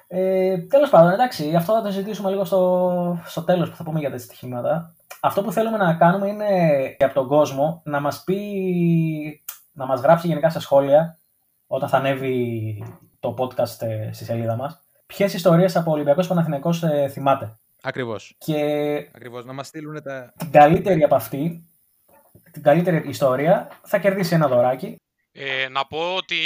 Ε, 0.07 0.59
Τέλος 0.59 0.91
πάντων, 0.91 1.13
εντάξει, 1.13 1.55
αυτό 1.55 1.73
θα 1.73 1.83
το 1.83 1.91
συζητήσουμε 1.91 2.31
λίγο 2.31 2.45
στο, 2.45 3.23
στο 3.27 3.43
τέλος 3.43 3.71
που 3.71 3.77
θα 3.77 3.85
πούμε 3.85 3.99
για 3.99 4.11
τα 4.11 4.19
στοιχήματα. 4.19 4.95
Αυτό 5.25 5.43
που 5.43 5.53
θέλουμε 5.53 5.77
να 5.77 5.95
κάνουμε 5.95 6.29
είναι 6.29 6.47
από 6.99 7.15
τον 7.15 7.27
κόσμο 7.27 7.83
να 7.85 8.01
μας 8.01 8.25
πει, 8.25 9.45
να 9.73 9.87
μας 9.87 10.01
γράψει 10.01 10.27
γενικά 10.27 10.51
στα 10.51 10.61
σχόλια 10.61 11.19
όταν 11.67 11.89
θα 11.89 11.97
ανέβει 11.97 12.85
το 13.21 13.35
podcast 13.39 13.81
ε, 13.87 14.13
στη 14.13 14.25
σελίδα 14.25 14.57
μας 14.57 14.83
ποιες 15.07 15.35
ιστορίες 15.35 15.77
από 15.77 15.91
Ολυμπιακός 15.91 16.27
Παναθηναϊκός 16.27 16.83
ε, 16.83 17.09
θυμάται. 17.09 17.59
Ακριβώς. 17.83 18.35
Και 18.39 18.61
Ακριβώς, 19.15 19.45
να 19.45 19.53
μας 19.53 19.67
στείλουν 19.67 20.03
τα... 20.03 20.33
την 20.37 20.51
καλύτερη 20.51 21.03
από 21.03 21.15
αυτή, 21.15 21.69
την 22.51 22.63
καλύτερη 22.63 23.09
ιστορία 23.09 23.69
θα 23.83 23.99
κερδίσει 23.99 24.35
ένα 24.35 24.49
δωράκι 24.49 24.97
ε, 25.33 25.69
να 25.69 25.87
πω 25.87 26.15
ότι 26.15 26.37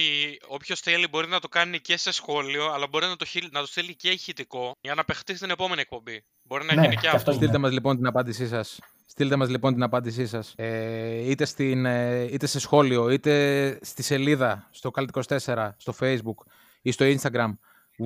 όποιος 0.49 0.81
θέλει 0.81 1.09
μπορεί 1.09 1.29
να 1.29 1.41
το 1.41 1.49
κάνει 1.49 1.81
και 1.81 1.97
σε 1.97 2.13
σχόλιο, 2.13 2.73
αλλά 2.73 2.87
μπορεί 2.87 3.07
να 3.07 3.17
το, 3.17 3.27
να 3.51 3.61
το 3.61 3.67
στείλει 3.67 3.97
και 3.97 4.11
ηχητικό 4.11 4.73
για 4.81 4.95
να 4.95 5.05
παιχτεί 5.05 5.37
στην 5.37 5.51
επόμενη 5.51 5.81
εκπομπή. 5.81 6.25
Μπορεί 6.47 6.65
να 6.65 6.75
ναι, 6.75 6.83
γίνει 6.83 6.97
και, 6.97 7.09
αυτό. 7.09 7.33
Στείλτε 7.33 7.59
μας 7.59 7.73
λοιπόν 7.73 7.97
την 7.97 8.07
απάντησή 8.07 8.47
σας. 8.49 8.79
Στείλτε 9.07 9.37
μας 9.37 9.49
λοιπόν 9.49 9.73
την 9.73 9.83
απάντησή 9.83 10.27
σας 10.27 10.55
ε, 10.57 11.31
είτε, 11.31 11.45
στην, 11.45 11.87
ε, 11.87 12.23
είτε 12.23 12.47
σε 12.47 12.61
σχόλιο, 12.61 13.11
είτε 13.11 13.79
στη 13.83 14.03
σελίδα 14.03 14.69
στο 14.71 14.91
Cult24, 14.95 15.69
στο 15.77 15.95
Facebook 16.01 16.47
ή 16.83 16.91
στο 16.91 17.05
Instagram. 17.05 17.53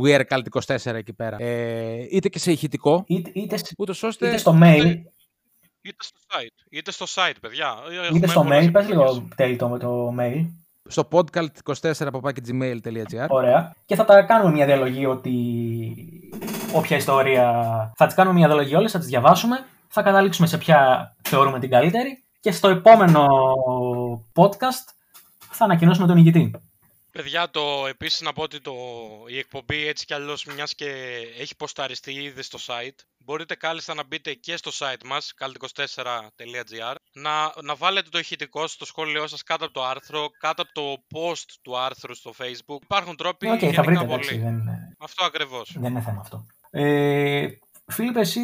We 0.03 0.18
are 0.18 0.22
Cult24 0.29 0.94
εκεί 0.94 1.12
πέρα. 1.12 1.37
Ε, 1.40 2.07
είτε 2.11 2.29
και 2.29 2.38
σε 2.38 2.53
ηχητικό, 2.53 3.05
είτε, 3.07 3.31
είτε, 3.35 3.59
ούτως 3.79 4.03
ώστε... 4.03 4.29
είτε 4.29 4.37
στο 4.37 4.59
mail. 4.62 5.03
Είτε 5.83 5.96
στο 5.98 6.18
site, 6.29 6.66
είτε 6.70 6.90
στο 6.90 7.07
site, 7.09 7.37
παιδιά. 7.40 7.74
Είτε 8.14 8.26
στο 8.26 8.46
mail, 8.50 8.68
πες 8.72 8.88
λίγο 8.88 9.29
τέλει 9.37 9.57
το, 9.57 9.76
το 9.79 10.14
mail 10.18 10.46
στο 10.90 11.09
podcast24 11.11 12.09
gmail.gr. 12.46 13.26
Ωραία. 13.29 13.74
Και 13.87 13.94
θα 13.94 14.05
τα 14.05 14.22
κάνουμε 14.22 14.53
μια 14.53 14.66
διαλογή 14.66 15.07
ότι 15.07 15.31
όποια 16.74 16.96
ιστορία. 16.96 17.52
Θα 17.96 18.06
τις 18.06 18.14
κάνουμε 18.14 18.38
μια 18.38 18.46
διαλογή 18.46 18.74
όλες, 18.74 18.92
θα 18.92 18.98
τις 18.98 19.09
διαβάσουμε. 19.09 19.66
Θα 19.88 20.02
καταλήξουμε 20.02 20.46
σε 20.46 20.59
ποια 20.59 21.11
θεωρούμε 21.22 21.59
την 21.59 21.70
καλύτερη. 21.70 22.24
Και 22.40 22.52
στο 22.52 22.68
επόμενο 22.68 23.26
podcast 24.35 24.92
θα 25.50 25.64
ανακοινώσουμε 25.64 26.06
τον 26.06 26.16
ηγητή. 26.16 26.50
Παιδιά, 27.12 27.50
το, 27.50 27.87
επίσης 27.88 28.20
να 28.20 28.33
πω 28.33 28.42
ότι 28.42 28.61
το, 28.61 28.72
η 29.26 29.38
εκπομπή 29.38 29.87
έτσι 29.87 30.04
κι 30.04 30.14
αλλιώς 30.14 30.44
μιας 30.44 30.74
και 30.74 30.90
έχει 31.38 31.56
ποσταριστεί 31.56 32.12
ήδη 32.12 32.42
στο 32.42 32.59
site, 32.66 33.04
μπορείτε 33.18 33.54
κάλλιστα 33.54 33.94
να 33.94 34.04
μπείτε 34.04 34.35
και 34.35 34.56
στο 34.56 34.70
site 34.74 35.04
μας, 35.04 35.35
cult24.gr, 35.38 36.94
να, 37.12 37.52
να 37.62 37.74
βάλετε 37.74 38.09
το 38.09 38.18
ηχητικό 38.18 38.66
στο 38.66 38.85
σχόλιο 38.85 39.26
σας 39.26 39.42
κάτω 39.42 39.64
από 39.64 39.74
το 39.74 39.85
άρθρο, 39.85 40.28
κάτω 40.38 40.62
από 40.62 40.72
το 40.72 41.02
post 41.14 41.44
του 41.62 41.78
άρθρου 41.78 42.14
στο 42.14 42.33
facebook. 42.38 42.83
Υπάρχουν 42.83 43.16
τρόποι 43.16 43.48
okay, 43.52 43.72
θα 43.72 43.83
βρείτε, 43.83 44.04
πολύ. 44.04 44.38
δεν... 44.38 44.62
Αυτό 44.98 45.24
ακριβώς. 45.24 45.72
Δεν 45.74 45.90
είναι 45.90 46.00
θέμα 46.00 46.20
αυτό. 46.20 46.46
Ε, 46.70 47.46
Φίλιπ, 47.87 48.16
εσύ 48.16 48.40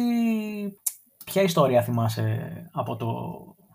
ποια 1.25 1.41
ιστορία 1.41 1.81
θυμάσαι 1.81 2.69
από 2.71 2.95
το 2.95 3.07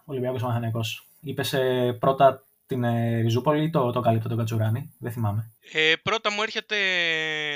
Ολυμπιακός 0.05 0.43
Μαθανιακός. 0.43 1.07
Είπες 1.21 1.53
ε, 1.53 1.97
πρώτα 2.01 2.47
την 2.67 2.85
ε, 2.85 3.21
Ριζούπολη 3.21 3.65
ή 3.65 3.71
το, 3.71 3.91
το 3.91 4.01
καλύπτω 4.01 4.29
τον 4.29 4.39
Κατσουράνη, 4.39 4.93
δεν 4.99 5.13
θυμάμαι. 5.13 5.53
Ε, 5.73 5.93
πρώτα 6.03 6.33
μου 6.33 6.43
έρχεται 6.43 6.77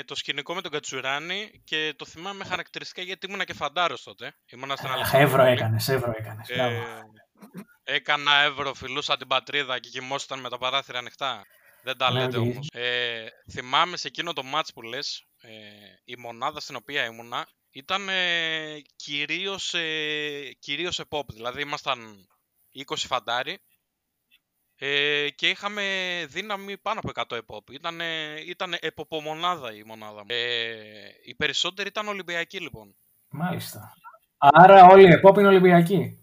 το 0.05 0.15
σκηνικό 0.15 0.53
με 0.53 0.61
τον 0.61 0.71
Κατσουράνη 0.71 1.61
και 1.63 1.93
το 1.95 2.05
θυμάμαι 2.05 2.43
χαρακτηριστικά 2.43 3.01
γιατί 3.01 3.25
ήμουν 3.25 3.45
και 3.45 3.53
φαντάρος 3.53 4.03
τότε. 4.03 4.35
Ήμουνα 4.51 4.75
στην 4.75 4.89
Αλεξανδρούπολη. 4.89 5.41
Εύρο 5.41 5.51
έκανες, 5.51 5.89
εύρο 5.89 6.13
έκανες. 6.17 6.49
Ε, 6.49 6.81
έκανα 7.83 8.35
εύρο, 8.35 8.73
φιλούσα 8.73 9.17
την 9.17 9.27
πατρίδα 9.27 9.79
και 9.79 9.89
κοιμόσταν 9.89 10.39
με 10.39 10.49
τα 10.49 10.57
παράθυρα 10.57 10.99
ανοιχτά. 10.99 11.43
Δεν 11.83 11.97
τα 11.97 12.11
ναι, 12.11 12.19
λέτε 12.19 12.37
όμως. 12.37 12.67
Ε, 12.71 13.25
θυμάμαι 13.51 13.97
σε 13.97 14.07
εκείνο 14.07 14.33
το 14.33 14.43
μάτς 14.43 14.73
που 14.73 14.81
λες, 14.81 15.23
ε, 15.41 15.49
η 16.03 16.15
μονάδα 16.17 16.59
στην 16.59 16.75
οποία 16.75 17.05
ήμουνα 17.05 17.47
ήταν 17.71 18.09
ε, 18.09 18.81
κυρίως, 18.95 19.73
ε, 19.73 20.51
κυρίως 20.59 20.99
επόπ. 20.99 21.31
Δηλαδή 21.31 21.61
ήμασταν 21.61 22.27
20 22.85 22.95
φαντάρι 22.95 23.57
ε, 24.75 25.27
και 25.35 25.49
είχαμε 25.49 25.83
δύναμη 26.29 26.77
πάνω 26.77 26.99
από 27.03 27.35
100 27.35 27.37
επόπ. 27.37 27.69
Ήταν, 27.69 27.99
ήταν 28.47 28.75
εποπομονάδα 28.79 29.73
η 29.73 29.83
μονάδα 29.83 30.19
μου. 30.19 30.25
Ε, 30.27 30.37
οι 31.25 31.35
περισσότεροι 31.35 31.87
ήταν 31.87 32.07
Ολυμπιακοί 32.07 32.59
λοιπόν. 32.59 32.95
Μάλιστα. 33.29 33.93
Άρα 34.37 34.85
όλοι 34.85 35.07
οι 35.07 35.11
επόπ 35.11 35.37
είναι 35.37 35.47
Ολυμπιακοί. 35.47 36.21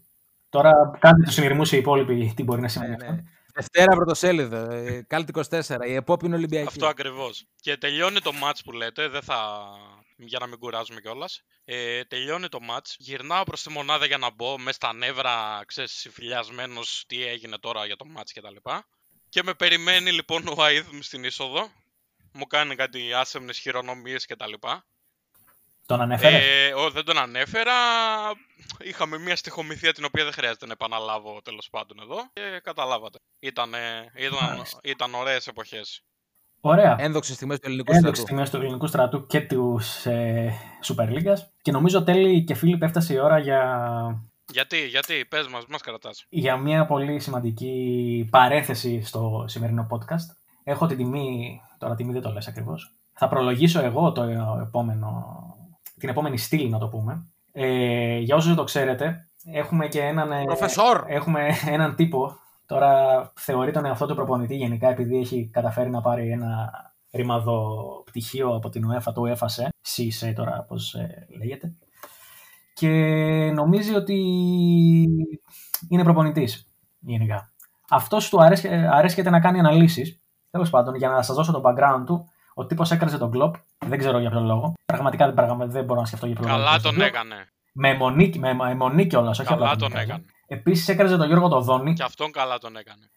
Τώρα 0.49 0.71
κάντε 0.99 1.23
τους 1.23 1.33
συνειρμούς 1.33 1.71
οι 1.71 1.77
υπόλοιποι 1.77 2.33
τι 2.35 2.43
μπορεί 2.43 2.61
να 2.61 2.67
σημαίνει 2.67 2.95
ναι, 2.95 3.07
αυτό. 3.07 3.23
Ναι. 3.55 3.61
Δευτέρα 3.61 3.95
πρωτοσέλιδο, 3.95 4.67
κάλτ 5.07 5.29
24, 5.49 5.61
η 5.87 5.93
ΕΠΟΠ 5.93 6.23
είναι 6.23 6.35
Ολυμπιακή. 6.35 6.67
Αυτό 6.67 6.87
ακριβώς. 6.87 7.45
Και 7.55 7.77
τελειώνει 7.77 8.19
το 8.19 8.31
match 8.43 8.59
που 8.63 8.71
λέτε, 8.71 9.07
δεν 9.07 9.21
θα... 9.21 9.67
για 10.15 10.39
να 10.39 10.47
μην 10.47 10.59
κουράζουμε 10.59 11.01
κιόλας. 11.01 11.41
Ε, 11.65 12.03
τελειώνει 12.03 12.47
το 12.47 12.59
match, 12.71 12.93
γυρνάω 12.97 13.43
προς 13.43 13.61
τη 13.61 13.69
μονάδα 13.69 14.05
για 14.05 14.17
να 14.17 14.31
μπω, 14.31 14.57
μες 14.57 14.75
στα 14.75 14.93
νεύρα, 14.93 15.63
ξέρεις, 15.65 15.91
συμφιλιασμένος 15.91 17.03
τι 17.07 17.25
έγινε 17.25 17.57
τώρα 17.57 17.85
για 17.85 17.95
το 17.95 18.05
match 18.17 18.29
κτλ. 18.33 18.55
Και, 18.63 18.83
και 19.29 19.43
με 19.43 19.53
περιμένει 19.53 20.11
λοιπόν 20.11 20.47
ο 20.57 20.63
Αίδμ 20.63 20.99
στην 20.99 21.23
είσοδο. 21.23 21.71
Μου 22.33 22.45
κάνει 22.45 22.75
κάτι 22.75 23.13
άσεμνες 23.13 23.57
χειρονομίες 23.59 24.25
κτλ. 24.25 24.53
Τον 25.85 26.01
ανέφερες; 26.01 26.41
Ε, 26.41 26.73
ο, 26.73 26.89
δεν 26.89 27.05
τον 27.05 27.17
ανέφερα. 27.17 27.73
Είχαμε 28.83 29.17
μια 29.17 29.35
στοιχομηθεία 29.35 29.93
την 29.93 30.05
οποία 30.05 30.23
δεν 30.23 30.33
χρειάζεται 30.33 30.65
να 30.65 30.71
επαναλάβω 30.71 31.41
τέλος 31.43 31.69
πάντων 31.69 31.99
εδώ. 32.01 32.15
Και 32.33 32.59
καταλάβατε. 32.63 33.19
Ήταν, 33.39 33.69
ήταν, 34.15 34.63
ήταν 34.83 35.13
ωραίες 35.13 35.47
εποχές. 35.47 36.03
Ωραία. 36.61 36.95
Ένδοξες 36.99 37.35
στιγμές 37.35 37.59
του 37.59 37.67
ελληνικού 37.67 37.87
στρατού. 37.91 38.05
Ένδοξε 38.05 38.21
στιγμές 38.21 38.49
του 38.49 38.57
ελληνικού 38.57 38.87
στρατού 38.87 39.25
και 39.25 39.41
τους 39.41 40.05
ε, 40.05 40.53
Super 40.83 41.09
League. 41.09 41.35
Και 41.61 41.71
νομίζω 41.71 42.03
τέλει 42.03 42.43
και 42.43 42.53
Φίλιπ 42.53 42.83
έφτασε 42.83 43.13
η 43.13 43.19
ώρα 43.19 43.39
για. 43.39 44.25
Γιατί, 44.51 44.87
γιατί, 44.87 45.25
πες 45.25 45.47
μας, 45.47 45.65
μας 45.67 45.81
κρατάς. 45.81 46.25
Για 46.29 46.57
μια 46.57 46.85
πολύ 46.85 47.19
σημαντική 47.19 48.27
παρέθεση 48.31 49.01
στο 49.03 49.45
σημερινό 49.47 49.87
podcast. 49.89 50.35
Έχω 50.63 50.85
την 50.85 50.97
τιμή, 50.97 51.61
τώρα 51.77 51.95
τιμή 51.95 52.13
δεν 52.13 52.21
το 52.21 52.31
λες 52.31 52.47
ακριβώς, 52.47 52.91
θα 53.13 53.27
προλογίσω 53.27 53.79
εγώ 53.79 54.11
το 54.11 54.23
επόμενο 54.61 55.33
την 55.99 56.09
επόμενη 56.09 56.37
στήλη 56.37 56.69
να 56.69 56.77
το 56.77 56.87
πούμε. 56.87 57.27
Ε, 57.51 58.17
για 58.17 58.35
όσους 58.35 58.47
δεν 58.47 58.57
το 58.57 58.63
ξέρετε, 58.63 59.29
έχουμε 59.45 59.87
και 59.87 60.01
έναν, 60.01 60.31
ε, 60.31 60.43
έχουμε 61.07 61.47
έναν 61.67 61.95
τύπο, 61.95 62.37
τώρα 62.65 63.31
θεωρεί 63.35 63.71
τον 63.71 63.85
εαυτό 63.85 64.05
του 64.05 64.15
προπονητή 64.15 64.55
γενικά 64.55 64.89
επειδή 64.89 65.17
έχει 65.17 65.49
καταφέρει 65.53 65.89
να 65.89 66.01
πάρει 66.01 66.31
ένα 66.31 66.71
ρημαδό 67.11 67.75
πτυχίο 68.05 68.55
από 68.55 68.69
την 68.69 68.83
UEFA, 68.91 69.13
το 69.13 69.21
UEFA 69.25 69.47
ΣΥΣΕ 69.81 70.33
τώρα 70.33 70.65
πώς 70.67 70.93
ε, 70.93 71.27
λέγεται. 71.37 71.75
Και 72.73 72.89
νομίζει 73.53 73.95
ότι 73.95 74.15
είναι 75.89 76.03
προπονητής 76.03 76.69
γενικά. 76.99 77.53
Αυτός 77.89 78.29
του 78.29 78.41
αρέσκεται 78.91 79.29
να 79.29 79.39
κάνει 79.39 79.59
αναλύσεις, 79.59 80.21
τέλος 80.49 80.69
πάντων, 80.69 80.95
για 80.95 81.09
να 81.09 81.21
σας 81.21 81.35
δώσω 81.35 81.51
το 81.51 81.61
background 81.65 82.03
του, 82.05 82.29
ο 82.57 82.65
τύπος 82.65 82.91
έκραζε 82.91 83.17
τον 83.17 83.31
κλοπ. 83.31 83.55
Δεν 83.85 83.97
ξέρω 83.99 84.19
για 84.19 84.29
ποιο 84.29 84.39
λόγο. 84.39 84.73
Πραγματικά 84.85 85.31
δεν, 85.31 85.71
δεν 85.71 85.83
μπορώ 85.83 85.99
να 85.99 86.05
σκεφτώ 86.05 86.25
για 86.25 86.35
ποιο 86.35 86.45
λόγο. 86.47 86.57
Καλά 86.57 86.79
τον 86.79 87.01
έκανε. 87.01 87.35
Με 87.73 87.89
αιμονή, 87.89 88.33
με 88.37 88.49
αιμονή 88.69 89.07
κιόλας. 89.07 89.43
Καλά 89.43 89.75
τον 89.75 89.95
έκανε. 89.97 90.25
Επίσης 90.47 90.87
έκραζε 90.87 91.17
τον 91.17 91.27
Γιώργο 91.27 91.47
Τοδόνη. 91.47 91.93
Και 91.93 92.03
αυτόν 92.03 92.31
καλά 92.31 92.57
τον 92.57 92.75
έκανε. 92.77 93.09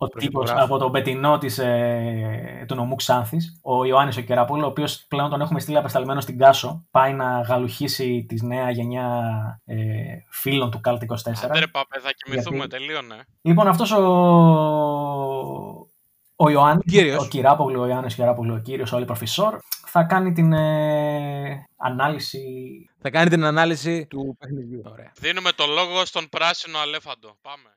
ο 0.00 0.06
τύπος 0.06 0.30
Πρωθυπουργά. 0.44 0.62
από 0.62 0.78
τον 0.78 0.92
πετινό 0.92 1.38
της, 1.38 1.58
ε, 1.58 2.64
του 2.68 2.74
νομού 2.74 2.94
Ξάνθης, 2.94 3.60
ο 3.62 3.84
Ιωάννης 3.84 4.16
ο 4.16 4.20
Κεραπούλου, 4.20 4.64
ο 4.64 4.66
οποίος 4.66 5.04
πλέον 5.08 5.30
τον 5.30 5.40
έχουμε 5.40 5.60
στείλει 5.60 5.76
απεσταλμένο 5.76 6.20
στην 6.20 6.38
Κάσο, 6.38 6.86
πάει 6.90 7.12
να 7.12 7.40
γαλουχίσει 7.40 8.24
της 8.28 8.42
νέα 8.42 8.70
γενιά 8.70 9.06
ε, 9.64 9.76
φίλων 10.30 10.70
του 10.70 10.80
Κάλτ 10.80 11.02
24. 11.02 11.14
Άντε 11.44 11.58
ρε 11.58 11.66
παπέ, 11.66 11.98
θα 12.00 12.10
κοιμηθούμε, 12.12 12.56
Γιατί- 12.56 12.70
τελείωνε. 12.76 13.24
Λοιπόν, 13.42 13.68
αυτός 13.68 13.90
ο, 13.92 14.02
ο 16.40 16.48
Ιωάννης, 16.50 16.84
Κύριος. 16.92 17.24
ο 17.24 17.28
Κυράπογλου, 17.28 17.80
ο 17.80 17.86
Ιωάννης 17.86 18.14
Κυράπογλου, 18.14 18.54
ο 18.54 18.58
κύριος, 18.58 18.92
ο 18.92 19.04
Προφισόρ, 19.04 19.58
θα 19.86 20.02
κάνει 20.02 20.32
την 20.32 20.52
ε, 20.52 21.66
ανάλυση 21.76 22.40
Θα 23.00 23.10
κάνει 23.10 23.30
την 23.30 23.44
ανάλυση 23.44 24.06
του 24.06 24.36
παιχνιδιού. 24.38 24.82
Ωραία. 24.84 25.12
Δίνουμε 25.20 25.50
το 25.52 25.64
λόγο 25.66 26.04
στον 26.04 26.28
πράσινο 26.28 26.78
αλέφαντο. 26.78 27.36
Πάμε. 27.42 27.70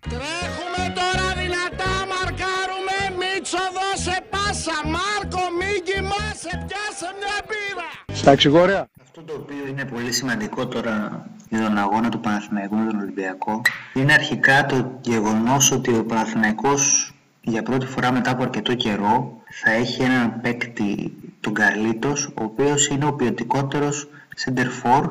Τρέχουμε 0.00 0.82
τώρα 0.98 1.26
δυνατά, 1.40 1.92
μαρκάρουμε. 2.12 2.96
Μίτσο 3.18 3.58
δώσε 3.76 4.16
πάσα. 4.30 4.76
Μάρκο, 4.94 5.42
μη 5.58 5.72
κοιμάσαι, 5.86 6.52
πιάσε 6.66 7.08
μια 7.20 7.36
μπύρα. 7.46 8.16
Στα 8.20 8.30
εξηγόρια. 8.30 8.90
Αυτό 9.02 9.22
το 9.22 9.32
οποίο 9.32 9.66
είναι 9.66 9.84
πολύ 9.84 10.12
σημαντικό 10.12 10.66
τώρα 10.66 11.24
για 11.50 11.60
τον 11.60 11.78
αγώνα 11.78 12.08
του 12.08 12.20
Παναθηναϊκού 12.20 12.76
με 12.76 12.90
τον 12.90 13.00
Ολυμπιακό 13.00 13.60
είναι 13.94 14.12
αρχικά 14.12 14.66
το 14.66 14.98
γεγονός 15.00 15.70
ότι 15.70 15.94
ο 15.94 16.04
Παναθηναϊκός 16.04 17.14
για 17.40 17.62
πρώτη 17.62 17.86
φορά 17.86 18.12
μετά 18.12 18.30
από 18.30 18.42
αρκετό 18.42 18.74
καιρό 18.74 19.42
θα 19.62 19.70
έχει 19.70 20.02
έναν 20.02 20.40
παίκτη, 20.40 21.12
τον 21.40 21.54
Καρλίτος, 21.54 22.26
ο 22.26 22.44
οποίος 22.44 22.88
είναι 22.88 23.04
ο 23.04 23.12
ποιοτικότερος 23.12 24.08
center 24.44 24.66
for 24.82 25.10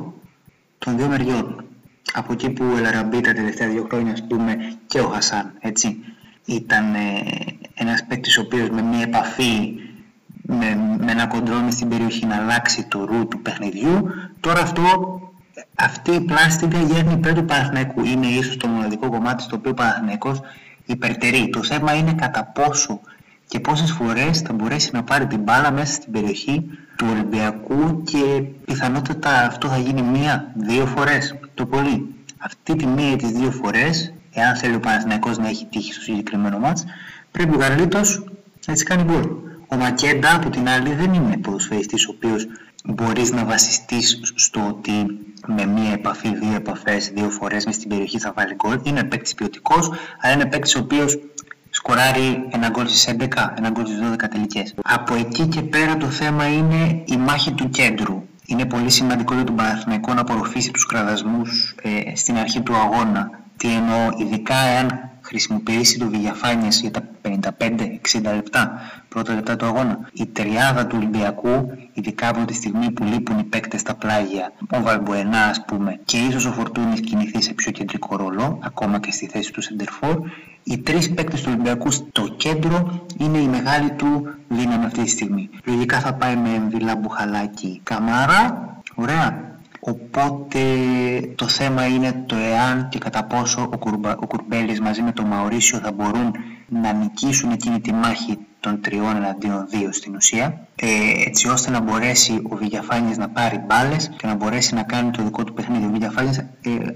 των 0.78 0.97
δύο 0.97 1.08
μεριών. 1.08 1.63
Από 2.13 2.34
εκεί 2.34 2.49
που 2.49 2.65
ο 2.73 2.78
Ελαραμπή 2.78 3.21
τα 3.21 3.34
τελευταία 3.34 3.67
δύο 3.67 3.88
χρόνια, 3.89 4.12
ας 4.12 4.28
πούμε, 4.28 4.58
και 4.88 4.99
ο 4.99 5.08
Χασάν, 5.08 5.54
έτσι, 5.60 5.99
ήταν 6.45 6.93
ε, 6.93 7.23
ένας 7.73 8.06
παίκτης 8.06 8.38
ο 8.38 8.41
οποίος 8.41 8.69
με 8.69 8.82
μία 8.82 9.02
επαφή 9.02 9.73
με, 10.41 10.97
με 10.99 11.12
ένα 11.12 11.28
κοντρόλ 11.28 11.71
στην 11.71 11.89
περιοχή 11.89 12.25
να 12.25 12.36
αλλάξει 12.36 12.88
το 12.88 13.06
ρου 13.06 13.28
του 13.28 13.41
παιχνιδιού. 13.41 14.10
Τώρα 14.39 14.62
αυτό, 14.62 14.84
αυτή 15.76 16.12
η 16.12 16.22
πλάστικα 16.22 16.82
γέρνει 16.82 17.13
υπέρ 17.13 17.34
του 17.34 17.45
Παναθηναϊκού. 17.45 18.06
Είναι 18.06 18.28
ίσως 18.28 18.58
το 18.58 18.67
μοναδικό 18.67 19.10
κομμάτι 19.10 19.43
στο 19.43 19.56
οποίο 19.56 19.72
ο 19.72 19.74
Παναθηναϊκός 19.74 20.41
υπερτερεί. 20.86 21.50
Το 21.50 21.63
θέμα 21.63 21.93
είναι 21.93 22.13
κατά 22.13 22.43
πόσο 22.43 23.00
και 23.48 23.60
πόσες 23.60 23.91
φορές 23.91 24.39
θα 24.39 24.54
μπορέσει 24.54 24.89
να 24.93 25.04
πάρει 25.04 25.28
την 25.28 25.39
μπάλα 25.39 25.72
μέσα 25.72 25.93
στην 25.93 26.12
περιοχή 26.12 26.65
του 26.95 27.08
Ολυμπιακού 27.10 28.04
και 28.04 28.43
πιθανότατα 28.65 29.45
αυτό 29.45 29.67
θα 29.67 29.78
γίνει 29.78 30.02
μία, 30.02 30.52
δύο 30.56 30.86
φορές 30.86 31.36
το 31.54 31.65
πολύ. 31.65 32.13
Αυτή 32.38 32.76
τη 32.76 32.86
μία 32.86 33.12
ή 33.12 33.15
τις 33.15 33.32
δύο 33.32 33.52
φορές, 33.52 34.13
εάν 34.34 34.56
θέλει 34.56 34.76
ο 34.76 34.80
Παναθηναϊκός 34.80 35.38
να 35.38 35.48
έχει 35.48 35.65
τύχει 35.65 35.93
στο 35.93 36.02
συγκεκριμένο 36.02 36.60
μάτς, 36.60 36.86
πρέπει 37.32 37.56
ο 37.56 37.58
Καρλίτος 37.58 38.24
να 38.67 38.74
τις 38.74 38.84
κάνει 38.84 39.04
γκολ. 39.04 39.30
Ο 39.67 39.76
Μακέντα 39.76 40.36
από 40.36 40.50
την 40.50 40.69
άλλη 40.69 40.93
δεν 40.93 41.13
είναι 41.13 41.38
ποδοσφαιριστής 41.38 42.08
ο 42.08 42.12
οποίος 42.15 42.48
μπορείς 42.86 43.32
να 43.32 43.46
βασιστείς 43.46 44.20
στο 44.36 44.68
ότι 44.68 45.06
με 45.48 45.65
μία 45.65 45.92
επαφή, 45.92 46.36
δύο 46.36 46.56
επαφές, 46.56 47.10
δύο 47.10 47.30
φορές 47.30 47.65
μες 47.65 47.76
στην 47.76 47.89
περιοχή 47.89 48.20
θα 48.20 48.34
βάλει 48.36 48.56
γκολ. 48.56 48.80
Είναι 48.84 49.04
παίκτης 49.04 49.34
ποιοτικός, 49.34 49.92
αλλά 50.22 50.34
είναι 50.34 50.46
παίκτης 50.46 50.76
ο 50.76 50.80
οποίος 50.80 51.20
σκοράρει 51.70 52.48
ένα 52.52 52.70
γκολ 52.70 52.88
στις 52.88 53.08
11, 53.08 53.54
ένα 53.58 53.70
γκολ 53.70 53.86
στις 53.86 54.00
12 54.00 54.28
τελικές. 54.28 54.74
Από 54.84 55.15
εκεί 55.15 55.48
και 55.48 55.62
πέρα 55.62 55.98
το 55.98 56.06
θέμα 56.06 56.48
είναι 56.48 57.04
η 57.06 57.18
μάχη 57.18 57.52
του 57.52 57.70
κέντρου. 57.70 58.24
Είναι 58.46 58.65
πολύ 58.65 58.89
σημαντικό 58.89 59.34
για 59.34 59.44
τον 59.44 59.56
Παναθηναϊκό 59.56 60.13
να 60.13 60.22
απορροφήσει 60.22 60.72
τους 60.72 60.86
κραδασμούς 60.86 61.76
ε, 61.82 62.15
στην 62.15 62.38
αρχή 62.38 62.62
του 62.62 62.76
αγώνα. 62.76 63.30
Τι 63.60 63.74
εννοώ, 63.74 64.10
ειδικά 64.17 64.56
εάν 64.56 65.10
χρησιμοποιήσει 65.22 66.00
το 66.00 66.08
Βηγιαφάνιες 66.08 66.82
για 66.82 66.91
τα 66.91 67.02
55-60 67.22 68.34
λεπτά, 68.36 68.82
πρώτα 69.10 69.34
λεπτά 69.34 69.56
του 69.56 69.65
αγώνα. 69.65 70.10
Η 70.13 70.26
τριάδα 70.26 70.88
του 70.88 70.95
Ολυμπιακού, 71.00 71.72
ειδικά 71.93 72.28
από 72.30 72.45
τη 72.45 72.54
στιγμή 72.54 72.91
που 72.91 73.04
λείπουν 73.04 73.39
οι 73.39 73.43
παίκτες 73.43 73.80
στα 73.80 73.95
πλάγια, 73.95 74.52
ο 74.72 74.82
Βαλμποενά 74.82 75.43
ας 75.43 75.65
πούμε, 75.65 76.00
και 76.06 76.17
ίσως 76.17 76.45
ο 76.45 76.52
Φορτούνης 76.52 77.00
κινηθεί 77.00 77.41
σε 77.41 77.54
πιο 77.54 77.72
κεντρικό 77.72 78.15
ρόλο, 78.15 78.60
ακόμα 78.63 79.00
και 79.00 79.12
στη 79.12 79.28
θέση 79.28 79.54
του 79.54 79.62
Σεντερφόρ, 79.62 80.22
οι 80.63 80.78
τρεις 80.78 81.13
παίκτες 81.13 81.41
του 81.41 81.50
Ολυμπιακού 81.54 81.91
στο 81.91 82.28
κέντρο 82.38 83.06
είναι 83.17 83.38
η 83.38 83.48
μεγάλη 83.48 83.91
του 83.91 84.36
δύναμη 84.48 84.86
αυτή 84.86 85.04
τη 85.04 85.10
στιγμή. 85.10 85.50
Λογικά 85.63 86.00
θα 86.00 86.13
πάει 86.13 86.36
με 86.36 86.50
Εμβιλά 86.50 86.95
Μπουχαλάκη 86.95 87.80
Καμάρα, 87.84 88.74
ωραία. 88.95 89.58
Οπότε 89.80 90.60
το 91.36 91.48
θέμα 91.48 91.86
είναι 91.88 92.24
το 92.26 92.36
εάν 92.36 92.89
και 92.89 92.98
κατά 92.98 93.24
πόσο 93.24 93.70
ο, 93.74 93.78
Κουρμπα, 93.78 94.12
ο 94.12 94.28
Κουρμπέλης 94.28 94.80
μαζί 94.80 95.02
με 95.02 95.12
τον 95.12 95.26
Μαωρίσιο 95.26 95.80
θα 95.80 95.92
μπορούν 95.92 96.32
να 96.68 96.94
νικήσουν 96.94 97.52
εκείνη 97.52 97.82
τη 97.82 97.94
μάχη 97.94 98.38
των 98.60 98.82
τριών 98.82 99.15
εναντίον 99.15 99.65
δύο 99.70 99.92
στην 99.92 100.15
ουσία 100.15 100.68
ε, 100.76 100.88
έτσι 101.26 101.48
ώστε 101.48 101.72
να 101.72 101.80
μπορέσει 101.80 102.42
ο 102.50 102.56
Βηγιαφάνιες 102.56 103.18
να 103.18 103.30
πάρει 103.30 103.58
μπάλες 103.58 104.10
και 104.18 104.28
να 104.28 104.36
μπορέσει 104.36 104.74
να 104.74 104.84
κάνει 104.84 105.12
το 105.12 105.24
δικό 105.24 105.44
του 105.44 105.54
παιχνίδι. 105.54 105.86
Ο 105.86 105.89
Βηγιαφάνιες 105.92 106.38
ε, 106.38 106.48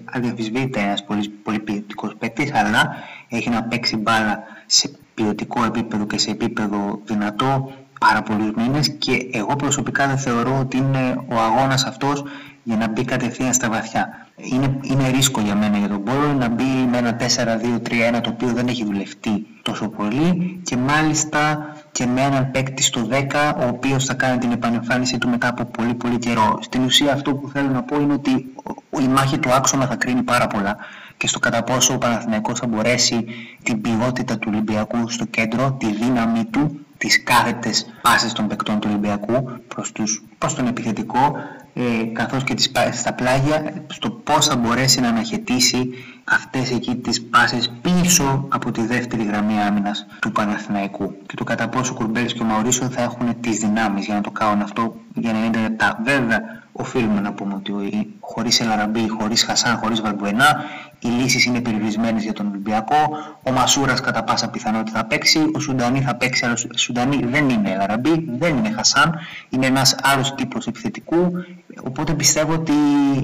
αδιαμφισβήτητα 0.05 0.79
είναι 0.79 0.87
ένας 0.87 1.03
πολύ, 1.03 1.29
πολύ 1.29 1.59
ποιοτικός 1.59 2.15
παίκτης 2.19 2.53
αλλά 2.53 2.95
έχει 3.29 3.49
να 3.49 3.63
παίξει 3.63 3.97
μπάλα 3.97 4.43
σε 4.65 4.91
ποιοτικό 5.13 5.63
επίπεδο 5.63 6.05
και 6.05 6.17
σε 6.17 6.29
επίπεδο 6.31 7.01
δυνατό 7.05 7.71
πάρα 7.99 8.21
πολλούς 8.21 8.51
μήνες 8.55 8.89
και 8.97 9.29
εγώ 9.31 9.55
προσωπικά 9.55 10.07
δεν 10.07 10.17
θεωρώ 10.17 10.59
ότι 10.59 10.77
είναι 10.77 11.17
ο 11.27 11.35
αγώνας 11.35 11.83
αυτός 11.83 12.23
για 12.63 12.75
να 12.77 12.87
μπει 12.87 13.05
κατευθείαν 13.05 13.53
στα 13.53 13.69
βαθιά. 13.69 14.27
Είναι, 14.35 14.77
είναι 14.81 15.09
ρίσκο 15.09 15.41
για 15.41 15.55
μένα 15.55 15.77
για 15.77 15.87
τον 15.87 16.03
Πόλο 16.03 16.33
να 16.33 16.47
μπει 16.49 16.63
με 16.91 16.97
ένα 16.97 17.17
4-2-3-1 17.19 18.19
το 18.23 18.29
οποίο 18.29 18.47
δεν 18.53 18.67
έχει 18.67 18.85
δουλευτεί 18.85 19.45
τόσο 19.61 19.87
πολύ 19.89 20.59
και 20.63 20.77
μάλιστα 20.77 21.73
και 21.91 22.05
με 22.05 22.21
έναν 22.21 22.51
παίκτη 22.51 22.83
στο 22.83 23.07
10 23.11 23.53
ο 23.63 23.67
οποίος 23.67 24.05
θα 24.05 24.13
κάνει 24.13 24.37
την 24.37 24.51
επανεμφάνιση 24.51 25.17
του 25.17 25.29
μετά 25.29 25.47
από 25.47 25.65
πολύ 25.65 25.93
πολύ 25.93 26.17
καιρό. 26.17 26.57
Στην 26.61 26.83
ουσία 26.83 27.13
αυτό 27.13 27.35
που 27.35 27.49
θέλω 27.49 27.69
να 27.69 27.83
πω 27.83 28.01
είναι 28.01 28.13
ότι 28.13 28.45
ο- 28.89 28.99
η 28.99 29.07
μάχη 29.07 29.37
του 29.39 29.51
άξονα 29.53 29.85
θα 29.87 29.95
κρίνει 29.95 30.21
πάρα 30.21 30.47
πολλά 30.47 30.77
και 31.17 31.27
στο 31.27 31.39
κατά 31.39 31.63
πόσο 31.63 31.93
ο 31.93 31.97
Παναθηναϊκός 31.97 32.59
θα 32.59 32.67
μπορέσει 32.67 33.25
την 33.63 33.81
ποιότητα 33.81 34.37
του 34.37 34.47
Ολυμπιακού 34.51 35.09
στο 35.09 35.25
κέντρο, 35.25 35.71
τη 35.79 35.91
δύναμη 35.93 36.45
του, 36.45 36.79
τις 36.97 37.23
κάθετες 37.23 37.85
πάσες 38.01 38.33
των 38.33 38.47
παικτών 38.47 38.79
του 38.79 38.87
Ολυμπιακού 38.91 39.49
προς, 39.67 39.91
τους, 39.91 40.23
προς 40.37 40.55
τον 40.55 40.67
επιθετικό 40.67 41.35
ε, 41.73 42.03
καθώς 42.13 42.43
και 42.43 42.53
τις 42.53 42.71
πάσες 42.71 42.99
στα 42.99 43.13
πλάγια 43.13 43.73
στο 43.87 44.09
πώς 44.09 44.47
θα 44.47 44.55
μπορέσει 44.55 44.99
να 45.01 45.07
αναχαιτήσει 45.07 45.89
αυτές 46.23 46.71
εκεί 46.71 46.95
τις 46.95 47.23
πάσες 47.23 47.73
πίσω 47.81 48.45
από 48.51 48.71
τη 48.71 48.81
δεύτερη 48.85 49.23
γραμμή 49.23 49.61
άμυνας 49.67 50.05
του 50.21 50.31
Παναθηναϊκού 50.31 51.15
και 51.25 51.35
το 51.35 51.43
κατά 51.43 51.67
πόσο 51.69 51.91
ο 51.91 51.95
Κουρμπέλης 51.95 52.33
και 52.33 52.41
ο 52.41 52.45
Μαουρίσιο 52.45 52.89
θα 52.89 53.01
έχουν 53.01 53.39
τις 53.39 53.57
δυνάμεις 53.59 54.05
για 54.05 54.15
να 54.15 54.21
το 54.21 54.31
κάνουν 54.31 54.61
αυτό 54.61 54.95
για 55.13 55.31
90 55.51 55.59
λεπτά. 55.61 55.99
Βέβαια, 56.03 56.39
οφείλουμε 56.71 57.19
να 57.21 57.33
πούμε 57.33 57.53
ότι 57.53 57.71
ο- 57.71 58.05
χωρίς 58.19 58.59
Ελαραμπή, 58.59 59.07
χωρίς 59.19 59.43
Χασάν, 59.43 59.77
χωρίς 59.77 60.01
Βαλμπουενά 60.01 60.63
οι 60.99 61.07
λύσεις 61.07 61.45
είναι 61.45 61.61
περιορισμένες 61.61 62.23
για 62.23 62.33
τον 62.33 62.47
Ολυμπιακό. 62.47 62.95
Ο 63.43 63.51
Μασούρας 63.51 63.99
κατά 64.01 64.23
πάσα 64.23 64.49
πιθανότητα 64.49 64.97
θα 64.99 65.05
παίξει, 65.05 65.49
ο 65.53 65.59
Σουντανί 65.59 66.01
θα 66.01 66.15
παίξει, 66.15 66.45
αλλά 66.45 66.53
ο 66.53 66.77
Σουντανί 66.77 67.17
δεν 67.25 67.49
είναι 67.49 67.71
Ελαραμπή, 67.71 68.25
δεν 68.39 68.57
είναι 68.57 68.71
Χασάν, 68.71 69.19
είναι 69.49 69.65
ένας 69.65 69.95
άλλος 70.03 70.35
τύπος 70.35 70.67
επιθετικού. 70.67 71.31
Οπότε 71.83 72.13
πιστεύω 72.13 72.53
ότι 72.53 72.73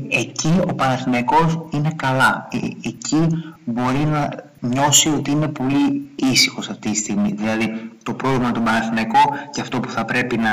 εκεί 0.09 0.59
ο 0.69 0.73
Παναθηναϊκός 0.73 1.59
είναι 1.69 1.93
καλά. 1.95 2.47
Ε, 2.51 2.87
εκεί 2.87 3.27
μπορεί 3.65 3.97
να 4.05 4.29
νιώσει 4.59 5.09
ότι 5.09 5.31
είναι 5.31 5.47
πολύ 5.47 6.09
ήσυχος 6.15 6.69
αυτή 6.69 6.89
τη 6.91 6.97
στιγμή. 6.97 7.33
Δηλαδή 7.37 7.91
το 8.03 8.13
πρόβλημα 8.13 8.51
του 8.51 8.61
Παναθηναϊκό 8.61 9.19
και 9.51 9.61
αυτό 9.61 9.79
που 9.79 9.89
θα 9.89 10.05
πρέπει 10.05 10.37
να, 10.37 10.51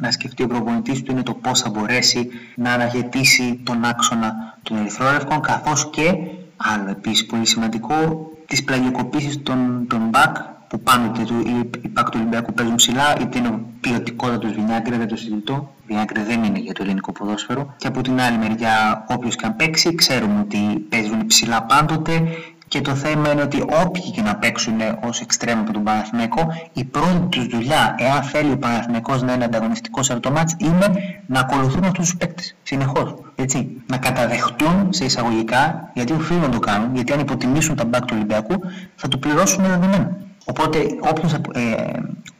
να 0.00 0.10
σκεφτεί 0.10 0.42
ο 0.42 0.46
προπονητής 0.46 1.02
του 1.02 1.12
είναι 1.12 1.22
το 1.22 1.34
πώς 1.34 1.60
θα 1.60 1.70
μπορέσει 1.70 2.28
να 2.54 2.72
αναγετήσει 2.72 3.60
τον 3.64 3.84
άξονα 3.84 4.56
των 4.62 4.76
ερυθρόλευκων 4.76 5.40
καθώς 5.40 5.90
και 5.90 6.14
άλλο 6.56 6.90
επίσης 6.90 7.26
πολύ 7.26 7.46
σημαντικό 7.46 8.28
τις 8.46 8.64
πλαγιοκοπήσεις 8.64 9.42
των, 9.42 9.86
των 9.88 10.08
μπακ 10.08 10.36
που 10.74 10.80
πάνω 10.80 11.04
είτε 11.06 11.24
του, 11.24 11.40
οι, 11.46 11.70
οι 11.82 11.88
μπακ 11.88 12.08
του 12.08 12.18
Ολυμπιακού 12.20 12.52
παίζουν 12.52 12.74
ψηλά 12.74 13.14
είτε 13.20 13.38
είναι 13.38 13.48
ο 13.48 13.60
ποιοτικότατος 13.80 14.52
Βινιάγκρε 14.52 14.96
δεν 14.96 15.08
το 15.08 15.16
συζητώ 15.16 15.74
Βινιάγκρε 15.86 16.22
δεν 16.22 16.44
είναι 16.44 16.58
για 16.58 16.72
το 16.72 16.82
ελληνικό 16.82 17.12
ποδόσφαιρο 17.12 17.74
και 17.76 17.86
από 17.86 18.00
την 18.00 18.20
άλλη 18.20 18.38
μεριά 18.38 19.04
όποιος 19.08 19.36
και 19.36 19.46
αν 19.46 19.56
παίξει 19.56 19.94
ξέρουμε 19.94 20.40
ότι 20.40 20.58
παίζουν 20.88 21.26
ψηλά 21.26 21.62
πάντοτε 21.62 22.22
και 22.68 22.80
το 22.80 22.94
θέμα 22.94 23.32
είναι 23.32 23.42
ότι 23.42 23.60
όποιοι 23.82 24.10
και 24.10 24.22
να 24.22 24.36
παίξουν 24.36 24.74
ως 25.02 25.20
εξτρέμ 25.20 25.58
από 25.58 25.72
τον 25.72 25.82
Παναθηναϊκό, 25.82 26.46
η 26.72 26.84
πρώτη 26.84 27.26
τους 27.28 27.46
δουλειά, 27.46 27.94
εάν 27.98 28.22
θέλει 28.22 28.52
ο 28.52 28.58
Παναθηναϊκός 28.58 29.22
να 29.22 29.32
είναι 29.32 29.44
ανταγωνιστικός 29.44 30.06
σε 30.06 30.12
αυτό 30.12 30.28
το 30.28 30.34
μάτς, 30.34 30.56
είναι 30.58 30.92
να 31.26 31.40
ακολουθούν 31.40 31.84
αυτούς 31.84 32.04
τους 32.04 32.16
παίκτες. 32.16 32.56
Συνεχώς. 32.62 33.14
Έτσι. 33.34 33.82
Να 33.86 33.98
καταδεχτούν 33.98 34.86
σε 34.88 35.04
εισαγωγικά, 35.04 35.90
γιατί 35.94 36.12
οφείλουν 36.12 36.42
να 36.42 36.48
το 36.48 36.58
κάνουν, 36.58 36.94
γιατί 36.94 37.12
αν 37.12 37.20
υποτιμήσουν 37.20 37.76
τα 37.76 37.84
μπακ 37.84 38.04
του 38.04 38.14
Ολυμπιακού, 38.16 38.54
θα 38.96 39.08
το 39.08 39.18
πληρώσουν 39.18 39.64
δεδομένα. 39.64 40.23
Οπότε 40.44 40.78
όποιος, 41.10 41.32
ε, 41.32 41.40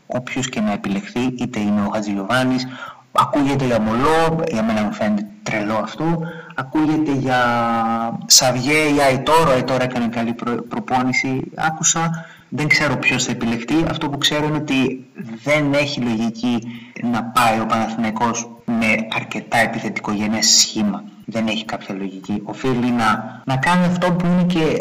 όποιος 0.06 0.48
και 0.48 0.60
να 0.60 0.72
επιλεχθεί, 0.72 1.20
είτε 1.20 1.60
είναι 1.60 1.80
ο 1.80 1.90
Χατζηλιοβάνης, 1.92 2.66
Ακούγεται 3.16 3.64
για 3.64 3.80
Μολό, 3.80 4.40
για 4.50 4.62
μένα 4.62 4.82
μου 4.82 4.92
φαίνεται 4.92 5.26
τρελό 5.42 5.74
αυτό. 5.74 6.18
Ακούγεται 6.54 7.12
για 7.12 7.38
Σαβιέ 8.26 8.88
ή 8.96 9.00
Αϊτόρο, 9.00 9.50
Αϊτόρο 9.50 9.82
έκανε 9.82 10.06
καλή 10.06 10.32
προ, 10.32 10.54
προπόνηση. 10.68 11.42
Άκουσα, 11.54 12.26
δεν 12.48 12.68
ξέρω 12.68 12.96
ποιος 12.96 13.24
θα 13.24 13.30
επιλεχτεί. 13.30 13.74
Αυτό 13.88 14.08
που 14.08 14.18
ξέρω 14.18 14.46
είναι 14.46 14.56
ότι 14.56 15.06
δεν 15.44 15.72
έχει 15.72 16.00
λογική 16.00 16.58
να 17.02 17.22
πάει 17.24 17.60
ο 17.60 17.66
Παναθηναϊκός 17.66 18.50
με 18.64 19.06
αρκετά 19.14 19.56
επιθετικογενές 19.58 20.46
σχήμα. 20.46 21.04
Δεν 21.24 21.46
έχει 21.46 21.64
κάποια 21.64 21.94
λογική. 21.94 22.40
Οφείλει 22.44 22.90
να, 22.90 23.40
να 23.44 23.56
κάνει 23.56 23.84
αυτό 23.84 24.12
που 24.12 24.26
είναι 24.26 24.42
και 24.42 24.76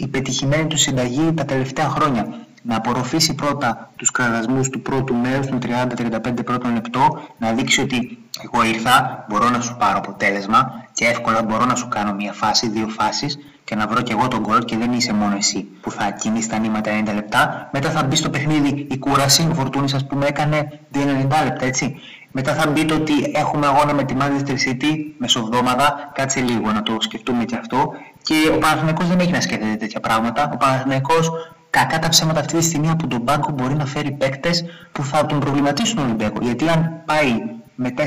η 0.00 0.06
πετυχημένη 0.06 0.66
του 0.66 0.78
συνταγή 0.78 1.32
τα 1.34 1.44
τελευταία 1.44 1.88
χρόνια 1.88 2.26
να 2.66 2.76
απορροφήσει 2.76 3.34
πρώτα 3.34 3.90
τους 3.96 4.10
κραδασμούς 4.10 4.68
του 4.68 4.82
πρώτου 4.82 5.14
μέρους, 5.14 5.46
των 5.46 5.58
30-35 5.62 6.44
πρώτων 6.44 6.72
λεπτών, 6.72 7.20
να 7.38 7.52
δείξει 7.52 7.80
ότι 7.80 8.18
εγώ 8.44 8.64
ήρθα, 8.64 9.24
μπορώ 9.28 9.50
να 9.50 9.60
σου 9.60 9.76
πάρω 9.78 9.98
αποτέλεσμα 9.98 10.84
και 10.92 11.04
εύκολα 11.04 11.42
μπορώ 11.42 11.64
να 11.64 11.74
σου 11.74 11.88
κάνω 11.88 12.14
μια 12.14 12.32
φάση, 12.32 12.68
δύο 12.68 12.88
φάσεις 12.88 13.38
και 13.64 13.74
να 13.74 13.86
βρω 13.86 14.00
και 14.02 14.12
εγώ 14.12 14.28
τον 14.28 14.42
κόλ 14.42 14.58
και 14.58 14.76
δεν 14.76 14.92
είσαι 14.92 15.12
μόνο 15.12 15.36
εσύ 15.36 15.62
που 15.80 15.90
θα 15.90 16.10
κινείς 16.10 16.46
τα 16.46 16.58
νήματα 16.58 16.90
90 17.04 17.14
λεπτά. 17.14 17.68
Μετά 17.72 17.90
θα 17.90 18.02
μπει 18.02 18.16
στο 18.16 18.30
παιχνίδι 18.30 18.86
η 18.90 18.98
κούραση, 18.98 19.48
ο 19.50 19.54
Φορτούνης 19.54 19.94
ας 19.94 20.06
πούμε 20.06 20.26
έκανε 20.26 20.80
2-90 20.94 20.98
λεπτά 21.44 21.64
έτσι. 21.64 21.96
Μετά 22.36 22.54
θα 22.54 22.70
μπείτε 22.70 22.94
ότι 22.94 23.12
έχουμε 23.34 23.66
αγώνα 23.66 23.94
με 23.94 24.04
τη 24.04 24.14
Manchester 24.18 24.52
City 24.52 24.90
μεσοβδόμαδα, 25.18 26.10
κάτσε 26.14 26.40
λίγο 26.40 26.72
να 26.72 26.82
το 26.82 26.96
σκεφτούμε 27.00 27.44
και 27.44 27.56
αυτό. 27.56 27.92
Και 28.22 28.34
ο 28.54 28.58
Παναθηναϊκός 28.58 29.08
δεν 29.08 29.18
έχει 29.18 29.30
να 29.30 29.40
σκέφτεται 29.40 29.76
τέτοια 29.76 30.00
πράγματα. 30.00 30.50
Ο 30.54 30.56
Παναθηναϊκός 30.56 31.30
κακά 31.76 31.98
τα 31.98 32.08
ψέματα 32.08 32.40
αυτή 32.40 32.56
τη 32.56 32.64
στιγμή 32.64 32.90
από 32.90 33.06
τον 33.06 33.24
πάγκο 33.24 33.50
μπορεί 33.50 33.74
να 33.74 33.86
φέρει 33.86 34.12
παίκτες 34.12 34.64
που 34.92 35.04
θα 35.04 35.26
τον 35.26 35.38
προβληματίσουν 35.40 35.96
τον 35.96 36.04
Ολυμπιακό. 36.04 36.38
Γιατί 36.42 36.68
αν 36.68 37.02
πάει 37.04 37.32
με 37.74 37.94
4-2-3-1, 37.96 38.02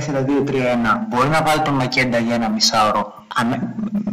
μπορεί 1.10 1.28
να 1.30 1.44
βάλει 1.44 1.62
τον 1.62 1.74
Μακέντα 1.74 2.18
για 2.18 2.36
ένα 2.36 2.50
μισάωρο 2.50 3.14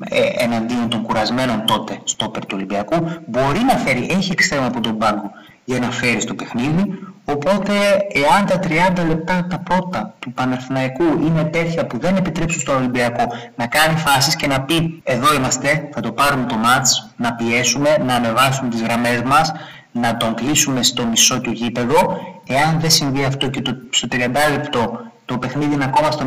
ε, 0.08 0.44
εναντίον 0.44 0.88
των 0.88 1.02
κουρασμένων 1.02 1.64
τότε 1.66 1.98
στο 2.04 2.28
του 2.28 2.46
Ολυμπιακού. 2.52 2.96
Μπορεί 3.26 3.58
να 3.58 3.76
φέρει, 3.76 4.08
έχει 4.10 4.32
εξτρέμα 4.32 4.66
από 4.66 4.80
τον 4.80 4.98
πάγκο 4.98 5.30
για 5.64 5.78
να 5.78 5.90
φέρει 5.90 6.20
στο 6.20 6.34
παιχνίδι. 6.34 6.98
Οπότε, 7.24 7.72
εάν 8.12 8.46
τα 8.46 8.58
30 9.02 9.06
λεπτά 9.08 9.46
τα 9.50 9.58
πρώτα 9.58 10.14
του 10.18 10.32
Παναθηναϊκού 10.32 11.04
είναι 11.04 11.44
τέτοια 11.44 11.86
που 11.86 11.98
δεν 11.98 12.16
επιτρέψουν 12.16 12.60
στον 12.60 12.76
Ολυμπιακό 12.76 13.22
να 13.56 13.66
κάνει 13.66 13.96
φάσεις 13.96 14.36
και 14.36 14.46
να 14.46 14.60
πει 14.60 15.00
εδώ 15.04 15.34
είμαστε, 15.34 15.88
θα 15.92 16.00
το 16.00 16.12
πάρουμε 16.12 16.46
το 16.46 16.54
μάτς, 16.54 17.10
να 17.16 17.34
πιέσουμε, 17.34 17.96
να 18.06 18.14
ανεβάσουμε 18.14 18.70
τις 18.70 18.82
γραμμές 18.82 19.22
μας, 19.22 19.52
να 19.92 20.16
τον 20.16 20.34
κλείσουμε 20.34 20.82
στο 20.82 21.06
μισό 21.06 21.40
του 21.40 21.50
γήπεδο, 21.50 22.18
εάν 22.46 22.80
δεν 22.80 22.90
συμβεί 22.90 23.24
αυτό 23.24 23.48
και 23.48 23.62
το, 23.62 23.76
στο 23.90 24.08
30 24.10 24.18
λεπτό 24.50 25.00
το 25.24 25.38
παιχνίδι 25.38 25.74
είναι 25.74 25.84
ακόμα 25.84 26.10
στο 26.10 26.24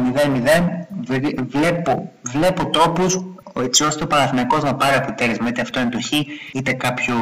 0-0, 1.07 1.45
βλέπω, 1.47 2.11
βλέπω 2.21 2.69
τρόπους 2.69 3.19
έτσι 3.61 3.83
ώστε 3.83 4.03
ο 4.03 4.07
Παναθηναϊκός 4.07 4.63
να 4.63 4.75
πάρει 4.75 4.95
αποτέλεσμα, 4.95 5.47
είτε 5.47 5.61
αυτό 5.61 5.79
είναι 5.79 5.89
το 5.89 6.01
χ, 6.01 6.11
είτε 6.53 6.73
κάποιο, 6.73 7.15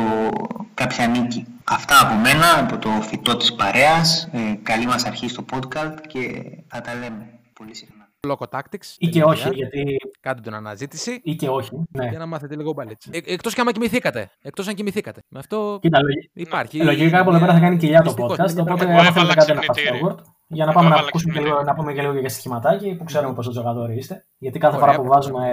κάποια 0.73 1.07
νίκη. 1.07 1.45
Αυτά 1.63 2.01
από 2.01 2.13
μένα, 2.13 2.59
από 2.59 2.77
το 2.77 2.89
φυτό 2.89 3.37
της 3.37 3.53
παρέας. 3.53 4.29
Ε, 4.31 4.39
καλή 4.63 4.85
μας 4.85 5.05
αρχή 5.05 5.27
στο 5.29 5.45
podcast 5.51 5.95
και 6.07 6.41
θα 6.67 6.81
τα 6.81 6.93
λέμε 6.93 7.39
πολύ 7.53 7.75
συχνά. 7.75 8.09
Loco 8.27 8.57
Tactics. 8.57 8.95
Ή 8.97 9.07
και 9.07 9.23
όχι, 9.23 9.49
γιατί. 9.53 9.83
Κάντε 10.19 10.41
την 10.41 10.53
αναζήτηση. 10.53 11.19
Ή 11.23 11.35
και 11.35 11.49
όχι. 11.49 11.69
Ναι. 11.91 12.07
Για 12.09 12.19
να 12.19 12.25
μάθετε 12.25 12.55
λίγο 12.55 12.73
μπαλίτσι. 12.73 13.09
Ε, 13.13 13.33
Εκτός 13.33 13.53
και 13.53 13.61
άμα 13.61 13.71
κοιμηθήκατε. 13.71 14.29
Εκτός 14.41 14.67
αν 14.67 14.73
κοιμηθήκατε. 14.73 15.21
Με 15.27 15.39
αυτό 15.39 15.77
Κοίτα, 15.81 15.99
υπάρχει. 16.33 16.79
Ε, 16.79 16.83
λογικά 16.83 17.19
από 17.19 17.29
εδώ 17.29 17.39
πέρα 17.39 17.53
θα 17.53 17.59
κάνει 17.59 17.77
κοιλιά 17.77 18.01
το 18.01 18.13
podcast. 18.17 18.57
Οπότε 18.59 18.83
Εγώ 18.83 18.97
αν 18.97 19.05
θέλετε 19.05 19.19
έβαλα 19.19 19.33
κάτι 19.33 19.53
να 19.53 19.59
ξυπνητήρι. 19.59 20.15
Fast 20.55 20.59
forward. 20.59 20.63
Για 20.63 20.65
να 20.65 20.71
Εγώ 20.71 20.79
πάμε 20.79 20.89
να, 20.89 20.95
έβαλα 20.95 21.07
ακούσουμε 21.07 21.33
και 21.33 21.39
λίγο, 21.39 21.51
ξυπνητήρι. 21.55 21.77
να 21.77 21.83
πούμε 21.83 21.93
και 21.93 22.01
λίγο 22.07 22.19
για 22.19 22.29
στοιχηματάκι 22.29 22.95
που 22.95 23.03
ξέρουμε 23.03 23.33
πόσο 23.33 23.49
τζογαδόροι 23.51 23.95
είστε. 23.97 24.25
Γιατί 24.37 24.59
κάθε 24.59 24.75
Ωραία. 24.77 24.87
φορά 24.93 25.01
που 25.01 25.07
βάζουμε 25.07 25.51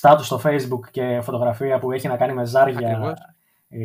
status 0.00 0.18
στο 0.20 0.40
facebook 0.44 0.90
και 0.90 1.20
φωτογραφία 1.22 1.78
που 1.78 1.92
έχει 1.92 2.08
να 2.08 2.16
κάνει 2.16 2.32
με 2.32 2.44
ζάρια, 2.44 2.88
Ακριβώς. 2.88 3.12
ε, 3.68 3.80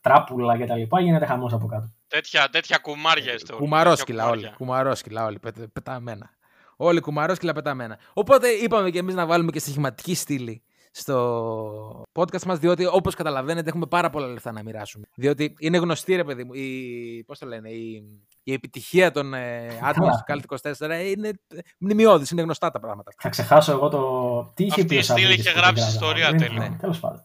τράπουλα 0.00 0.58
κτλ. 0.58 0.96
Γίνεται 1.02 1.26
χαμός 1.26 1.52
από 1.52 1.66
κάτω. 1.66 1.92
Τέτοια, 2.08 2.48
τέτοια 2.52 2.78
κουμάρια 2.78 3.34
είστε 3.34 3.52
όλοι. 3.52 3.62
Κουμαρόσκυλα 3.62 4.16
τέτοια 4.16 4.30
όλοι. 4.30 4.40
κουμάρια. 4.40 4.56
Κουμαρόσκυλα 4.58 5.24
όλοι. 5.24 5.38
πε- 5.38 5.66
πεταμένα. 5.72 6.30
Όλοι 6.76 7.00
κουμαρόσκυλα 7.00 7.52
πεταμένα. 7.52 7.98
Οπότε 8.12 8.48
είπαμε 8.48 8.90
και 8.90 8.98
εμείς 8.98 9.14
να 9.14 9.26
βάλουμε 9.26 9.50
και 9.50 9.58
στοιχηματική 9.58 10.14
στήλη 10.14 10.62
στο 10.90 12.04
podcast 12.12 12.42
μας, 12.46 12.58
διότι 12.58 12.86
όπως 12.86 13.14
καταλαβαίνετε 13.14 13.68
έχουμε 13.68 13.86
πάρα 13.86 14.10
πολλά 14.10 14.26
λεφτά 14.26 14.52
να 14.52 14.62
μοιράσουμε. 14.62 15.06
Διότι 15.14 15.54
είναι 15.58 15.78
γνωστή, 15.78 16.16
ρε 16.16 16.24
παιδί 16.24 16.44
μου, 16.44 16.52
η, 16.54 17.24
πώς 17.26 17.38
το 17.38 17.46
λένε, 17.46 17.68
η, 17.70 18.02
η 18.42 18.52
επιτυχία 18.52 19.10
των 19.10 19.34
ε, 19.34 19.66
άτομων 19.82 20.10
του 20.10 20.22
Κάλτ 20.24 20.44
24 20.46 20.70
είναι 21.16 21.30
μνημειώδης, 21.78 22.30
είναι 22.30 22.42
γνωστά 22.42 22.70
τα 22.70 22.80
πράγματα. 22.80 23.12
Θα 23.18 23.28
ξεχάσω 23.28 23.72
εγώ 23.72 23.88
το. 23.88 24.52
Τι 24.54 24.64
είχε 24.64 24.80
Αυτή 24.80 24.84
πει 24.86 24.94
η 24.94 24.98
ο 24.98 25.02
στήλη 25.02 25.20
Σαββίδης 25.20 25.44
είχε 25.44 25.54
που 25.54 25.58
γράψει 25.58 25.84
την 25.84 25.92
ιστορία 25.92 26.28
κράζαμε. 26.28 26.46
τέλεια. 26.46 26.68
Ναι, 26.68 26.76
τέλος 26.76 27.00
πάντων. 27.00 27.24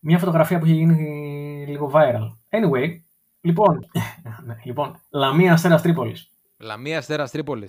Μια 0.00 0.18
φωτογραφία 0.18 0.58
που 0.58 0.64
είχε 0.64 0.74
γίνει 0.74 1.66
λίγο 1.68 1.90
viral. 1.94 2.36
Anyway, 2.48 3.00
λοιπόν, 3.40 3.90
ναι, 4.46 4.56
λοιπόν 4.64 5.00
Λαμία 5.10 5.52
Αστέρα 5.52 5.80
Τρίπολη. 5.80 6.16
Λαμία 6.56 6.98
Αστέρα 6.98 7.28
Τρίπολη. 7.28 7.68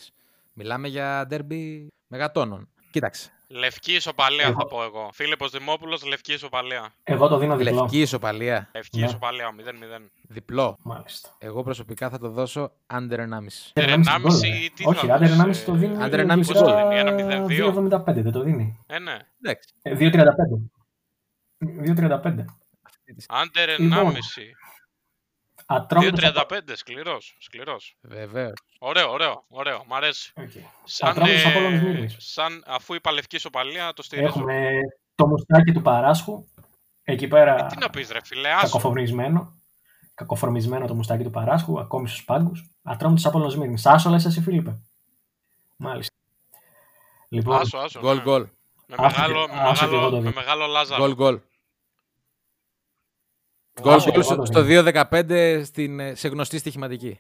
Μιλάμε 0.53 0.87
για 0.87 1.25
ντέρμπι 1.27 1.87
μεγατόνων. 2.07 2.69
Κοίταξε. 2.91 3.32
Λευκή 3.47 3.93
ισοπαλία 3.93 4.43
Εγώ- 4.45 4.53
θα 4.59 4.65
πω 4.67 4.83
εγώ. 4.83 5.09
Φίλιππος 5.13 5.51
Δημόπουλος, 5.51 6.03
λευκή 6.05 6.33
ισοπαλία. 6.33 6.93
Εγώ 7.03 7.27
το 7.27 7.37
δίνω 7.37 7.55
διπλό. 7.57 7.81
Λευκή 7.81 8.01
ισοπαλία. 8.01 8.69
Λευκή 8.73 8.99
Ναι. 8.99 9.05
ισοπαλία, 9.05 9.51
0-0. 9.51 10.09
Διπλό. 10.21 10.77
Μάλιστα. 10.83 11.29
Εγώ 11.37 11.63
προσωπικά 11.63 12.09
θα 12.09 12.19
το 12.19 12.29
δώσω 12.29 12.71
under 12.93 13.17
1,5. 13.19 13.71
Under 13.73 13.89
1,5 13.89 14.47
ή 14.47 14.71
τι 14.75 14.83
Όχι, 14.85 15.07
θα 15.07 15.13
άντερ 15.13 15.27
δώσει, 15.27 15.39
1,5 15.41 15.65
το 15.65 15.73
δίνει. 15.73 16.03
Άντερ 16.03 16.19
1,5 16.19 16.53
διπλά 16.53 16.53
το 16.53 16.75
δίνει, 16.75 16.97
ένα 16.99 17.11
0-2. 17.11 17.47
2,75 17.47 18.21
δεν 18.21 18.31
το 18.31 18.41
δίνει. 18.41 18.79
Ε, 18.87 18.99
ναι. 18.99 19.17
Εντάξει. 19.41 19.69
Ε, 19.81 19.95
2,35. 19.95 20.71
2,35. 21.57 22.45
Άντερ 23.27 23.79
Λοιπόν, 23.79 24.15
1,5. 24.15 24.55
Ατρόμητος 25.75 26.19
2,35. 26.19 26.75
Σκληρός, 26.75 27.35
σκληρός. 27.39 27.95
Βεβαίως. 28.01 28.53
Ωραίο, 28.79 29.11
ωραίο, 29.11 29.45
ωραίο. 29.47 29.83
Μ' 29.87 29.93
αρέσει. 29.93 30.33
Οκ. 30.35 30.51
Σαν, 30.83 31.09
Ατρόμητος 31.09 31.43
ε, 31.43 31.47
Απόλλωνας 31.49 31.81
Σμύρνης. 31.81 32.15
σαν, 32.19 32.63
αφού 32.67 32.93
είπα 32.93 33.11
λευκή 33.11 33.35
ισοπαλία, 33.35 33.93
το 33.93 34.03
στηρίζω. 34.03 34.27
Έχουμε 34.27 34.69
το 35.15 35.27
μουστάκι 35.27 35.71
του 35.71 35.81
Παράσχου. 35.81 36.45
Εκεί 37.03 37.27
πέρα 37.27 37.55
Ε, 37.65 37.67
τι 37.67 37.77
να 37.77 37.89
πεις 37.89 38.11
ρε 38.11 38.19
φίλε, 38.23 38.49
άσο. 38.51 38.61
κακοφορμισμένο. 38.65 39.61
Κακοφορμισμένο 40.13 40.87
το 40.87 40.95
μουστάκι 40.95 41.23
του 41.23 41.29
Παράσχου, 41.29 41.79
ακόμη 41.79 42.07
στους 42.07 42.23
πάγκους. 42.25 42.63
Ατρόμητος 42.83 43.25
Απόλλωνας 43.25 43.55
Σμύρνης. 43.55 43.85
Άσο 43.85 44.09
λες 44.09 44.25
εσύ, 44.25 44.41
Φίλιππε; 44.41 44.79
Μάλιστα. 45.75 46.15
Λοιπόν, 47.29 47.55
Άσο, 47.59 47.77
άσο. 47.77 47.99
Γκολ, 47.99 48.15
ναι. 48.15 48.21
γκολ. 48.21 48.47
Με 48.87 48.95
Άσο 48.99 49.19
μεγάλο, 49.21 49.45
και- 49.47 49.53
με 49.53 49.59
άσο 49.61 49.87
και 49.87 49.95
εγώ 49.95 50.09
το 50.09 50.11
μεγάλο, 50.11 50.21
με 50.21 50.29
δίνω. 50.29 50.41
μεγάλο 50.41 50.65
Λάζαρο. 50.65 51.01
Γκολ, 51.01 51.13
γκολ. 51.13 51.39
Γκολ, 53.81 53.93
Άσο 53.93 54.05
και 54.11 54.11
γκολ 54.11 54.21
εγώ 54.25 54.35
το 54.35 54.45
στο 54.45 54.61
δίνω. 54.61 54.81
2-15 55.11 55.61
στην, 55.65 55.99
ε, 55.99 56.15
σε 56.15 56.27
γνωστή 56.27 56.57
στοιχηματική. 56.57 57.19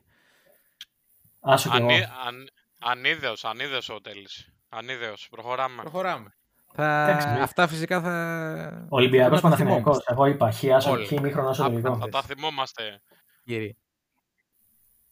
Άσο 1.39 1.69
και 1.69 1.77
εγώ. 1.77 1.85
Ανή, 1.85 2.03
αν, 2.27 2.49
ανίδεος, 2.79 3.45
ανίδεος 3.45 3.89
ο 3.89 4.01
Τέλης. 4.01 4.49
Ανίδεος. 4.69 5.27
Προχωράμε. 5.31 5.81
Προχωράμε. 5.81 6.33
Θα... 6.75 7.07
Εντάξει, 7.09 7.27
ναι. 7.27 7.41
Αυτά 7.41 7.67
φυσικά 7.67 8.01
θα. 8.01 8.85
Ολυμπιακός 8.89 9.39
πρέπει 9.41 9.43
να 9.43 9.49
τα 9.49 9.63
Παναθηναϊκός. 9.63 10.03
θυμόμαστε. 10.03 10.13
Εγώ 10.13 10.25
είπα 10.25 10.51
χ, 10.51 10.63
άσο, 10.75 10.91
Όλοι. 10.91 11.05
χ, 11.05 11.11
μήχρονο, 11.11 11.49
άσο 11.49 11.63
Α, 11.63 11.69
τελικό. 11.69 11.97
Θα 11.97 12.09
τα 12.09 12.21
θυμόμαστε. 12.21 13.01
Κύριε. 13.43 13.75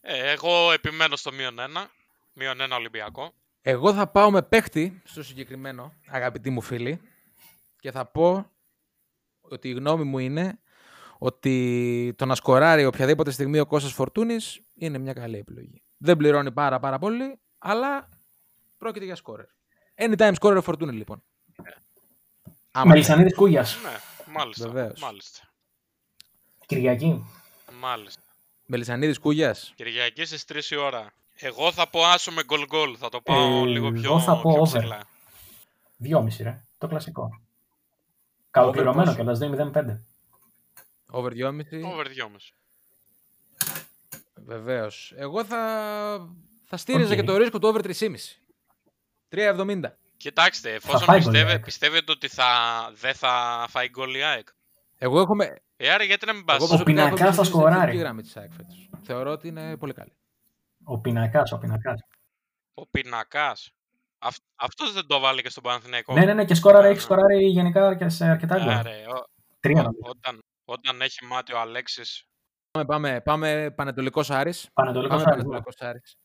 Ε, 0.01 0.31
εγώ 0.31 0.71
επιμένω 0.71 1.15
στο 1.15 1.31
μείον 1.31 1.59
ένα. 1.59 1.89
Μείον 2.33 2.61
ένα 2.61 2.75
Ολυμπιακό. 2.75 3.33
Εγώ 3.61 3.93
θα 3.93 4.07
πάω 4.07 4.31
με 4.31 4.41
παίχτη 4.41 5.01
στο 5.05 5.23
συγκεκριμένο, 5.23 5.93
αγαπητοί 6.07 6.49
μου 6.49 6.61
φίλοι, 6.61 7.01
και 7.79 7.91
θα 7.91 8.05
πω 8.05 8.51
ότι 9.41 9.69
η 9.69 9.71
γνώμη 9.71 10.03
μου 10.03 10.17
είναι 10.17 10.59
ότι 11.23 12.13
το 12.17 12.25
να 12.25 12.35
σκοράρει 12.35 12.85
οποιαδήποτε 12.85 13.31
στιγμή 13.31 13.59
ο 13.59 13.65
Κώστας 13.65 13.93
Φορτούνης 13.93 14.61
είναι 14.73 14.97
μια 14.97 15.13
καλή 15.13 15.37
επιλογή. 15.37 15.81
Δεν 15.97 16.17
πληρώνει 16.17 16.51
πάρα 16.51 16.79
πάρα 16.79 16.99
πολύ, 16.99 17.39
αλλά 17.57 18.09
πρόκειται 18.77 19.05
για 19.05 19.15
σκόρερ. 19.15 19.45
Anytime 19.95 20.33
scorer 20.39 20.55
ο 20.57 20.61
Φορτούνης 20.61 20.95
λοιπόν. 20.95 21.23
Άμα 22.71 22.91
Μελισανίδη 22.91 23.33
Κούγιας. 23.33 23.77
Ναι, 23.83 24.33
μάλιστα. 24.33 24.69
Βεβαίως. 24.69 25.01
Μάλιστα. 25.01 25.39
Κυριακή. 26.65 27.25
Μάλιστα. 27.79 28.21
Μελισανίδης 28.65 29.19
Κούγιας. 29.19 29.73
Κυριακή 29.75 30.25
στις 30.25 30.45
3 30.45 30.71
η 30.71 30.75
ώρα. 30.75 31.13
Εγώ 31.35 31.71
θα 31.71 31.89
πω 31.89 32.03
άσο 32.05 32.31
με 32.31 32.43
γκολ 32.43 32.65
γκολ. 32.65 32.95
Θα 32.99 33.09
το 33.09 33.21
πάω 33.21 33.63
Ε, 33.63 33.65
λίγο 33.65 33.91
πιο, 33.91 34.01
εγώ 34.03 34.19
θα 34.19 34.41
πω 34.41 34.51
πιο 34.51 34.61
over. 34.61 34.79
ψηλά. 34.79 34.99
Δυόμιση, 35.97 36.43
ρε. 36.43 36.63
Το 36.77 36.87
κλασικό. 36.87 37.41
Καλοπληρωμένο 38.51 39.03
πόσο; 39.03 39.15
κιόλας, 39.15 39.39
2-0-5. 39.39 40.01
Over 41.11 41.31
2,5. 41.31 41.83
Over 41.83 42.05
2,5. 42.07 42.51
Βεβαίως. 44.35 45.13
Εγώ 45.15 45.45
θα, 45.45 45.59
θα 46.65 46.77
στήριζα 46.77 47.09
Οκ. 47.09 47.15
και 47.15 47.23
το 47.23 47.37
ρίσκο 47.37 47.59
του 47.59 47.67
over 47.67 47.81
3,5. 47.81 48.15
3,70. 49.29 49.81
Κοιτάξτε, 50.17 50.73
εφόσον 50.73 50.99
φάει 51.07 51.17
πιστεύε, 51.17 51.37
γκολ 51.39 51.49
η 51.49 51.51
ΑΕΚ. 51.53 51.63
πιστεύετε 51.63 52.11
ότι 52.11 52.27
θα, 52.27 52.47
δεν 52.93 53.13
θα 53.13 53.65
φάει 53.69 53.89
γκολ 53.89 54.15
η 54.15 54.23
ΑΕΚ. 54.23 54.47
Εγώ 54.97 55.19
έχω 55.19 55.35
με, 55.35 55.55
Ε, 55.77 55.89
άρα 55.89 56.03
γιατί 56.03 56.25
να 56.25 56.33
μην 56.33 56.43
Εγώ 56.47 56.57
πας. 56.57 56.67
προσωπικά 56.67 57.01
έχω 57.01 57.13
πινακάς 57.13 57.19
θα 57.19 57.25
εμπιστοσύνη 57.25 57.45
στην 57.45 57.59
σκοράρει. 57.59 57.81
εθνική 57.87 57.97
γραμμή 58.03 58.21
της 58.21 58.37
ΑΕΚ 58.37 58.51
φέτος. 58.51 58.89
Θεωρώ 59.03 59.31
ότι 59.31 59.47
είναι 59.47 59.77
πολύ 59.77 59.93
καλή. 59.93 60.13
Ο 60.83 60.99
πινακάς, 60.99 61.51
ο 61.51 61.57
πινακάς. 61.57 62.01
Ο 62.73 62.87
πινακάς. 62.87 63.71
Αυτός 64.55 64.93
δεν 64.93 65.05
το 65.07 65.19
βάλει 65.19 65.41
και 65.41 65.49
στον 65.49 65.63
Παναθηναϊκό. 65.63 66.13
Ναι, 66.13 66.25
ναι, 66.25 66.33
ναι, 66.33 66.45
και 66.45 66.53
σκόραρε, 66.55 66.81
Ναι, 66.81 66.87
έχει 66.87 66.95
ναι. 66.97 67.03
σκοράρει 67.03 67.45
γενικά 67.47 67.95
και 67.95 68.09
σε 68.09 68.25
αρκετά 68.25 68.57
γκολ. 68.59 68.69
Άρε, 68.69 69.03
ο- 69.07 69.29
Τρία 69.59 69.79
ο- 69.79 69.83
νομίζω. 69.83 70.01
όταν, 70.03 70.40
όταν 70.71 71.01
έχει 71.01 71.25
μάτι 71.25 71.53
ο 71.53 71.59
Αλέξης 71.59 72.25
Πάμε, 72.71 72.85
πάμε, 72.85 73.21
πάμε 73.21 73.71
Πανετολικός 73.75 74.29
Άρης. 74.31 74.69
Πανετολικός 74.73 75.23
Πάμε 75.23 75.31
Άρης, 75.33 75.43
ναι. 75.43 75.49
Πανετολικός 75.49 75.81
Άρης. 75.87 76.17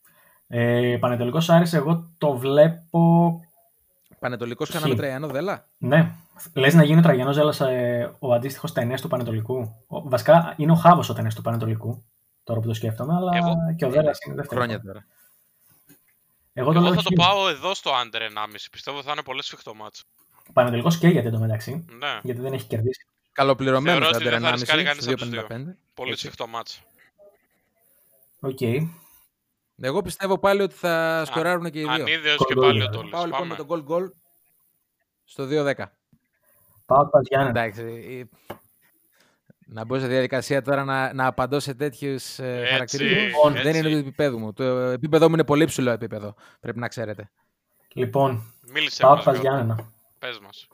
Ε, 0.46 0.96
Πανετολικός 1.00 1.50
Άρης, 1.50 1.72
εγώ 1.72 2.14
το 2.18 2.36
βλέπω. 2.36 3.40
Πανετολικός 4.18 4.68
Χ. 4.68 4.72
κάναμε 4.72 4.94
τραϊανό 4.94 5.26
δέλα. 5.28 5.68
Ναι. 5.78 6.12
Λες 6.54 6.74
να 6.74 6.84
γίνει 6.84 6.98
ο 6.98 7.02
Τραγιανός 7.02 7.34
Ζέλλας 7.34 7.60
ε, 7.60 8.16
ο 8.18 8.32
αντίστοιχος 8.34 8.72
ταινές 8.72 9.00
του 9.00 9.08
Πανετολικού. 9.08 9.84
Ο- 9.86 10.08
βασικά 10.08 10.54
είναι 10.56 10.72
ο 10.72 10.74
Χάβος 10.74 11.08
ο 11.08 11.12
ταινές 11.14 11.34
του 11.34 11.42
Πανετολικού. 11.42 12.04
Τώρα 12.44 12.60
που 12.60 12.66
το 12.66 12.74
σκέφτομαι, 12.74 13.14
αλλά 13.14 13.36
Εγώ- 13.36 13.54
και 13.76 13.84
ο 13.84 13.90
Δέλλας 13.90 14.18
είναι 14.26 14.34
δεύτερο. 14.34 14.60
Χρόνια 14.60 14.80
τώρα. 14.80 15.06
Εγώ 16.52 16.72
το 16.72 16.78
Εγώ 16.78 16.88
λέω 16.88 16.94
θα 16.94 17.02
το 17.02 17.22
χ. 17.22 17.26
πάω 17.26 17.48
εδώ 17.48 17.74
στο 17.74 17.90
under 17.90 18.20
1,5. 18.20 18.68
Πιστεύω 18.70 19.02
θα 19.02 19.12
είναι 19.12 19.22
πολύ 19.22 19.42
σφιχτό 19.42 19.74
ματς. 19.74 20.04
Πανετολικός 20.52 20.98
και 20.98 21.08
γιατί 21.08 21.26
εντωμεταξύ. 21.28 21.84
Ναι, 21.98 22.18
Γιατί 22.22 22.40
δεν 22.40 22.52
έχει 22.52 22.66
κερδίσει. 22.66 23.06
Καλοπληρωμένος 23.36 23.98
Θεωρώ 24.08 24.10
το 24.10 24.16
ότι 24.16 24.28
δεν 24.28 24.40
θα 24.40 24.48
Under 24.48 24.58
ρισκάρει 24.58 24.80
1,5 24.82 24.84
κανείς 24.86 25.02
στο 25.02 25.12
από 25.12 25.20
τους 25.20 25.28
δύο. 25.30 25.46
2,55. 25.48 25.76
πολύ 25.94 26.10
Έτσι. 26.10 26.20
σφιχτό 26.22 26.46
ματς. 26.46 26.82
Οκ. 28.40 28.58
Εγώ 29.80 30.02
πιστεύω 30.02 30.38
πάλι 30.38 30.62
ότι 30.62 30.74
θα 30.74 31.22
σκοράρουν 31.26 31.70
και 31.70 31.78
οι 31.78 31.82
δύο. 31.82 31.92
Ανίδεος 31.92 32.36
Goal 32.38 32.46
και 32.46 32.54
goal, 32.56 32.60
πάλι 32.60 32.70
ο 32.82 32.88
δηλαδή. 32.90 32.96
Τόλης. 32.96 33.10
Πάω 33.10 33.24
λοιπόν 33.24 33.38
Πάμε. 33.48 33.54
με 33.58 33.64
τον 33.64 33.86
goal 33.88 33.92
goal 33.92 34.10
στο 35.24 35.44
2-10. 35.50 35.74
Πάω 36.86 37.06
πας 37.08 37.26
Γιάννενα. 37.28 37.60
Εντάξει. 37.60 37.82
ε, 38.48 38.54
Να 39.66 39.84
μπω 39.84 39.98
σε 39.98 40.06
διαδικασία 40.06 40.62
τώρα 40.62 40.84
να, 40.84 41.12
να 41.12 41.26
απαντώ 41.26 41.60
σε 41.60 41.74
τέτοιους 41.74 42.38
Έτσι, 42.38 42.70
χαρακτηρισμούς. 42.72 43.50
έτσι. 43.50 43.62
Δεν 43.62 43.74
είναι 43.74 43.90
του 43.90 43.96
επίπεδου 43.96 44.38
μου. 44.38 44.52
Το 44.52 44.64
επίπεδο 44.64 45.28
μου 45.28 45.34
είναι 45.34 45.44
πολύ 45.44 45.64
ψηλό 45.64 45.90
επίπεδο. 45.90 46.34
Πρέπει 46.60 46.78
να 46.78 46.88
ξέρετε. 46.88 47.30
Λοιπόν, 47.92 48.54
Μίλησε 48.72 49.02
πάω 49.02 49.14
μας, 49.14 49.24
πας 49.24 49.38
Γιώργο. 49.38 49.56
Γιάννενα. 49.56 49.92
Πες 50.18 50.38
μας. 50.38 50.68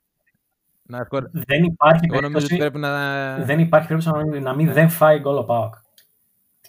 Να 0.97 1.03
σκορ... 1.03 1.23
Δεν 1.31 1.63
υπάρχει 1.63 2.01
Εγώ 2.11 2.21
νομίζω 2.21 2.45
ότι 2.45 2.57
περίπτωση, 2.57 2.57
πρέπει 2.57 2.77
να. 2.77 3.45
δεν 3.45 3.59
υπάρχει 3.59 3.87
περίπτωση 3.87 4.17
να 4.17 4.25
μην, 4.25 4.43
να 4.43 4.53
μην 4.53 4.73
δεν 4.73 4.89
φάει 4.89 5.19
γκολ 5.19 5.37
ο 5.37 5.43
Πάοκ. 5.43 5.73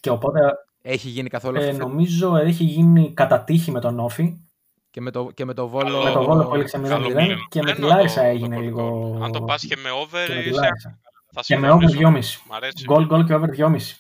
Και 0.01 0.11
οπότε 0.11 0.41
Έχει 0.83 1.09
γίνει 1.09 1.29
καθόλου 1.29 1.57
ε, 1.57 1.59
αυτό 1.61 1.73
φέτος. 1.73 1.89
νομίζω 1.89 2.37
έχει 2.37 2.65
γίνει 2.65 3.13
κατά 3.15 3.45
τύχη 3.45 3.71
με 3.71 3.81
τον 3.81 4.01
Όφη. 4.01 4.37
Και 4.91 5.01
με 5.01 5.11
το, 5.11 5.31
και 5.35 5.45
με 5.45 5.55
το 5.55 5.69
Βόλο. 5.69 5.85
Καλό- 5.85 6.05
Με 6.05 6.11
τον 6.11 6.25
Βόλο 6.25 6.45
που 6.47 6.55
έλεξε 6.55 6.79
καλό 6.79 7.07
0-0 7.07 7.11
πλάνο. 7.11 7.35
και 7.49 7.63
με 7.63 7.71
τη 7.73 7.77
Πλένω 7.81 7.95
Λάρισα 7.95 8.21
το- 8.21 8.27
έγινε 8.27 8.55
το 8.57 8.61
λίγο. 8.63 9.19
Αν 9.23 9.33
το 9.33 9.43
πας 9.43 9.65
και 9.67 9.77
με 9.83 9.91
over, 9.91 10.27
και 10.27 10.35
με 10.35 10.43
τη 10.43 10.49
είσαι- 10.49 10.61
Λάρισα. 10.61 10.99
θα 11.33 11.41
Και 11.45 11.59
με 11.59 11.71
over 11.71 11.89
συμφωνήσω. 11.89 12.39
2,5. 12.39 12.51
Μ' 12.51 12.55
αρέσει. 12.55 12.85
Γκολ 12.87 13.07
γκολ 13.07 13.25
και 13.25 13.35
over 13.35 13.49
2,5. 13.51 13.99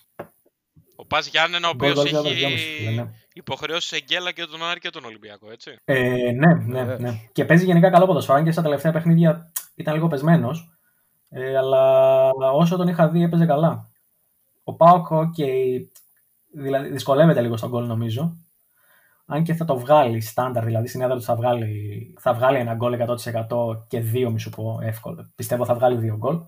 Ο 0.96 1.06
Πας 1.06 1.26
Γιάννενα, 1.28 1.68
ο 1.68 1.74
Γκολ 1.76 1.90
οποίος 1.90 2.04
γκολ 2.04 2.22
και 2.22 2.28
over 2.28 2.30
2,5. 2.36 2.44
έχει 2.44 2.94
ναι. 2.94 3.06
υποχρεώσει 3.32 3.96
σε 3.96 4.07
γκέλα 4.07 4.32
και 4.32 4.44
τον 4.50 4.64
Άρη 4.64 4.80
και 4.80 4.90
τον 4.90 5.04
Ολυμπιακό, 5.04 5.50
έτσι. 5.50 5.76
Ε, 5.84 6.00
ναι, 6.32 6.54
ναι, 6.54 6.78
Βεβαίως. 6.78 7.00
ναι. 7.00 7.20
Και 7.32 7.44
παίζει 7.44 7.64
γενικά 7.64 7.90
καλό 7.90 8.06
ποδοσφαίρο. 8.06 8.38
Αν 8.38 8.44
και 8.44 8.52
στα 8.52 8.62
τελευταία 8.62 8.92
παιχνίδια 8.92 9.52
ήταν 9.74 9.94
λίγο 9.94 10.06
πεσμένος. 10.06 10.68
Ε, 11.28 11.56
αλλά 11.56 12.30
όσο 12.52 12.76
τον 12.76 12.88
είχα 12.88 13.08
δει 13.08 13.22
έπαιζε 13.22 13.46
καλά. 13.46 13.88
Ο 14.64 14.74
ΠΑΟΚ, 14.74 15.10
οκ, 15.10 15.34
δηλαδή 16.52 16.88
δυσκολεύεται 16.88 17.40
λίγο 17.40 17.56
στον 17.56 17.70
γκολ 17.70 17.86
νομίζω. 17.86 18.36
Αν 19.26 19.42
και 19.42 19.54
θα 19.54 19.64
το 19.64 19.78
βγάλει 19.78 20.20
στάνταρ, 20.20 20.64
δηλαδή 20.64 20.86
στην 20.86 21.00
έδρα 21.00 21.16
του 21.16 21.22
θα 21.22 21.34
βγάλει, 21.36 22.14
θα 22.20 22.34
βγάλει 22.34 22.58
ένα 22.58 22.74
γκολ 22.74 22.96
100% 23.48 23.86
και 23.88 24.00
δύο, 24.00 24.30
μη 24.30 24.40
σου 24.40 24.50
πω 24.50 24.78
εύκολο. 24.82 25.30
Πιστεύω 25.34 25.64
θα 25.64 25.74
βγάλει 25.74 25.96
δύο 25.98 26.16
γκολ. 26.16 26.40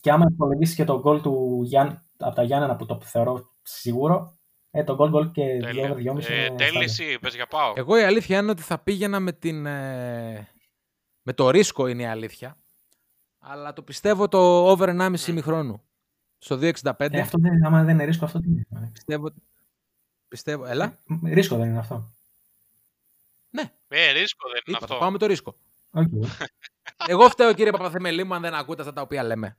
Και 0.00 0.10
άμα 0.10 0.26
υπολογίσεις 0.30 0.74
και 0.74 0.84
το 0.84 1.00
γκολ 1.00 1.20
του 1.20 1.60
Γιάν, 1.64 2.02
από 2.18 2.34
τα 2.34 2.42
Γιάννενα 2.42 2.76
που 2.76 2.86
το 2.86 3.00
θεωρώ 3.02 3.50
σίγουρο, 3.62 4.36
ε, 4.70 4.84
το 4.84 4.94
γκολ 4.94 5.10
γκολ 5.10 5.30
και 5.30 5.42
Τέλεια. 5.60 5.86
δύο, 5.86 5.94
δυόμιση 5.94 6.32
Ε, 6.32 6.36
είναι 6.36 6.46
Τέλη, 6.56 6.68
στάνταρ. 6.68 6.82
εσύ 6.82 7.18
πες 7.20 7.34
για 7.34 7.46
πάω. 7.46 7.72
Εγώ 7.76 7.98
η 7.98 8.02
αλήθεια 8.02 8.38
είναι 8.38 8.50
ότι 8.50 8.62
θα 8.62 8.78
πήγαινα 8.78 9.20
με 9.20 9.32
την. 9.32 9.66
ε, 9.66 10.48
με 11.22 11.32
το 11.32 11.50
ρίσκο 11.50 11.86
είναι 11.86 12.02
η 12.02 12.06
αλήθεια. 12.06 12.56
Αλλά 13.38 13.72
το 13.72 13.82
πιστεύω 13.82 14.28
το 14.28 14.38
over 14.70 14.88
1,5 14.88 15.26
ημιχρόνου. 15.28 15.82
Στο 16.38 16.56
2,65. 16.60 16.72
Ε, 16.98 17.20
αυτό 17.20 17.38
δεν, 17.38 17.66
άμα 17.66 17.82
δεν 17.84 17.94
είναι 17.94 18.04
ρίσκο, 18.04 18.24
αυτό 18.24 18.40
τι 18.40 18.48
είναι. 18.48 18.66
Πιστεύω. 18.92 19.32
Πιστεύω. 20.28 20.64
Έλα. 20.64 20.98
Ε, 21.24 21.34
Ρίσκο 21.34 21.56
δεν 21.56 21.68
είναι 21.68 21.78
αυτό. 21.78 22.10
Ε, 23.88 24.10
ρίσκο 24.12 24.48
δεν 24.48 24.62
είναι 24.66 24.76
Είπα, 24.76 24.78
αυτό. 24.84 24.86
το 24.94 24.98
πάω 25.00 25.10
με 25.10 25.18
το 25.18 25.26
ρίσκο. 25.26 25.56
Οκ. 25.90 26.08
Εγώ 27.06 27.28
φταίω 27.28 27.52
κύριε 27.54 27.70
Παπαθεμελή 27.70 28.24
μου 28.24 28.34
αν 28.34 28.42
δεν 28.42 28.54
ακούτε 28.54 28.80
αυτά 28.80 28.92
τα 28.92 29.00
οποία 29.02 29.22
λέμε. 29.22 29.56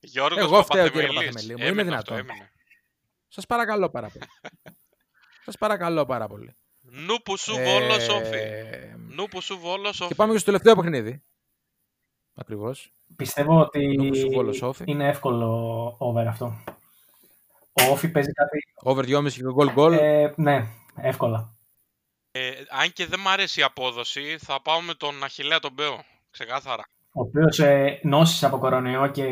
Γιώργος 0.00 0.42
Εγώ 0.42 0.62
φταίω, 0.62 0.88
κύριε 0.88 1.06
Παπαθεμελής. 1.06 1.32
Παπαθεμελή 1.34 1.52
μου. 1.52 1.58
Είναι 1.58 1.66
Έμεινε 1.68 1.82
δυνατόν. 1.82 2.16
αυτό, 2.16 2.32
έμεινε. 2.32 2.50
Σας 3.28 3.46
παρακαλώ 3.46 3.90
πάρα 3.90 4.08
πολύ. 4.08 4.24
Σας 5.44 5.58
παρακαλώ 5.58 6.06
πάρα 6.06 6.26
πολύ. 6.28 6.56
Νου 6.94 7.16
που 7.24 7.38
σου 7.38 7.54
βόλο 7.54 8.00
Σόφι. 8.00 8.36
Ε, 8.36 8.96
Νου 9.08 9.24
που 9.28 9.40
σου 9.40 9.58
βόλο 9.58 9.92
Σόφι. 9.92 10.08
Και 10.08 10.14
πάμε 10.14 10.32
και 10.32 10.38
στο 10.38 10.46
τελευταίο 10.46 10.74
παιχνίδι. 10.76 11.22
Ακριβώς. 12.34 12.92
Πιστεύω 13.16 13.60
ότι 13.60 13.96
Νομίζω 13.96 14.20
σου 14.20 14.30
βόλος 14.32 14.62
όφι. 14.62 14.84
είναι 14.86 15.08
εύκολο 15.08 15.48
over 15.98 16.26
αυτό. 16.26 16.64
Ο 17.72 17.82
Όφη 17.90 18.08
παίζει 18.08 18.32
κάτι. 18.32 18.58
Over 18.82 19.04
2,5 19.04 19.30
και 19.32 19.40
goal 19.58 19.74
goal. 19.78 19.92
Ε, 19.92 20.32
ναι, 20.36 20.66
εύκολα. 20.96 21.54
Ε, 22.30 22.50
αν 22.82 22.92
και 22.92 23.06
δεν 23.06 23.20
μ' 23.20 23.28
αρέσει 23.28 23.60
η 23.60 23.62
απόδοση, 23.62 24.36
θα 24.38 24.62
πάω 24.62 24.80
με 24.80 24.94
τον 24.94 25.24
Αχιλέα 25.24 25.58
τον 25.60 25.72
Μπέο. 25.72 26.04
Ξεκάθαρα. 26.30 26.82
Ο 27.12 27.20
οποίος 27.20 27.58
ε, 27.58 28.00
νόσησε 28.02 28.46
από 28.46 28.58
κορονοϊό 28.58 29.08
και 29.08 29.24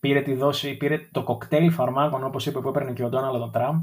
πήρε 0.00 0.20
τη 0.20 0.34
δόση, 0.34 0.74
πήρε 0.76 1.08
το 1.12 1.22
κοκτέιλ 1.22 1.72
φαρμάκων 1.72 2.24
όπως 2.24 2.46
είπε 2.46 2.60
που 2.60 2.68
έπαιρνε 2.68 2.92
και 2.92 3.04
ο 3.04 3.08
Ντόναλντ 3.08 3.38
τον 3.38 3.52
Τραμπ. 3.52 3.82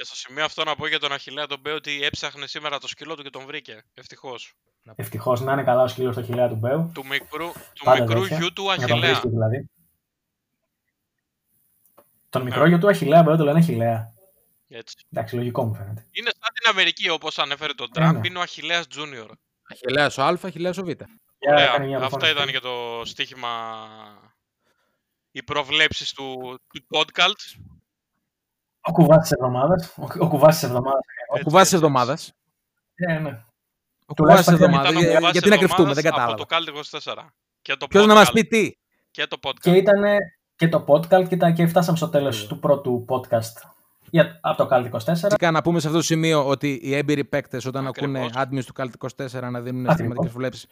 Και 0.00 0.06
στο 0.06 0.16
σημείο 0.16 0.44
αυτό 0.44 0.64
να 0.64 0.76
πω 0.76 0.86
για 0.86 0.98
τον 0.98 1.12
Αχιλέα 1.12 1.46
τον 1.46 1.60
Μπέο 1.60 1.74
ότι 1.74 2.02
έψαχνε 2.04 2.46
σήμερα 2.46 2.78
το 2.78 2.88
σκύλο 2.88 3.14
του 3.16 3.22
και 3.22 3.30
τον 3.30 3.44
βρήκε. 3.46 3.84
Ευτυχώς. 3.94 4.54
Ευτυχώς 4.94 5.40
να 5.40 5.52
είναι 5.52 5.62
καλά 5.62 5.82
ο 5.82 5.88
σκύλος 5.88 6.14
στο 6.14 6.22
χιλιά 6.24 6.48
του 6.48 6.54
Μπέου. 6.54 6.90
Του 6.94 7.06
μικρού, 7.06 7.52
του 7.74 7.84
Πάντα 7.84 8.00
μικρού 8.02 8.20
τέτοια. 8.20 8.38
γιου 8.38 8.52
του 8.52 8.64
Να 8.64 8.74
τον 8.76 8.84
Αχιλέα. 8.84 9.08
βρίσκει 9.08 9.28
δηλαδή. 9.28 9.70
Τον 12.28 12.42
μικρό 12.42 12.66
γιο 12.66 12.78
του 12.78 12.88
Αχιλέα 12.88 13.22
Μπέου 13.22 13.36
το 13.36 13.44
λένε 13.44 13.58
Αχιλέα. 13.58 14.12
Έτσι. 14.68 14.94
Εντάξει, 15.12 15.36
λογικό 15.36 15.64
μου 15.64 15.74
φαίνεται. 15.74 16.06
Είναι 16.10 16.30
σαν 16.40 16.52
την 16.54 16.70
Αμερική 16.70 17.08
όπως 17.10 17.38
ανέφερε 17.38 17.72
τον 17.72 17.90
Τραμπ, 17.92 18.14
ναι. 18.16 18.26
είναι 18.28 18.38
ο 18.38 18.40
Αχιλέας 18.40 18.86
Τζούνιορ. 18.86 19.30
Αχιλέας 19.70 20.18
ο 20.18 20.22
Α, 20.22 20.38
Αχιλέας 20.42 20.78
ο 20.78 20.82
Β. 20.82 20.86
Για 20.86 21.06
Ωραία. 21.52 21.66
κάνε 21.66 21.86
μια 21.86 21.96
Αυτό 21.96 22.06
αποφώνηση. 22.16 22.32
ήταν 22.38 22.52
και 22.52 22.60
το 22.60 23.02
στοίχημα. 23.04 23.78
Οι 25.30 25.42
προβλέψεις 25.42 26.12
του, 26.12 26.58
του 26.72 26.86
podcast. 26.90 27.60
Ο 28.80 28.92
κουβάς 28.92 29.18
της 29.20 29.30
εβδομάδας. 29.30 29.94
Ο, 29.98 30.06
ο 30.18 30.28
κουβάς 30.28 30.54
της 30.54 30.62
εβδομάδας. 30.62 31.00
Ο 31.30 31.32
Έτσι, 31.34 31.44
κουβάς 31.44 31.62
της 31.62 31.72
έτσι, 31.72 31.84
εβδομάδας. 31.84 32.32
Ε, 32.94 33.12
ναι. 33.18 33.44
Ο 34.06 34.14
κουβάς 34.14 34.36
της 34.36 34.46
Τουλάχιστον 34.46 34.56
δεν 34.56 34.62
εβδομάδας. 34.68 34.90
Ήταν 34.90 34.96
ο 34.96 35.06
Για- 35.06 35.14
κουβάς 35.16 35.32
Γιατί 35.32 35.48
της 35.48 35.56
να 35.58 35.62
κρυφτούμε, 35.62 35.94
δεν 35.94 36.04
εβδομάδας 36.04 36.34
κατάλαβα. 36.34 36.42
Από 36.42 36.46
το 36.46 36.56
Cult 36.56 37.22
24. 37.22 37.32
Και 37.62 37.76
το 37.76 37.86
Ποιος 37.86 38.06
να 38.06 38.14
μας 38.14 38.28
podcast. 38.28 38.32
πει 38.34 38.44
τι; 38.44 38.72
Και 39.10 39.26
το 39.26 39.36
podcast. 39.42 39.58
Και 39.60 39.70
ήταν 39.70 40.02
και 40.56 40.68
το 40.68 40.84
podcast 40.88 41.28
και, 41.28 41.36
τα, 41.36 41.50
και 41.50 41.66
φτάσαμε 41.66 41.96
στο 41.96 42.08
τέλος 42.08 42.46
του 42.46 42.58
πρώτου 42.58 43.04
podcast 43.08 43.68
για, 44.10 44.38
από 44.42 44.66
το 44.66 44.76
Cult 44.76 44.84
24. 44.90 45.14
Φυσικά 45.14 45.50
να 45.50 45.62
πούμε 45.62 45.80
σε 45.80 45.86
αυτό 45.86 45.98
το 45.98 46.04
σημείο 46.04 46.46
ότι 46.48 46.80
οι 46.82 46.94
έμπειροι 46.94 47.24
παίκτες 47.24 47.64
όταν 47.64 47.86
Ακριβώς. 47.86 48.26
ακούνε 48.26 48.60
admins 48.60 48.64
του 48.64 48.72
Cult 48.76 49.10
24 49.26 49.50
να 49.50 49.60
δίνουν 49.60 49.80
Ακριβώς. 49.80 49.94
στιγματικέ 49.94 50.28
βλέψεις, 50.28 50.66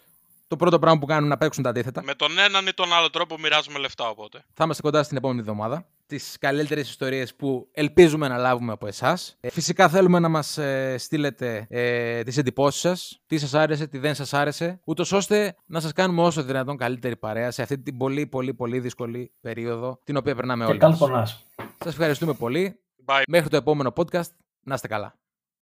το 0.48 0.56
πρώτο 0.56 0.78
πράγμα 0.78 0.98
που 1.00 1.06
κάνουν 1.06 1.22
είναι 1.24 1.32
να 1.32 1.38
παίξουν 1.38 1.62
τα 1.62 1.68
αντίθετα. 1.70 2.02
Με 2.02 2.14
τον 2.14 2.38
έναν 2.38 2.66
ή 2.66 2.72
τον 2.72 2.92
άλλο 2.92 3.10
τρόπο 3.10 3.38
μοιράζουμε 3.38 3.78
λεφτά 3.78 4.08
οπότε. 4.08 4.44
Θα 4.54 4.64
είμαστε 4.64 4.82
κοντά 4.82 5.02
στην 5.02 5.16
επόμενη 5.16 5.40
εβδομάδα. 5.40 5.86
Τις 6.08 6.36
καλύτερες 6.40 6.88
ιστορίες 6.88 7.34
που 7.34 7.68
ελπίζουμε 7.72 8.28
να 8.28 8.36
λάβουμε 8.36 8.72
από 8.72 8.86
εσάς. 8.86 9.36
Φυσικά 9.50 9.88
θέλουμε 9.88 10.18
να 10.18 10.28
μας 10.28 10.58
στείλετε 10.96 11.66
ε, 11.70 12.22
τις 12.22 12.36
εντυπώσεις 12.36 12.80
σας, 12.80 13.22
τι 13.26 13.38
σας 13.38 13.54
άρεσε, 13.54 13.86
τι 13.86 13.98
δεν 13.98 14.14
σας 14.14 14.32
άρεσε, 14.34 14.80
ούτως 14.84 15.12
ώστε 15.12 15.56
να 15.66 15.80
σας 15.80 15.92
κάνουμε 15.92 16.22
όσο 16.22 16.42
δυνατόν 16.42 16.76
καλύτερη 16.76 17.16
παρέα 17.16 17.50
σε 17.50 17.62
αυτή 17.62 17.78
την 17.78 17.96
πολύ, 17.96 18.26
πολύ, 18.26 18.54
πολύ 18.54 18.80
δύσκολη 18.80 19.32
περίοδο 19.40 20.00
την 20.04 20.16
οποία 20.16 20.34
περνάμε 20.34 20.64
Και 20.64 20.70
όλοι. 20.70 20.78
κάτω 20.78 20.96
πονάς. 20.96 21.44
Σας 21.56 21.92
ευχαριστούμε 21.92 22.32
πολύ. 22.34 22.80
Bye. 23.06 23.22
Μέχρι 23.28 23.48
το 23.48 23.56
επόμενο 23.56 23.92
podcast, 23.96 24.30
να 24.60 24.74
είστε 24.74 24.88
καλά. 24.88 25.18